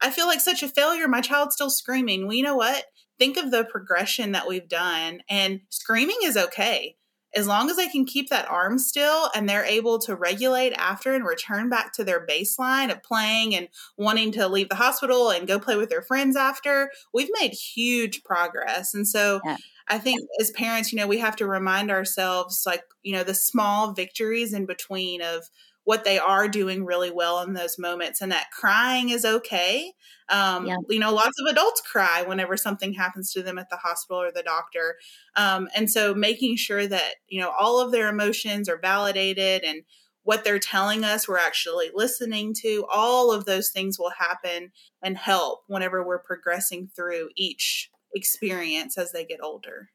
I 0.00 0.10
feel 0.10 0.26
like 0.26 0.40
such 0.40 0.62
a 0.62 0.68
failure. 0.68 1.08
My 1.08 1.22
child's 1.22 1.56
still 1.56 1.70
screaming. 1.70 2.28
Well, 2.28 2.36
you 2.36 2.44
know 2.44 2.56
what? 2.56 2.84
Think 3.18 3.36
of 3.36 3.50
the 3.50 3.64
progression 3.64 4.32
that 4.32 4.48
we've 4.48 4.68
done 4.68 5.22
and 5.28 5.60
screaming 5.70 6.18
is 6.22 6.36
okay 6.36 6.96
as 7.36 7.46
long 7.46 7.68
as 7.68 7.76
they 7.76 7.88
can 7.88 8.06
keep 8.06 8.30
that 8.30 8.50
arm 8.50 8.78
still 8.78 9.28
and 9.34 9.48
they're 9.48 9.64
able 9.64 9.98
to 9.98 10.16
regulate 10.16 10.72
after 10.72 11.14
and 11.14 11.24
return 11.26 11.68
back 11.68 11.92
to 11.92 12.02
their 12.02 12.26
baseline 12.26 12.90
of 12.90 13.02
playing 13.02 13.54
and 13.54 13.68
wanting 13.98 14.32
to 14.32 14.48
leave 14.48 14.70
the 14.70 14.74
hospital 14.74 15.30
and 15.30 15.46
go 15.46 15.58
play 15.58 15.76
with 15.76 15.90
their 15.90 16.02
friends 16.02 16.34
after, 16.34 16.90
we've 17.12 17.28
made 17.38 17.52
huge 17.52 18.24
progress. 18.24 18.94
And 18.94 19.06
so 19.06 19.40
yeah. 19.44 19.58
I 19.86 19.98
think 19.98 20.20
as 20.40 20.50
parents, 20.50 20.92
you 20.92 20.98
know, 20.98 21.06
we 21.06 21.18
have 21.18 21.36
to 21.36 21.46
remind 21.46 21.90
ourselves 21.90 22.62
like, 22.64 22.82
you 23.02 23.12
know, 23.12 23.22
the 23.22 23.34
small 23.34 23.92
victories 23.92 24.54
in 24.54 24.64
between 24.64 25.20
of 25.20 25.44
what 25.86 26.02
they 26.02 26.18
are 26.18 26.48
doing 26.48 26.84
really 26.84 27.12
well 27.12 27.40
in 27.42 27.52
those 27.52 27.78
moments 27.78 28.20
and 28.20 28.32
that 28.32 28.50
crying 28.50 29.10
is 29.10 29.24
okay. 29.24 29.92
Um, 30.28 30.66
yeah. 30.66 30.74
You 30.90 30.98
know, 30.98 31.14
lots 31.14 31.40
of 31.40 31.46
adults 31.48 31.80
cry 31.80 32.22
whenever 32.22 32.56
something 32.56 32.92
happens 32.92 33.32
to 33.32 33.42
them 33.42 33.56
at 33.56 33.70
the 33.70 33.76
hospital 33.76 34.20
or 34.20 34.32
the 34.32 34.42
doctor. 34.42 34.96
Um, 35.36 35.68
and 35.76 35.88
so 35.88 36.12
making 36.12 36.56
sure 36.56 36.88
that, 36.88 37.14
you 37.28 37.40
know, 37.40 37.52
all 37.56 37.80
of 37.80 37.92
their 37.92 38.08
emotions 38.08 38.68
are 38.68 38.80
validated 38.80 39.62
and 39.62 39.82
what 40.24 40.42
they're 40.42 40.58
telling 40.58 41.04
us, 41.04 41.28
we're 41.28 41.38
actually 41.38 41.92
listening 41.94 42.52
to, 42.62 42.84
all 42.92 43.30
of 43.30 43.44
those 43.44 43.70
things 43.70 43.96
will 43.96 44.10
happen 44.18 44.72
and 45.04 45.16
help 45.16 45.60
whenever 45.68 46.04
we're 46.04 46.18
progressing 46.18 46.90
through 46.96 47.28
each 47.36 47.90
experience 48.12 48.98
as 48.98 49.12
they 49.12 49.24
get 49.24 49.38
older. 49.40 49.90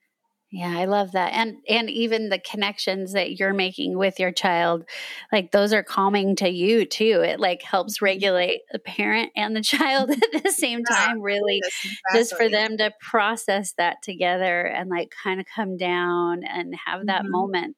Yeah, 0.53 0.77
I 0.77 0.83
love 0.83 1.13
that. 1.13 1.31
And 1.31 1.59
and 1.69 1.89
even 1.89 2.27
the 2.27 2.37
connections 2.37 3.13
that 3.13 3.39
you're 3.39 3.53
making 3.53 3.97
with 3.97 4.19
your 4.19 4.33
child, 4.33 4.83
like 5.31 5.51
those 5.51 5.71
are 5.71 5.81
calming 5.81 6.35
to 6.37 6.49
you 6.49 6.83
too. 6.83 7.21
It 7.25 7.39
like 7.39 7.61
helps 7.61 7.95
mm-hmm. 7.95 8.05
regulate 8.05 8.59
the 8.69 8.79
parent 8.79 9.31
and 9.37 9.55
the 9.55 9.61
child 9.61 10.09
at 10.33 10.43
the 10.43 10.51
same 10.51 10.83
time, 10.83 11.21
really 11.21 11.61
exactly. 11.63 12.19
just 12.19 12.35
for 12.35 12.49
them 12.49 12.77
to 12.79 12.91
process 12.99 13.73
that 13.77 14.01
together 14.03 14.63
and 14.63 14.89
like 14.89 15.13
kind 15.23 15.39
of 15.39 15.45
come 15.55 15.77
down 15.77 16.43
and 16.43 16.75
have 16.85 17.05
that 17.05 17.21
mm-hmm. 17.21 17.31
moment. 17.31 17.77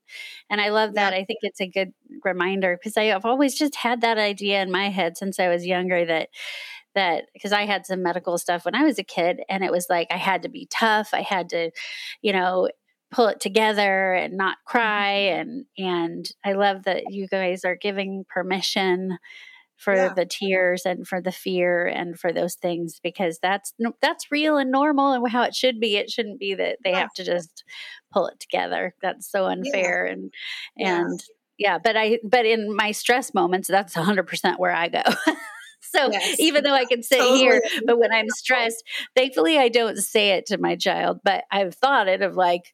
And 0.49 0.59
I 0.59 0.69
love 0.69 0.95
that. 0.95 1.13
Yeah. 1.13 1.19
I 1.19 1.25
think 1.25 1.39
it's 1.43 1.61
a 1.61 1.67
good 1.67 1.93
reminder 2.23 2.75
because 2.75 2.97
I've 2.97 3.23
always 3.23 3.53
just 3.53 3.75
had 3.75 4.01
that 4.01 4.17
idea 4.17 4.63
in 4.63 4.71
my 4.71 4.89
head 4.89 5.15
since 5.15 5.39
I 5.39 5.47
was 5.47 5.63
younger 5.63 6.05
that 6.05 6.29
that 6.95 7.25
because 7.33 7.51
I 7.51 7.65
had 7.65 7.85
some 7.85 8.03
medical 8.03 8.37
stuff 8.37 8.65
when 8.65 8.75
I 8.75 8.83
was 8.83 8.99
a 8.99 9.03
kid 9.03 9.41
and 9.49 9.63
it 9.63 9.71
was 9.71 9.87
like 9.89 10.07
I 10.11 10.17
had 10.17 10.43
to 10.43 10.49
be 10.49 10.67
tough. 10.71 11.09
I 11.13 11.21
had 11.21 11.49
to, 11.49 11.71
you 12.21 12.33
know, 12.33 12.69
pull 13.11 13.27
it 13.27 13.39
together 13.39 14.13
and 14.13 14.35
not 14.35 14.57
cry 14.65 15.29
mm-hmm. 15.29 15.39
and 15.39 15.65
and 15.77 16.31
I 16.43 16.53
love 16.53 16.83
that 16.83 17.11
you 17.11 17.27
guys 17.27 17.63
are 17.63 17.75
giving 17.75 18.25
permission 18.27 19.17
for 19.75 19.95
yeah. 19.95 20.13
the 20.13 20.25
tears 20.25 20.83
and 20.85 21.07
for 21.07 21.21
the 21.21 21.31
fear 21.31 21.85
and 21.85 22.17
for 22.19 22.31
those 22.31 22.55
things 22.55 22.99
because 23.03 23.39
that's 23.39 23.73
that's 24.01 24.31
real 24.31 24.57
and 24.57 24.71
normal 24.71 25.13
and 25.13 25.29
how 25.29 25.43
it 25.43 25.55
should 25.55 25.79
be 25.79 25.97
it 25.97 26.09
shouldn't 26.09 26.39
be 26.39 26.53
that 26.55 26.77
they 26.83 26.91
yeah. 26.91 26.99
have 26.99 27.13
to 27.13 27.23
just 27.23 27.63
pull 28.11 28.27
it 28.27 28.39
together 28.39 28.95
that's 29.01 29.29
so 29.29 29.45
unfair 29.45 30.05
yeah. 30.05 30.13
and 30.13 30.33
and 30.77 31.23
yeah 31.57 31.77
but 31.77 31.97
i 31.97 32.19
but 32.23 32.45
in 32.45 32.73
my 32.75 32.91
stress 32.91 33.33
moments 33.33 33.67
that's 33.67 33.95
100% 33.95 34.59
where 34.59 34.71
i 34.71 34.87
go 34.87 35.01
so 35.95 36.11
yes. 36.11 36.39
even 36.39 36.63
though 36.63 36.73
I 36.73 36.85
can 36.85 37.03
sit 37.03 37.19
totally. 37.19 37.39
here, 37.39 37.61
but 37.85 37.97
when 37.97 38.11
I'm 38.11 38.29
stressed, 38.29 38.83
thankfully 39.15 39.57
I 39.57 39.69
don't 39.69 39.97
say 39.97 40.31
it 40.31 40.47
to 40.47 40.57
my 40.57 40.75
child, 40.75 41.19
but 41.23 41.43
I've 41.51 41.75
thought 41.75 42.07
it 42.07 42.21
of 42.21 42.35
like, 42.35 42.73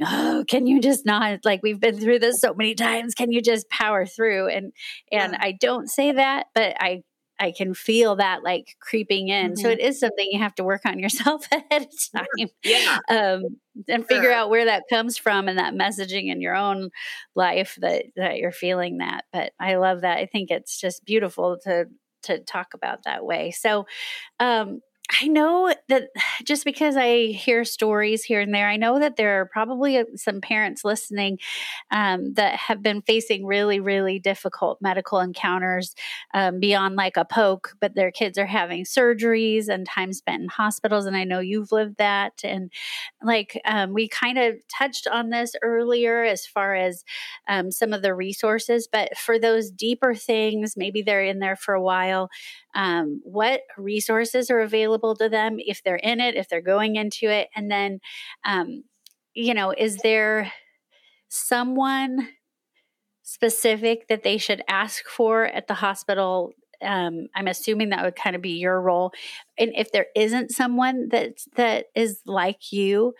oh, 0.00 0.44
can 0.48 0.66
you 0.66 0.80
just 0.80 1.06
not 1.06 1.44
like 1.44 1.62
we've 1.62 1.80
been 1.80 1.98
through 1.98 2.18
this 2.18 2.40
so 2.40 2.54
many 2.54 2.74
times? 2.74 3.14
Can 3.14 3.32
you 3.32 3.42
just 3.42 3.68
power 3.68 4.06
through? 4.06 4.48
And 4.48 4.72
and 5.10 5.32
yeah. 5.32 5.38
I 5.40 5.52
don't 5.60 5.88
say 5.88 6.12
that, 6.12 6.46
but 6.54 6.76
I 6.80 7.02
I 7.42 7.50
can 7.50 7.74
feel 7.74 8.16
that 8.16 8.44
like 8.44 8.76
creeping 8.80 9.28
in. 9.28 9.52
Mm-hmm. 9.52 9.60
So 9.60 9.68
it 9.68 9.80
is 9.80 9.98
something 9.98 10.28
you 10.30 10.38
have 10.38 10.54
to 10.56 10.64
work 10.64 10.82
on 10.84 11.00
yourself 11.00 11.46
ahead 11.52 11.82
of 11.82 11.88
time. 12.14 12.48
Yeah. 12.62 12.98
Um, 13.08 13.42
and 13.88 14.06
figure 14.06 14.24
sure. 14.24 14.32
out 14.32 14.50
where 14.50 14.66
that 14.66 14.84
comes 14.88 15.18
from 15.18 15.48
and 15.48 15.58
that 15.58 15.74
messaging 15.74 16.30
in 16.30 16.40
your 16.40 16.54
own 16.54 16.90
life 17.34 17.76
that 17.80 18.04
that 18.16 18.36
you're 18.36 18.52
feeling 18.52 18.98
that. 18.98 19.24
But 19.32 19.52
I 19.58 19.76
love 19.76 20.02
that. 20.02 20.18
I 20.18 20.26
think 20.26 20.50
it's 20.50 20.78
just 20.80 21.04
beautiful 21.04 21.58
to 21.64 21.86
to 22.24 22.38
talk 22.40 22.74
about 22.74 23.04
that 23.04 23.24
way. 23.24 23.50
So, 23.50 23.86
um, 24.40 24.80
I 25.20 25.26
know 25.26 25.74
that 25.88 26.08
just 26.44 26.64
because 26.64 26.96
I 26.96 27.26
hear 27.26 27.64
stories 27.64 28.24
here 28.24 28.40
and 28.40 28.54
there, 28.54 28.68
I 28.68 28.76
know 28.76 28.98
that 28.98 29.16
there 29.16 29.40
are 29.40 29.46
probably 29.46 29.98
uh, 29.98 30.04
some 30.16 30.40
parents 30.40 30.84
listening 30.84 31.38
um, 31.90 32.34
that 32.34 32.54
have 32.56 32.82
been 32.82 33.02
facing 33.02 33.44
really, 33.44 33.80
really 33.80 34.18
difficult 34.18 34.78
medical 34.80 35.20
encounters 35.20 35.94
um, 36.34 36.60
beyond 36.60 36.96
like 36.96 37.16
a 37.16 37.24
poke, 37.24 37.74
but 37.80 37.94
their 37.94 38.10
kids 38.10 38.38
are 38.38 38.46
having 38.46 38.84
surgeries 38.84 39.68
and 39.68 39.86
time 39.86 40.12
spent 40.12 40.42
in 40.42 40.48
hospitals. 40.48 41.06
And 41.06 41.16
I 41.16 41.24
know 41.24 41.40
you've 41.40 41.72
lived 41.72 41.96
that. 41.98 42.40
And 42.44 42.70
like 43.22 43.60
um, 43.64 43.92
we 43.92 44.08
kind 44.08 44.38
of 44.38 44.56
touched 44.68 45.06
on 45.06 45.30
this 45.30 45.54
earlier 45.62 46.24
as 46.24 46.46
far 46.46 46.74
as 46.74 47.04
um, 47.48 47.70
some 47.70 47.92
of 47.92 48.02
the 48.02 48.14
resources, 48.14 48.88
but 48.90 49.16
for 49.16 49.38
those 49.38 49.70
deeper 49.70 50.14
things, 50.14 50.76
maybe 50.76 51.02
they're 51.02 51.24
in 51.24 51.38
there 51.38 51.56
for 51.56 51.74
a 51.74 51.82
while 51.82 52.30
um, 52.74 53.20
what 53.24 53.62
resources 53.76 54.50
are 54.50 54.60
available 54.60 55.14
to 55.16 55.28
them 55.28 55.56
if 55.58 55.82
they're 55.82 55.96
in 55.96 56.20
it, 56.20 56.36
if 56.36 56.48
they're 56.48 56.60
going 56.60 56.96
into 56.96 57.30
it, 57.30 57.48
and 57.54 57.70
then, 57.70 58.00
um, 58.44 58.84
you 59.34 59.54
know, 59.54 59.70
is 59.70 59.98
there 59.98 60.52
someone 61.28 62.28
specific 63.22 64.08
that 64.08 64.22
they 64.22 64.36
should 64.36 64.62
ask 64.68 65.06
for 65.06 65.44
at 65.46 65.66
the 65.66 65.74
hospital 65.74 66.52
um, 66.82 67.28
I'm 67.34 67.46
assuming 67.46 67.90
that 67.90 68.04
would 68.04 68.16
kind 68.16 68.36
of 68.36 68.42
be 68.42 68.58
your 68.58 68.80
role. 68.80 69.12
And 69.56 69.72
if 69.76 69.92
there 69.92 70.06
isn't 70.16 70.50
someone 70.50 71.08
that 71.10 71.38
that 71.56 71.86
is 71.94 72.20
like 72.26 72.72
you, 72.72 73.14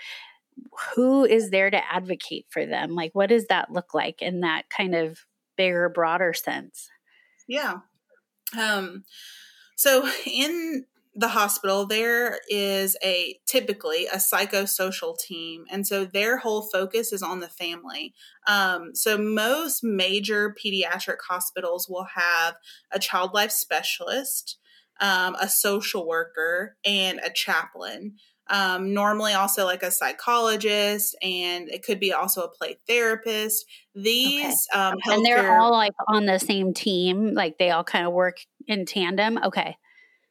who 0.95 1.25
is 1.25 1.51
there 1.51 1.71
to 1.71 1.93
advocate 1.93 2.47
for 2.51 2.67
them? 2.67 2.95
Like, 2.95 3.15
what 3.15 3.29
does 3.29 3.47
that 3.47 3.71
look 3.71 3.95
like 3.95 4.21
in 4.21 4.41
that 4.41 4.69
kind 4.69 4.95
of 4.95 5.21
bigger, 5.57 5.89
broader 5.89 6.33
sense? 6.33 6.89
Yeah. 7.49 7.79
Um, 8.59 9.05
so 9.77 10.09
in 10.27 10.85
the 11.15 11.29
hospital, 11.29 11.87
there 11.87 12.41
is 12.49 12.97
a 13.05 13.39
typically 13.47 14.07
a 14.07 14.17
psychosocial 14.17 15.19
team, 15.19 15.65
and 15.71 15.87
so 15.87 16.05
their 16.05 16.39
whole 16.39 16.63
focus 16.63 17.13
is 17.13 17.23
on 17.23 17.41
the 17.41 17.49
family. 17.49 18.15
Um, 18.47 18.95
so 18.95 19.19
most 19.19 19.85
major 19.85 20.55
pediatric 20.55 21.19
hospitals 21.29 21.89
will 21.89 22.07
have 22.15 22.55
a 22.91 22.99
child 22.99 23.35
life 23.35 23.51
specialist, 23.51 24.57
um, 25.01 25.37
a 25.41 25.49
social 25.49 26.07
worker, 26.07 26.77
and 26.85 27.21
a 27.23 27.31
chaplain. 27.31 28.17
Um, 28.49 28.93
normally, 28.93 29.33
also 29.35 29.65
like 29.65 29.83
a 29.83 29.91
psychologist, 29.91 31.17
and 31.23 31.69
it 31.69 31.85
could 31.85 32.01
be 32.01 32.13
also 32.13 32.43
a 32.43 32.49
play 32.49 32.79
therapist. 32.87 33.65
These 33.95 34.69
okay. 34.73 34.81
um, 34.81 34.99
and 35.07 35.25
they're 35.25 35.59
all 35.59 35.71
like 35.71 35.93
on 36.09 36.27
the 36.27 36.39
same 36.39 36.75
team, 36.75 37.35
like 37.35 37.59
they 37.59 37.71
all 37.71 37.85
kind 37.85 38.07
of 38.07 38.13
work 38.13 38.39
in 38.67 38.85
tandem. 38.85 39.39
Okay. 39.45 39.77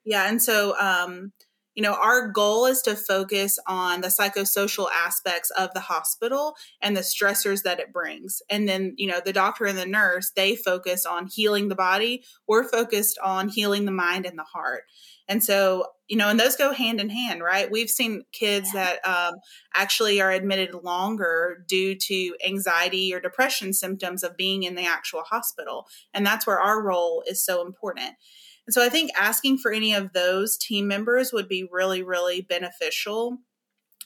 Yeah, 0.03 0.27
and 0.29 0.41
so 0.41 0.77
um, 0.79 1.31
you 1.75 1.83
know, 1.83 1.93
our 1.93 2.27
goal 2.27 2.65
is 2.65 2.81
to 2.81 2.95
focus 2.95 3.57
on 3.65 4.01
the 4.01 4.09
psychosocial 4.09 4.87
aspects 4.93 5.51
of 5.51 5.73
the 5.73 5.79
hospital 5.79 6.55
and 6.81 6.97
the 6.97 7.01
stressors 7.01 7.63
that 7.63 7.79
it 7.79 7.93
brings. 7.93 8.41
And 8.49 8.67
then, 8.67 8.93
you 8.97 9.07
know, 9.07 9.21
the 9.23 9.31
doctor 9.31 9.65
and 9.65 9.77
the 9.77 9.85
nurse, 9.85 10.31
they 10.35 10.55
focus 10.55 11.05
on 11.05 11.27
healing 11.27 11.69
the 11.69 11.75
body. 11.75 12.23
We're 12.47 12.67
focused 12.67 13.17
on 13.23 13.47
healing 13.47 13.85
the 13.85 13.91
mind 13.91 14.25
and 14.25 14.37
the 14.37 14.43
heart. 14.43 14.83
And 15.29 15.41
so, 15.41 15.85
you 16.11 16.17
know, 16.17 16.27
and 16.27 16.37
those 16.37 16.57
go 16.57 16.73
hand 16.73 16.99
in 16.99 17.09
hand, 17.09 17.41
right? 17.41 17.71
We've 17.71 17.89
seen 17.89 18.23
kids 18.33 18.73
that 18.73 18.99
um, 19.07 19.35
actually 19.73 20.19
are 20.19 20.29
admitted 20.29 20.73
longer 20.73 21.63
due 21.69 21.95
to 21.95 22.35
anxiety 22.45 23.13
or 23.13 23.21
depression 23.21 23.71
symptoms 23.71 24.21
of 24.21 24.35
being 24.35 24.63
in 24.63 24.75
the 24.75 24.85
actual 24.85 25.21
hospital. 25.21 25.87
And 26.13 26.25
that's 26.25 26.45
where 26.45 26.59
our 26.59 26.83
role 26.83 27.23
is 27.25 27.41
so 27.41 27.65
important. 27.65 28.09
And 28.67 28.73
so 28.73 28.83
I 28.83 28.89
think 28.89 29.11
asking 29.17 29.59
for 29.59 29.71
any 29.71 29.93
of 29.93 30.11
those 30.11 30.57
team 30.57 30.85
members 30.85 31.31
would 31.31 31.47
be 31.47 31.65
really, 31.71 32.03
really 32.03 32.41
beneficial. 32.41 33.37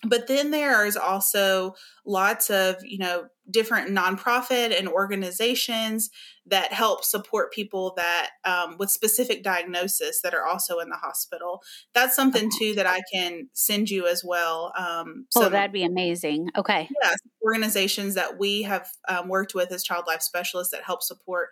But 0.07 0.27
then 0.27 0.51
there's 0.51 0.95
also 0.95 1.75
lots 2.05 2.49
of, 2.49 2.75
you 2.83 2.97
know, 2.97 3.25
different 3.49 3.91
nonprofit 3.91 4.77
and 4.77 4.87
organizations 4.87 6.09
that 6.47 6.73
help 6.73 7.03
support 7.03 7.51
people 7.51 7.93
that 7.97 8.29
um, 8.43 8.75
with 8.77 8.89
specific 8.89 9.43
diagnosis 9.43 10.21
that 10.21 10.33
are 10.33 10.45
also 10.45 10.79
in 10.79 10.89
the 10.89 10.95
hospital. 10.95 11.61
That's 11.93 12.15
something 12.15 12.49
too 12.57 12.75
that 12.75 12.85
I 12.87 13.01
can 13.13 13.49
send 13.53 13.89
you 13.89 14.07
as 14.07 14.23
well. 14.23 14.73
Um, 14.77 15.25
oh, 15.35 15.49
that'd 15.49 15.71
be 15.71 15.83
amazing. 15.83 16.49
Okay. 16.57 16.89
Yeah, 17.03 17.15
organizations 17.43 18.15
that 18.15 18.37
we 18.39 18.63
have 18.63 18.87
um, 19.07 19.27
worked 19.27 19.55
with 19.55 19.71
as 19.71 19.83
child 19.83 20.05
life 20.07 20.21
specialists 20.21 20.71
that 20.71 20.83
help 20.83 21.01
support 21.01 21.49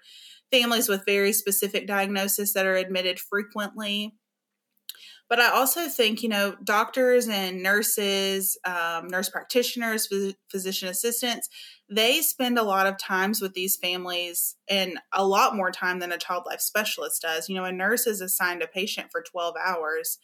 families 0.51 0.87
with 0.87 1.03
very 1.05 1.33
specific 1.33 1.87
diagnosis 1.87 2.53
that 2.53 2.65
are 2.65 2.75
admitted 2.75 3.19
frequently. 3.19 4.13
But 5.29 5.39
I 5.39 5.49
also 5.49 5.87
think, 5.87 6.21
you 6.21 6.29
know, 6.29 6.55
doctors 6.63 7.27
and 7.27 7.63
nurses, 7.63 8.57
um, 8.65 9.07
nurse 9.07 9.29
practitioners, 9.29 10.07
phys- 10.07 10.35
physician 10.51 10.89
assistants, 10.89 11.49
they 11.89 12.21
spend 12.21 12.59
a 12.59 12.63
lot 12.63 12.87
of 12.87 12.97
times 12.97 13.41
with 13.41 13.53
these 13.53 13.77
families 13.77 14.55
and 14.67 14.99
a 15.11 15.25
lot 15.25 15.55
more 15.55 15.71
time 15.71 15.99
than 15.99 16.11
a 16.11 16.17
child 16.17 16.43
life 16.45 16.61
specialist 16.61 17.21
does. 17.21 17.49
You 17.49 17.55
know, 17.55 17.65
a 17.65 17.71
nurse 17.71 18.05
is 18.05 18.21
assigned 18.21 18.61
a 18.61 18.67
patient 18.67 19.07
for 19.11 19.21
12 19.23 19.55
hours 19.63 20.19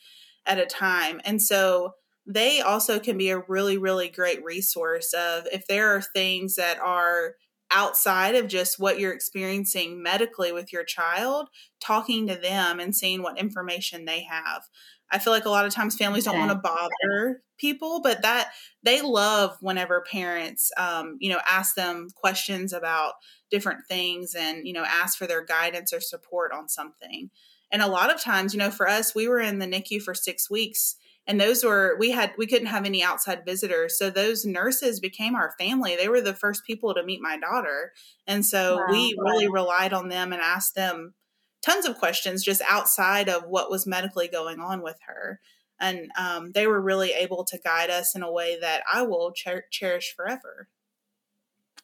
at 0.46 0.60
a 0.60 0.66
time. 0.66 1.22
And 1.24 1.42
so 1.42 1.94
they 2.26 2.62
also 2.62 3.00
can 3.00 3.18
be 3.18 3.30
a 3.30 3.44
really, 3.48 3.78
really 3.78 4.10
great 4.10 4.44
resource 4.44 5.14
of 5.14 5.48
if 5.52 5.66
there 5.68 5.96
are 5.96 6.02
things 6.02 6.56
that 6.56 6.80
are 6.80 7.36
outside 7.72 8.36
of 8.36 8.48
just 8.48 8.80
what 8.80 9.00
you're 9.00 9.14
experiencing 9.14 10.02
medically 10.02 10.52
with 10.52 10.74
your 10.74 10.84
child, 10.84 11.50
talking 11.80 12.28
to 12.28 12.36
them 12.36 12.80
and 12.80 12.96
seeing 12.96 13.22
what 13.22 13.38
information 13.38 14.06
they 14.06 14.24
have. 14.24 14.64
I 15.12 15.20
feel 15.20 15.34
like 15.34 15.46
a 15.46 15.50
lot 15.50 15.66
of 15.66 15.74
times 15.74 15.96
families 15.96 16.26
don't 16.26 16.38
want 16.38 16.52
to 16.52 16.56
bother 16.56 17.42
people, 17.58 18.00
but 18.02 18.22
that 18.22 18.52
they 18.84 19.02
love 19.02 19.58
whenever 19.60 20.02
parents, 20.02 20.72
um, 20.78 21.18
you 21.20 21.32
know, 21.32 21.40
ask 21.48 21.76
them 21.76 22.10
questions 22.16 22.74
about 22.74 23.14
different 23.50 23.88
things 23.88 24.36
and, 24.36 24.68
you 24.68 24.74
know, 24.74 24.86
ask 24.88 25.18
for 25.18 25.26
their 25.26 25.44
guidance 25.44 25.94
or 25.94 26.00
support 26.00 26.52
on 26.54 26.70
something. 26.70 27.32
And 27.72 27.82
a 27.82 27.88
lot 27.88 28.14
of 28.14 28.22
times, 28.22 28.54
you 28.54 28.60
know, 28.60 28.72
for 28.72 28.88
us, 28.88 29.16
we 29.16 29.28
were 29.28 29.40
in 29.40 29.60
the 29.60 29.68
NICU 29.68 30.02
for 30.02 30.14
six 30.14 30.50
weeks 30.50 30.96
and 31.28 31.40
those 31.40 31.64
were 31.64 31.96
we 32.00 32.12
had 32.12 32.34
we 32.38 32.48
couldn't 32.48 32.68
have 32.68 32.86
any 32.86 33.04
outside 33.04 33.46
visitors. 33.46 33.98
So 33.98 34.10
those 34.10 34.46
nurses 34.46 35.00
became 35.00 35.36
our 35.36 35.54
family. 35.60 35.96
They 35.96 36.10
were 36.10 36.22
the 36.22 36.34
first 36.34 36.66
people 36.66 36.94
to 36.94 37.04
meet 37.04 37.22
my 37.22 37.38
daughter. 37.38 37.94
And 38.26 38.46
so 38.46 38.78
wow. 38.78 38.88
we 38.90 39.16
really 39.20 39.48
relied 39.48 39.94
on 39.94 40.10
them 40.10 40.34
and 40.34 40.42
asked 40.42 40.76
them 40.76 41.14
tons 41.62 41.86
of 41.86 42.00
questions 42.00 42.44
just 42.44 42.62
outside 42.68 43.30
of 43.30 43.44
what 43.44 43.70
was 43.70 43.86
medically 43.86 44.28
going 44.28 44.60
on 44.60 44.82
with 44.82 44.98
her. 45.08 45.40
And 45.80 46.10
um, 46.18 46.52
they 46.54 46.68
were 46.68 46.82
really 46.82 47.12
able 47.12 47.46
to 47.46 47.60
guide 47.64 47.90
us 47.90 48.16
in 48.16 48.24
a 48.24 48.32
way 48.32 48.58
that 48.60 48.84
i 48.92 49.02
will 49.04 49.32
cher- 49.36 49.66
cherish 49.72 50.14
forever. 50.16 50.68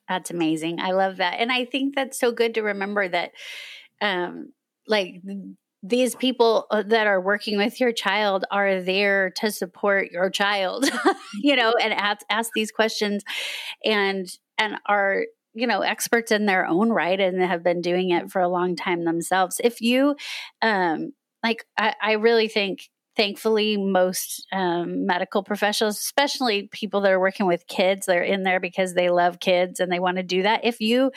That's 0.10 0.32
amazing. 0.32 0.80
I 0.80 0.92
love 0.92 1.18
that. 1.18 1.36
And 1.40 1.52
i 1.52 1.66
think 1.66 1.96
that's 1.96 2.20
so 2.20 2.32
good 2.32 2.56
to 2.56 2.62
remember 2.62 3.08
that 3.08 3.32
um 4.02 4.54
like 4.88 5.22
these 5.88 6.16
people 6.16 6.66
uh, 6.72 6.84
that 6.84 7.06
are 7.06 7.22
working 7.22 7.58
with 7.58 7.80
your 7.80 7.92
child 7.92 8.44
are 8.50 8.82
there 8.82 9.30
to 9.30 9.52
support 9.52 10.12
your 10.12 10.30
child 10.30 10.90
you 11.42 11.56
know 11.56 11.74
and 11.82 11.94
ask, 11.94 12.26
ask 12.30 12.52
these 12.56 12.72
questions 12.72 13.24
and 13.84 14.38
and 14.58 14.76
are 14.88 15.26
you 15.54 15.68
know 15.68 15.82
experts 15.82 16.32
in 16.32 16.46
their 16.46 16.66
own 16.66 16.90
right 16.90 17.20
and 17.20 17.42
have 17.42 17.64
been 17.64 17.82
doing 17.82 18.12
it 18.12 18.32
for 18.32 18.42
a 18.42 18.50
long 18.50 18.76
time 18.76 19.06
themselves. 19.06 19.62
If 19.64 19.82
you 19.82 20.16
um 20.62 21.14
like 21.44 21.66
i, 21.78 21.94
I 22.02 22.12
really 22.14 22.48
think 22.48 22.90
thankfully 23.16 23.78
most 23.78 24.46
um, 24.52 25.06
medical 25.06 25.42
professionals 25.42 25.98
especially 25.98 26.68
people 26.74 27.00
that 27.00 27.14
are 27.14 27.20
working 27.20 27.46
with 27.46 27.66
kids 27.68 28.06
they're 28.06 28.22
in 28.22 28.44
there 28.44 28.60
because 28.60 28.94
they 28.94 29.10
love 29.10 29.40
kids 29.40 29.80
and 29.80 29.90
they 29.90 30.00
want 30.00 30.18
to 30.18 30.24
do 30.24 30.42
that. 30.42 30.66
If 30.66 30.82
you 30.82 31.12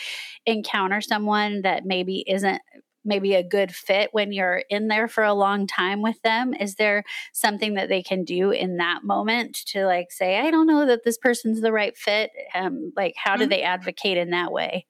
encounter 0.46 1.00
someone 1.00 1.62
that 1.62 1.84
maybe 1.84 2.24
isn't 2.26 2.62
maybe 3.08 3.34
a 3.34 3.42
good 3.42 3.74
fit 3.74 4.10
when 4.12 4.30
you're 4.30 4.62
in 4.70 4.86
there 4.86 5.08
for 5.08 5.24
a 5.24 5.34
long 5.34 5.66
time 5.66 6.02
with 6.02 6.20
them? 6.22 6.54
Is 6.54 6.76
there 6.76 7.02
something 7.32 7.74
that 7.74 7.88
they 7.88 8.02
can 8.02 8.24
do 8.24 8.50
in 8.50 8.76
that 8.76 9.02
moment 9.02 9.56
to 9.68 9.86
like 9.86 10.12
say, 10.12 10.38
I 10.38 10.50
don't 10.50 10.66
know 10.66 10.86
that 10.86 11.04
this 11.04 11.18
person's 11.18 11.60
the 11.60 11.72
right 11.72 11.96
fit? 11.96 12.30
Um, 12.54 12.92
like, 12.94 13.14
how 13.16 13.36
do 13.36 13.44
mm-hmm. 13.44 13.50
they 13.50 13.62
advocate 13.62 14.18
in 14.18 14.30
that 14.30 14.52
way? 14.52 14.86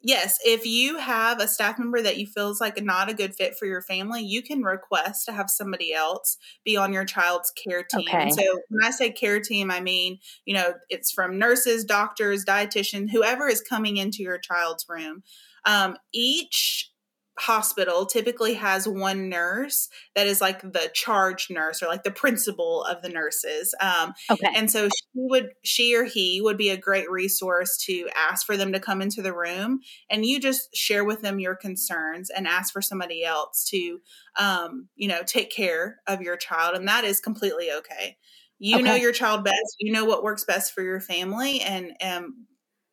Yes, 0.00 0.38
if 0.44 0.64
you 0.64 0.98
have 0.98 1.40
a 1.40 1.48
staff 1.48 1.78
member 1.78 2.00
that 2.00 2.18
you 2.18 2.26
feel 2.26 2.50
is 2.50 2.60
like 2.60 2.82
not 2.82 3.08
a 3.08 3.14
good 3.14 3.34
fit 3.34 3.56
for 3.58 3.66
your 3.66 3.82
family, 3.82 4.22
you 4.22 4.42
can 4.42 4.62
request 4.62 5.26
to 5.26 5.32
have 5.32 5.50
somebody 5.50 5.92
else 5.92 6.38
be 6.64 6.76
on 6.76 6.92
your 6.92 7.04
child's 7.04 7.50
care 7.50 7.82
team. 7.82 8.06
Okay. 8.08 8.22
And 8.22 8.34
so 8.34 8.60
when 8.68 8.84
I 8.84 8.90
say 8.90 9.10
care 9.10 9.40
team, 9.40 9.72
I 9.72 9.80
mean, 9.80 10.18
you 10.44 10.54
know, 10.54 10.74
it's 10.88 11.10
from 11.10 11.38
nurses, 11.38 11.84
doctors, 11.84 12.44
dietitian, 12.44 13.10
whoever 13.10 13.48
is 13.48 13.60
coming 13.60 13.96
into 13.96 14.22
your 14.22 14.38
child's 14.38 14.86
room. 14.88 15.24
Um, 15.64 15.96
each 16.12 16.90
hospital 17.40 18.06
typically 18.06 18.54
has 18.54 18.88
one 18.88 19.28
nurse 19.28 19.88
that 20.14 20.26
is 20.26 20.40
like 20.40 20.60
the 20.60 20.90
charge 20.92 21.48
nurse 21.50 21.82
or 21.82 21.86
like 21.86 22.02
the 22.02 22.10
principal 22.10 22.84
of 22.84 23.02
the 23.02 23.08
nurses. 23.08 23.74
Um, 23.80 24.12
okay. 24.30 24.48
And 24.54 24.70
so 24.70 24.88
she 24.88 25.08
would, 25.14 25.50
she 25.62 25.94
or 25.94 26.04
he 26.04 26.40
would 26.40 26.56
be 26.56 26.70
a 26.70 26.76
great 26.76 27.10
resource 27.10 27.76
to 27.86 28.08
ask 28.16 28.44
for 28.44 28.56
them 28.56 28.72
to 28.72 28.80
come 28.80 29.00
into 29.00 29.22
the 29.22 29.34
room 29.34 29.80
and 30.10 30.26
you 30.26 30.40
just 30.40 30.74
share 30.74 31.04
with 31.04 31.22
them 31.22 31.38
your 31.38 31.54
concerns 31.54 32.30
and 32.30 32.46
ask 32.46 32.72
for 32.72 32.82
somebody 32.82 33.24
else 33.24 33.64
to, 33.70 34.00
um, 34.36 34.88
you 34.96 35.08
know, 35.08 35.22
take 35.24 35.50
care 35.50 36.00
of 36.06 36.20
your 36.20 36.36
child. 36.36 36.76
And 36.76 36.88
that 36.88 37.04
is 37.04 37.20
completely 37.20 37.70
okay. 37.70 38.16
You 38.58 38.76
okay. 38.76 38.84
know 38.84 38.94
your 38.96 39.12
child 39.12 39.44
best. 39.44 39.76
You 39.78 39.92
know 39.92 40.04
what 40.04 40.24
works 40.24 40.44
best 40.44 40.74
for 40.74 40.82
your 40.82 41.00
family. 41.00 41.60
And, 41.60 41.92
um, 42.02 42.46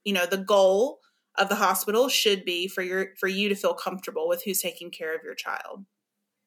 you 0.04 0.14
know, 0.14 0.28
the 0.28 0.38
goal 0.38 1.00
of 1.38 1.50
the 1.50 1.56
hospital 1.56 2.10
should 2.10 2.46
be 2.46 2.68
for 2.68 2.82
your 2.82 3.10
for 3.20 3.28
you 3.28 3.50
to 3.50 3.56
feel 3.56 3.74
comfortable 3.74 4.28
with 4.28 4.44
who's 4.44 4.62
taking 4.62 4.92
care 4.92 5.16
of 5.16 5.24
your 5.24 5.36
child. 5.36 5.86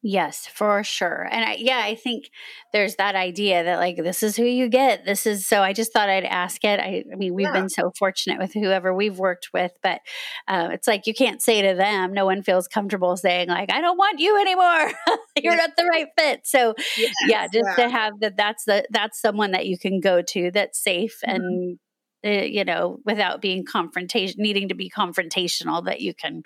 Yes, 0.01 0.47
for 0.47 0.85
sure. 0.85 1.27
And 1.29 1.45
I, 1.45 1.57
yeah, 1.59 1.81
I 1.83 1.97
think 1.97 2.31
there's 2.73 2.95
that 2.97 3.17
idea 3.17 3.65
that 3.65 3.79
like 3.79 3.97
this 3.97 4.23
is 4.23 4.37
who 4.37 4.45
you 4.45 4.69
get. 4.69 5.05
This 5.05 5.27
is 5.27 5.45
so. 5.45 5.61
I 5.61 5.73
just 5.73 5.93
thought 5.93 6.09
I'd 6.09 6.23
ask 6.25 6.63
it. 6.65 6.79
I, 6.79 7.03
I 7.13 7.17
mean, 7.17 7.35
we've 7.35 7.47
yeah. 7.47 7.53
been 7.53 7.69
so 7.69 7.91
fortunate 7.99 8.39
with 8.39 8.53
whoever 8.53 8.95
we've 8.95 9.19
worked 9.19 9.49
with, 9.53 9.73
but 9.83 10.01
uh, 10.47 10.69
it's 10.71 10.87
like 10.87 11.09
you 11.09 11.15
can't 11.15 11.43
say 11.43 11.63
to 11.63 11.75
them. 11.75 12.13
No 12.13 12.27
one 12.27 12.45
feels 12.45 12.69
comfortable 12.69 13.17
saying 13.17 13.49
like, 13.49 13.73
"I 13.73 13.81
don't 13.81 13.99
want 13.99 14.21
you 14.21 14.41
anymore. 14.41 14.93
You're 15.43 15.57
not 15.57 15.71
the 15.77 15.87
right 15.87 16.07
fit." 16.17 16.47
So 16.47 16.75
yes, 16.97 17.13
yeah, 17.27 17.49
just 17.53 17.77
to 17.77 17.89
have 17.89 18.21
that. 18.21 18.37
That's 18.37 18.65
the 18.67 18.85
that's 18.91 19.21
someone 19.21 19.51
that 19.51 19.67
you 19.67 19.77
can 19.77 19.99
go 19.99 20.23
to 20.23 20.53
that's 20.53 20.81
safe 20.81 21.19
mm-hmm. 21.27 21.35
and 21.35 21.79
uh, 22.25 22.29
you 22.29 22.65
know, 22.65 22.99
without 23.05 23.41
being 23.41 23.65
confrontation, 23.65 24.43
needing 24.43 24.69
to 24.69 24.75
be 24.75 24.91
confrontational, 24.91 25.85
that 25.85 26.01
you 26.01 26.15
can, 26.15 26.43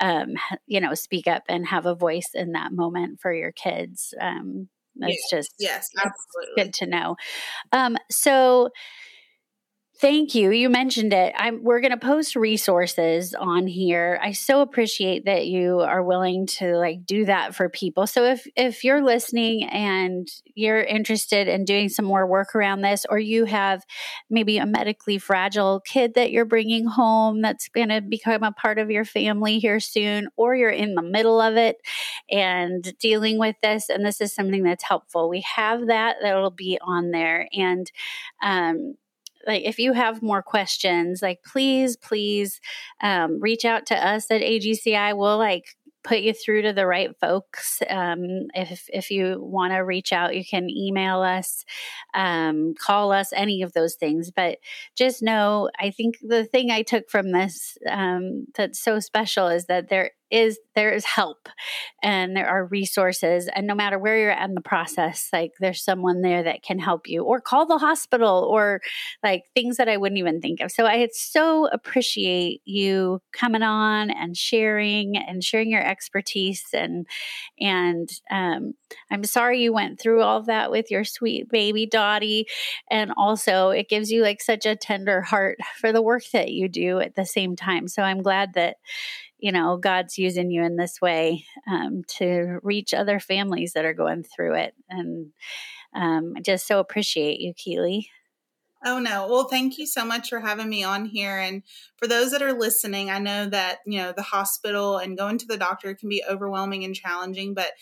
um, 0.00 0.34
you 0.66 0.80
know, 0.80 0.94
speak 0.94 1.26
up 1.26 1.44
and 1.48 1.66
have 1.66 1.86
a 1.86 1.94
voice 1.94 2.30
in 2.34 2.52
that 2.52 2.72
moment 2.72 3.20
for 3.20 3.32
your 3.32 3.52
kids. 3.52 4.14
Um, 4.20 4.68
that's 4.96 5.12
yes, 5.12 5.30
just 5.30 5.54
yes, 5.58 5.88
absolutely 5.96 6.64
good 6.64 6.74
to 6.74 6.86
know. 6.86 7.16
Um, 7.72 7.96
so 8.10 8.70
Thank 10.04 10.34
you. 10.34 10.50
You 10.50 10.68
mentioned 10.68 11.14
it. 11.14 11.32
I'm, 11.34 11.64
we're 11.64 11.80
going 11.80 11.90
to 11.90 11.96
post 11.96 12.36
resources 12.36 13.32
on 13.32 13.66
here. 13.66 14.20
I 14.22 14.32
so 14.32 14.60
appreciate 14.60 15.24
that 15.24 15.46
you 15.46 15.80
are 15.80 16.02
willing 16.02 16.46
to 16.58 16.76
like 16.76 17.06
do 17.06 17.24
that 17.24 17.54
for 17.54 17.70
people. 17.70 18.06
So 18.06 18.24
if 18.24 18.46
if 18.54 18.84
you're 18.84 19.02
listening 19.02 19.64
and 19.64 20.28
you're 20.54 20.82
interested 20.82 21.48
in 21.48 21.64
doing 21.64 21.88
some 21.88 22.04
more 22.04 22.26
work 22.26 22.54
around 22.54 22.82
this, 22.82 23.06
or 23.08 23.18
you 23.18 23.46
have 23.46 23.86
maybe 24.28 24.58
a 24.58 24.66
medically 24.66 25.16
fragile 25.16 25.80
kid 25.80 26.12
that 26.16 26.30
you're 26.30 26.44
bringing 26.44 26.84
home 26.84 27.40
that's 27.40 27.70
going 27.70 27.88
to 27.88 28.02
become 28.02 28.42
a 28.42 28.52
part 28.52 28.78
of 28.78 28.90
your 28.90 29.06
family 29.06 29.58
here 29.58 29.80
soon, 29.80 30.28
or 30.36 30.54
you're 30.54 30.68
in 30.68 30.96
the 30.96 31.02
middle 31.02 31.40
of 31.40 31.56
it 31.56 31.78
and 32.30 32.92
dealing 32.98 33.38
with 33.38 33.56
this, 33.62 33.88
and 33.88 34.04
this 34.04 34.20
is 34.20 34.34
something 34.34 34.64
that's 34.64 34.84
helpful, 34.84 35.30
we 35.30 35.40
have 35.56 35.86
that 35.86 36.16
that'll 36.20 36.50
be 36.50 36.78
on 36.82 37.10
there, 37.10 37.48
and 37.54 37.90
um, 38.42 38.96
like 39.46 39.62
if 39.64 39.78
you 39.78 39.92
have 39.92 40.22
more 40.22 40.42
questions 40.42 41.22
like 41.22 41.42
please 41.44 41.96
please 41.96 42.60
um, 43.02 43.40
reach 43.40 43.64
out 43.64 43.86
to 43.86 43.94
us 43.94 44.30
at 44.30 44.40
agci 44.40 45.16
we'll 45.16 45.38
like 45.38 45.76
put 46.04 46.20
you 46.20 46.34
through 46.34 46.62
to 46.62 46.72
the 46.72 46.86
right 46.86 47.18
folks. 47.18 47.82
Um, 47.88 48.48
if 48.54 48.88
if 48.92 49.10
you 49.10 49.38
want 49.40 49.72
to 49.72 49.78
reach 49.78 50.12
out, 50.12 50.36
you 50.36 50.44
can 50.44 50.68
email 50.70 51.22
us, 51.22 51.64
um, 52.12 52.74
call 52.78 53.10
us, 53.10 53.32
any 53.32 53.62
of 53.62 53.72
those 53.72 53.94
things. 53.94 54.30
But 54.30 54.58
just 54.96 55.22
know, 55.22 55.70
I 55.80 55.90
think 55.90 56.16
the 56.20 56.44
thing 56.44 56.70
I 56.70 56.82
took 56.82 57.10
from 57.10 57.32
this 57.32 57.76
um, 57.90 58.46
that's 58.54 58.78
so 58.78 59.00
special 59.00 59.48
is 59.48 59.64
that 59.66 59.88
there 59.88 60.12
is 60.34 60.58
there 60.74 60.90
is 60.90 61.04
help 61.04 61.48
and 62.02 62.36
there 62.36 62.48
are 62.48 62.66
resources 62.66 63.48
and 63.54 63.68
no 63.68 63.74
matter 63.74 64.00
where 64.00 64.18
you're 64.18 64.32
at 64.32 64.48
in 64.48 64.56
the 64.56 64.60
process 64.60 65.28
like 65.32 65.52
there's 65.60 65.80
someone 65.80 66.22
there 66.22 66.42
that 66.42 66.60
can 66.64 66.80
help 66.80 67.06
you 67.06 67.22
or 67.22 67.40
call 67.40 67.66
the 67.66 67.78
hospital 67.78 68.44
or 68.50 68.80
like 69.22 69.44
things 69.54 69.76
that 69.76 69.88
I 69.88 69.96
wouldn't 69.96 70.18
even 70.18 70.40
think 70.40 70.60
of. 70.60 70.72
So 70.72 70.86
I 70.86 71.08
so 71.12 71.68
appreciate 71.68 72.62
you 72.64 73.22
coming 73.32 73.62
on 73.62 74.10
and 74.10 74.36
sharing 74.36 75.16
and 75.16 75.44
sharing 75.44 75.70
your 75.70 75.86
expertise 75.86 76.64
and 76.72 77.06
and 77.60 78.10
um, 78.28 78.74
I'm 79.12 79.22
sorry 79.22 79.62
you 79.62 79.72
went 79.72 80.00
through 80.00 80.22
all 80.22 80.42
that 80.42 80.72
with 80.72 80.90
your 80.90 81.04
sweet 81.04 81.48
baby 81.48 81.86
Dottie 81.86 82.46
and 82.90 83.12
also 83.16 83.70
it 83.70 83.88
gives 83.88 84.10
you 84.10 84.22
like 84.22 84.42
such 84.42 84.66
a 84.66 84.74
tender 84.74 85.20
heart 85.20 85.58
for 85.78 85.92
the 85.92 86.02
work 86.02 86.24
that 86.32 86.50
you 86.50 86.68
do 86.68 86.98
at 86.98 87.14
the 87.14 87.24
same 87.24 87.54
time. 87.54 87.86
So 87.86 88.02
I'm 88.02 88.20
glad 88.20 88.54
that 88.54 88.78
you 89.38 89.52
know, 89.52 89.76
God's 89.76 90.18
using 90.18 90.50
you 90.50 90.62
in 90.62 90.76
this 90.76 91.00
way 91.00 91.44
um, 91.66 92.02
to 92.18 92.58
reach 92.62 92.94
other 92.94 93.20
families 93.20 93.72
that 93.74 93.84
are 93.84 93.94
going 93.94 94.24
through 94.24 94.54
it. 94.54 94.74
And 94.88 95.32
um, 95.94 96.34
I 96.36 96.40
just 96.40 96.66
so 96.66 96.80
appreciate 96.80 97.40
you, 97.40 97.52
Keeley. 97.54 98.08
Oh, 98.86 98.98
no. 98.98 99.26
Well, 99.28 99.44
thank 99.44 99.78
you 99.78 99.86
so 99.86 100.04
much 100.04 100.28
for 100.28 100.40
having 100.40 100.68
me 100.68 100.84
on 100.84 101.06
here. 101.06 101.38
And 101.38 101.62
for 101.96 102.06
those 102.06 102.32
that 102.32 102.42
are 102.42 102.52
listening, 102.52 103.10
I 103.10 103.18
know 103.18 103.48
that, 103.48 103.78
you 103.86 103.98
know, 103.98 104.12
the 104.12 104.22
hospital 104.22 104.98
and 104.98 105.16
going 105.16 105.38
to 105.38 105.46
the 105.46 105.56
doctor 105.56 105.94
can 105.94 106.10
be 106.10 106.22
overwhelming 106.28 106.84
and 106.84 106.94
challenging, 106.94 107.54
but 107.54 107.72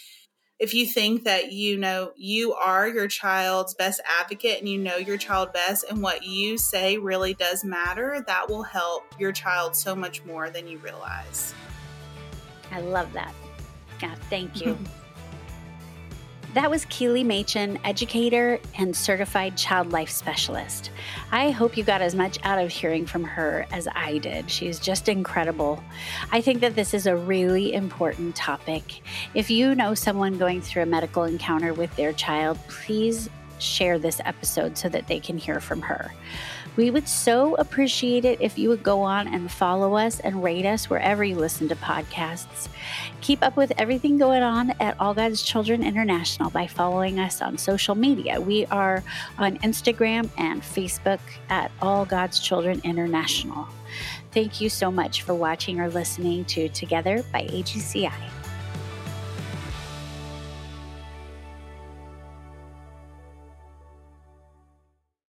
if 0.63 0.73
you 0.73 0.87
think 0.87 1.25
that 1.25 1.51
you 1.51 1.77
know 1.77 2.13
you 2.15 2.55
are 2.55 2.87
your 2.87 3.09
child's 3.09 3.75
best 3.75 4.01
advocate 4.21 4.61
and 4.61 4.69
you 4.69 4.79
know 4.79 4.97
your 4.97 5.17
child 5.17 5.53
best 5.53 5.85
and 5.91 6.01
what 6.01 6.23
you 6.23 6.57
say 6.57 6.97
really 6.97 7.35
does 7.35 7.65
matter, 7.65 8.23
that 8.29 8.49
will 8.49 8.63
help 8.63 9.03
your 9.19 9.33
child 9.33 9.75
so 9.75 9.97
much 9.97 10.25
more 10.25 10.51
than 10.51 10.69
you 10.69 10.79
realize. 10.79 11.53
I 12.71 12.81
love 12.81 13.13
that. 13.13 13.35
Yeah, 14.01 14.15
thank 14.31 14.65
you. 14.65 14.79
That 16.55 16.71
was 16.71 16.85
Keeley 16.91 17.25
Machen, 17.25 17.79
educator 17.83 18.61
and 18.77 18.95
certified 18.95 19.57
child 19.57 19.91
life 19.91 20.11
specialist. 20.11 20.91
I 21.31 21.51
hope 21.51 21.79
you 21.79 21.83
got 21.83 22.03
as 22.03 22.15
much 22.15 22.39
out 22.43 22.59
of 22.59 22.71
hearing 22.71 23.07
from 23.07 23.25
her 23.25 23.65
as 23.73 23.89
I 23.95 24.19
did. 24.19 24.51
She's 24.51 24.79
just 24.79 25.09
incredible. 25.09 25.83
I 26.31 26.43
think 26.43 26.61
that 26.61 26.75
this 26.75 26.93
is 26.93 27.07
a 27.07 27.17
really 27.17 27.73
important 27.73 28.37
topic. 28.37 29.01
If 29.33 29.49
you 29.51 29.75
know 29.75 29.95
someone 29.95 30.37
going 30.37 30.61
through 30.61 30.83
a 30.83 30.87
medical 30.87 31.25
encounter 31.25 31.73
with 31.73 31.97
their 31.97 32.13
child, 32.13 32.59
please 32.69 33.31
share 33.59 33.99
this 33.99 34.21
episode 34.23 34.77
so 34.77 34.91
that 34.91 35.07
they 35.07 35.21
can 35.21 35.39
hear 35.39 35.59
from 35.59 35.81
her. 35.81 36.13
We 36.77 36.91
would 36.91 37.07
so 37.07 37.55
appreciate 37.57 38.25
it 38.25 38.41
if 38.41 38.59
you 38.59 38.71
would 38.71 38.83
go 38.83 39.03
on 39.03 39.29
and 39.29 39.51
follow 39.51 39.97
us 39.97 40.21
and 40.21 40.43
rate 40.43 40.65
us 40.65 40.89
wherever 40.89 41.23
you 41.23 41.37
listen 41.37 41.69
to 41.69 41.77
podcasts. 41.77 42.69
Keep 43.21 43.43
up 43.43 43.57
with 43.57 43.73
everything 43.77 44.17
going 44.17 44.43
on 44.43 44.71
at 44.81 44.99
All 44.99 45.13
God's 45.13 45.43
Children 45.43 45.83
International 45.83 46.49
by 46.49 46.67
following 46.67 47.21
us 47.21 47.43
on 47.43 47.59
social 47.59 47.95
media. 47.95 48.41
We 48.41 48.65
are 48.67 49.05
on 49.39 49.59
Instagram 49.59 50.31
and 50.39 50.63
Facebook 50.63 51.21
at 51.51 51.71
All 51.83 52.07
God's 52.07 52.41
Children 52.41 52.81
International. 52.85 53.69
Thank 54.33 54.63
you 54.63 54.71
so 54.71 54.91
much 54.91 55.23
for 55.23 55.35
watching 55.35 55.79
or 55.79 55.91
listening 55.91 56.47
to 56.47 56.71
Together 56.71 57.23
by 57.33 57.43
AGCI. 57.43 58.42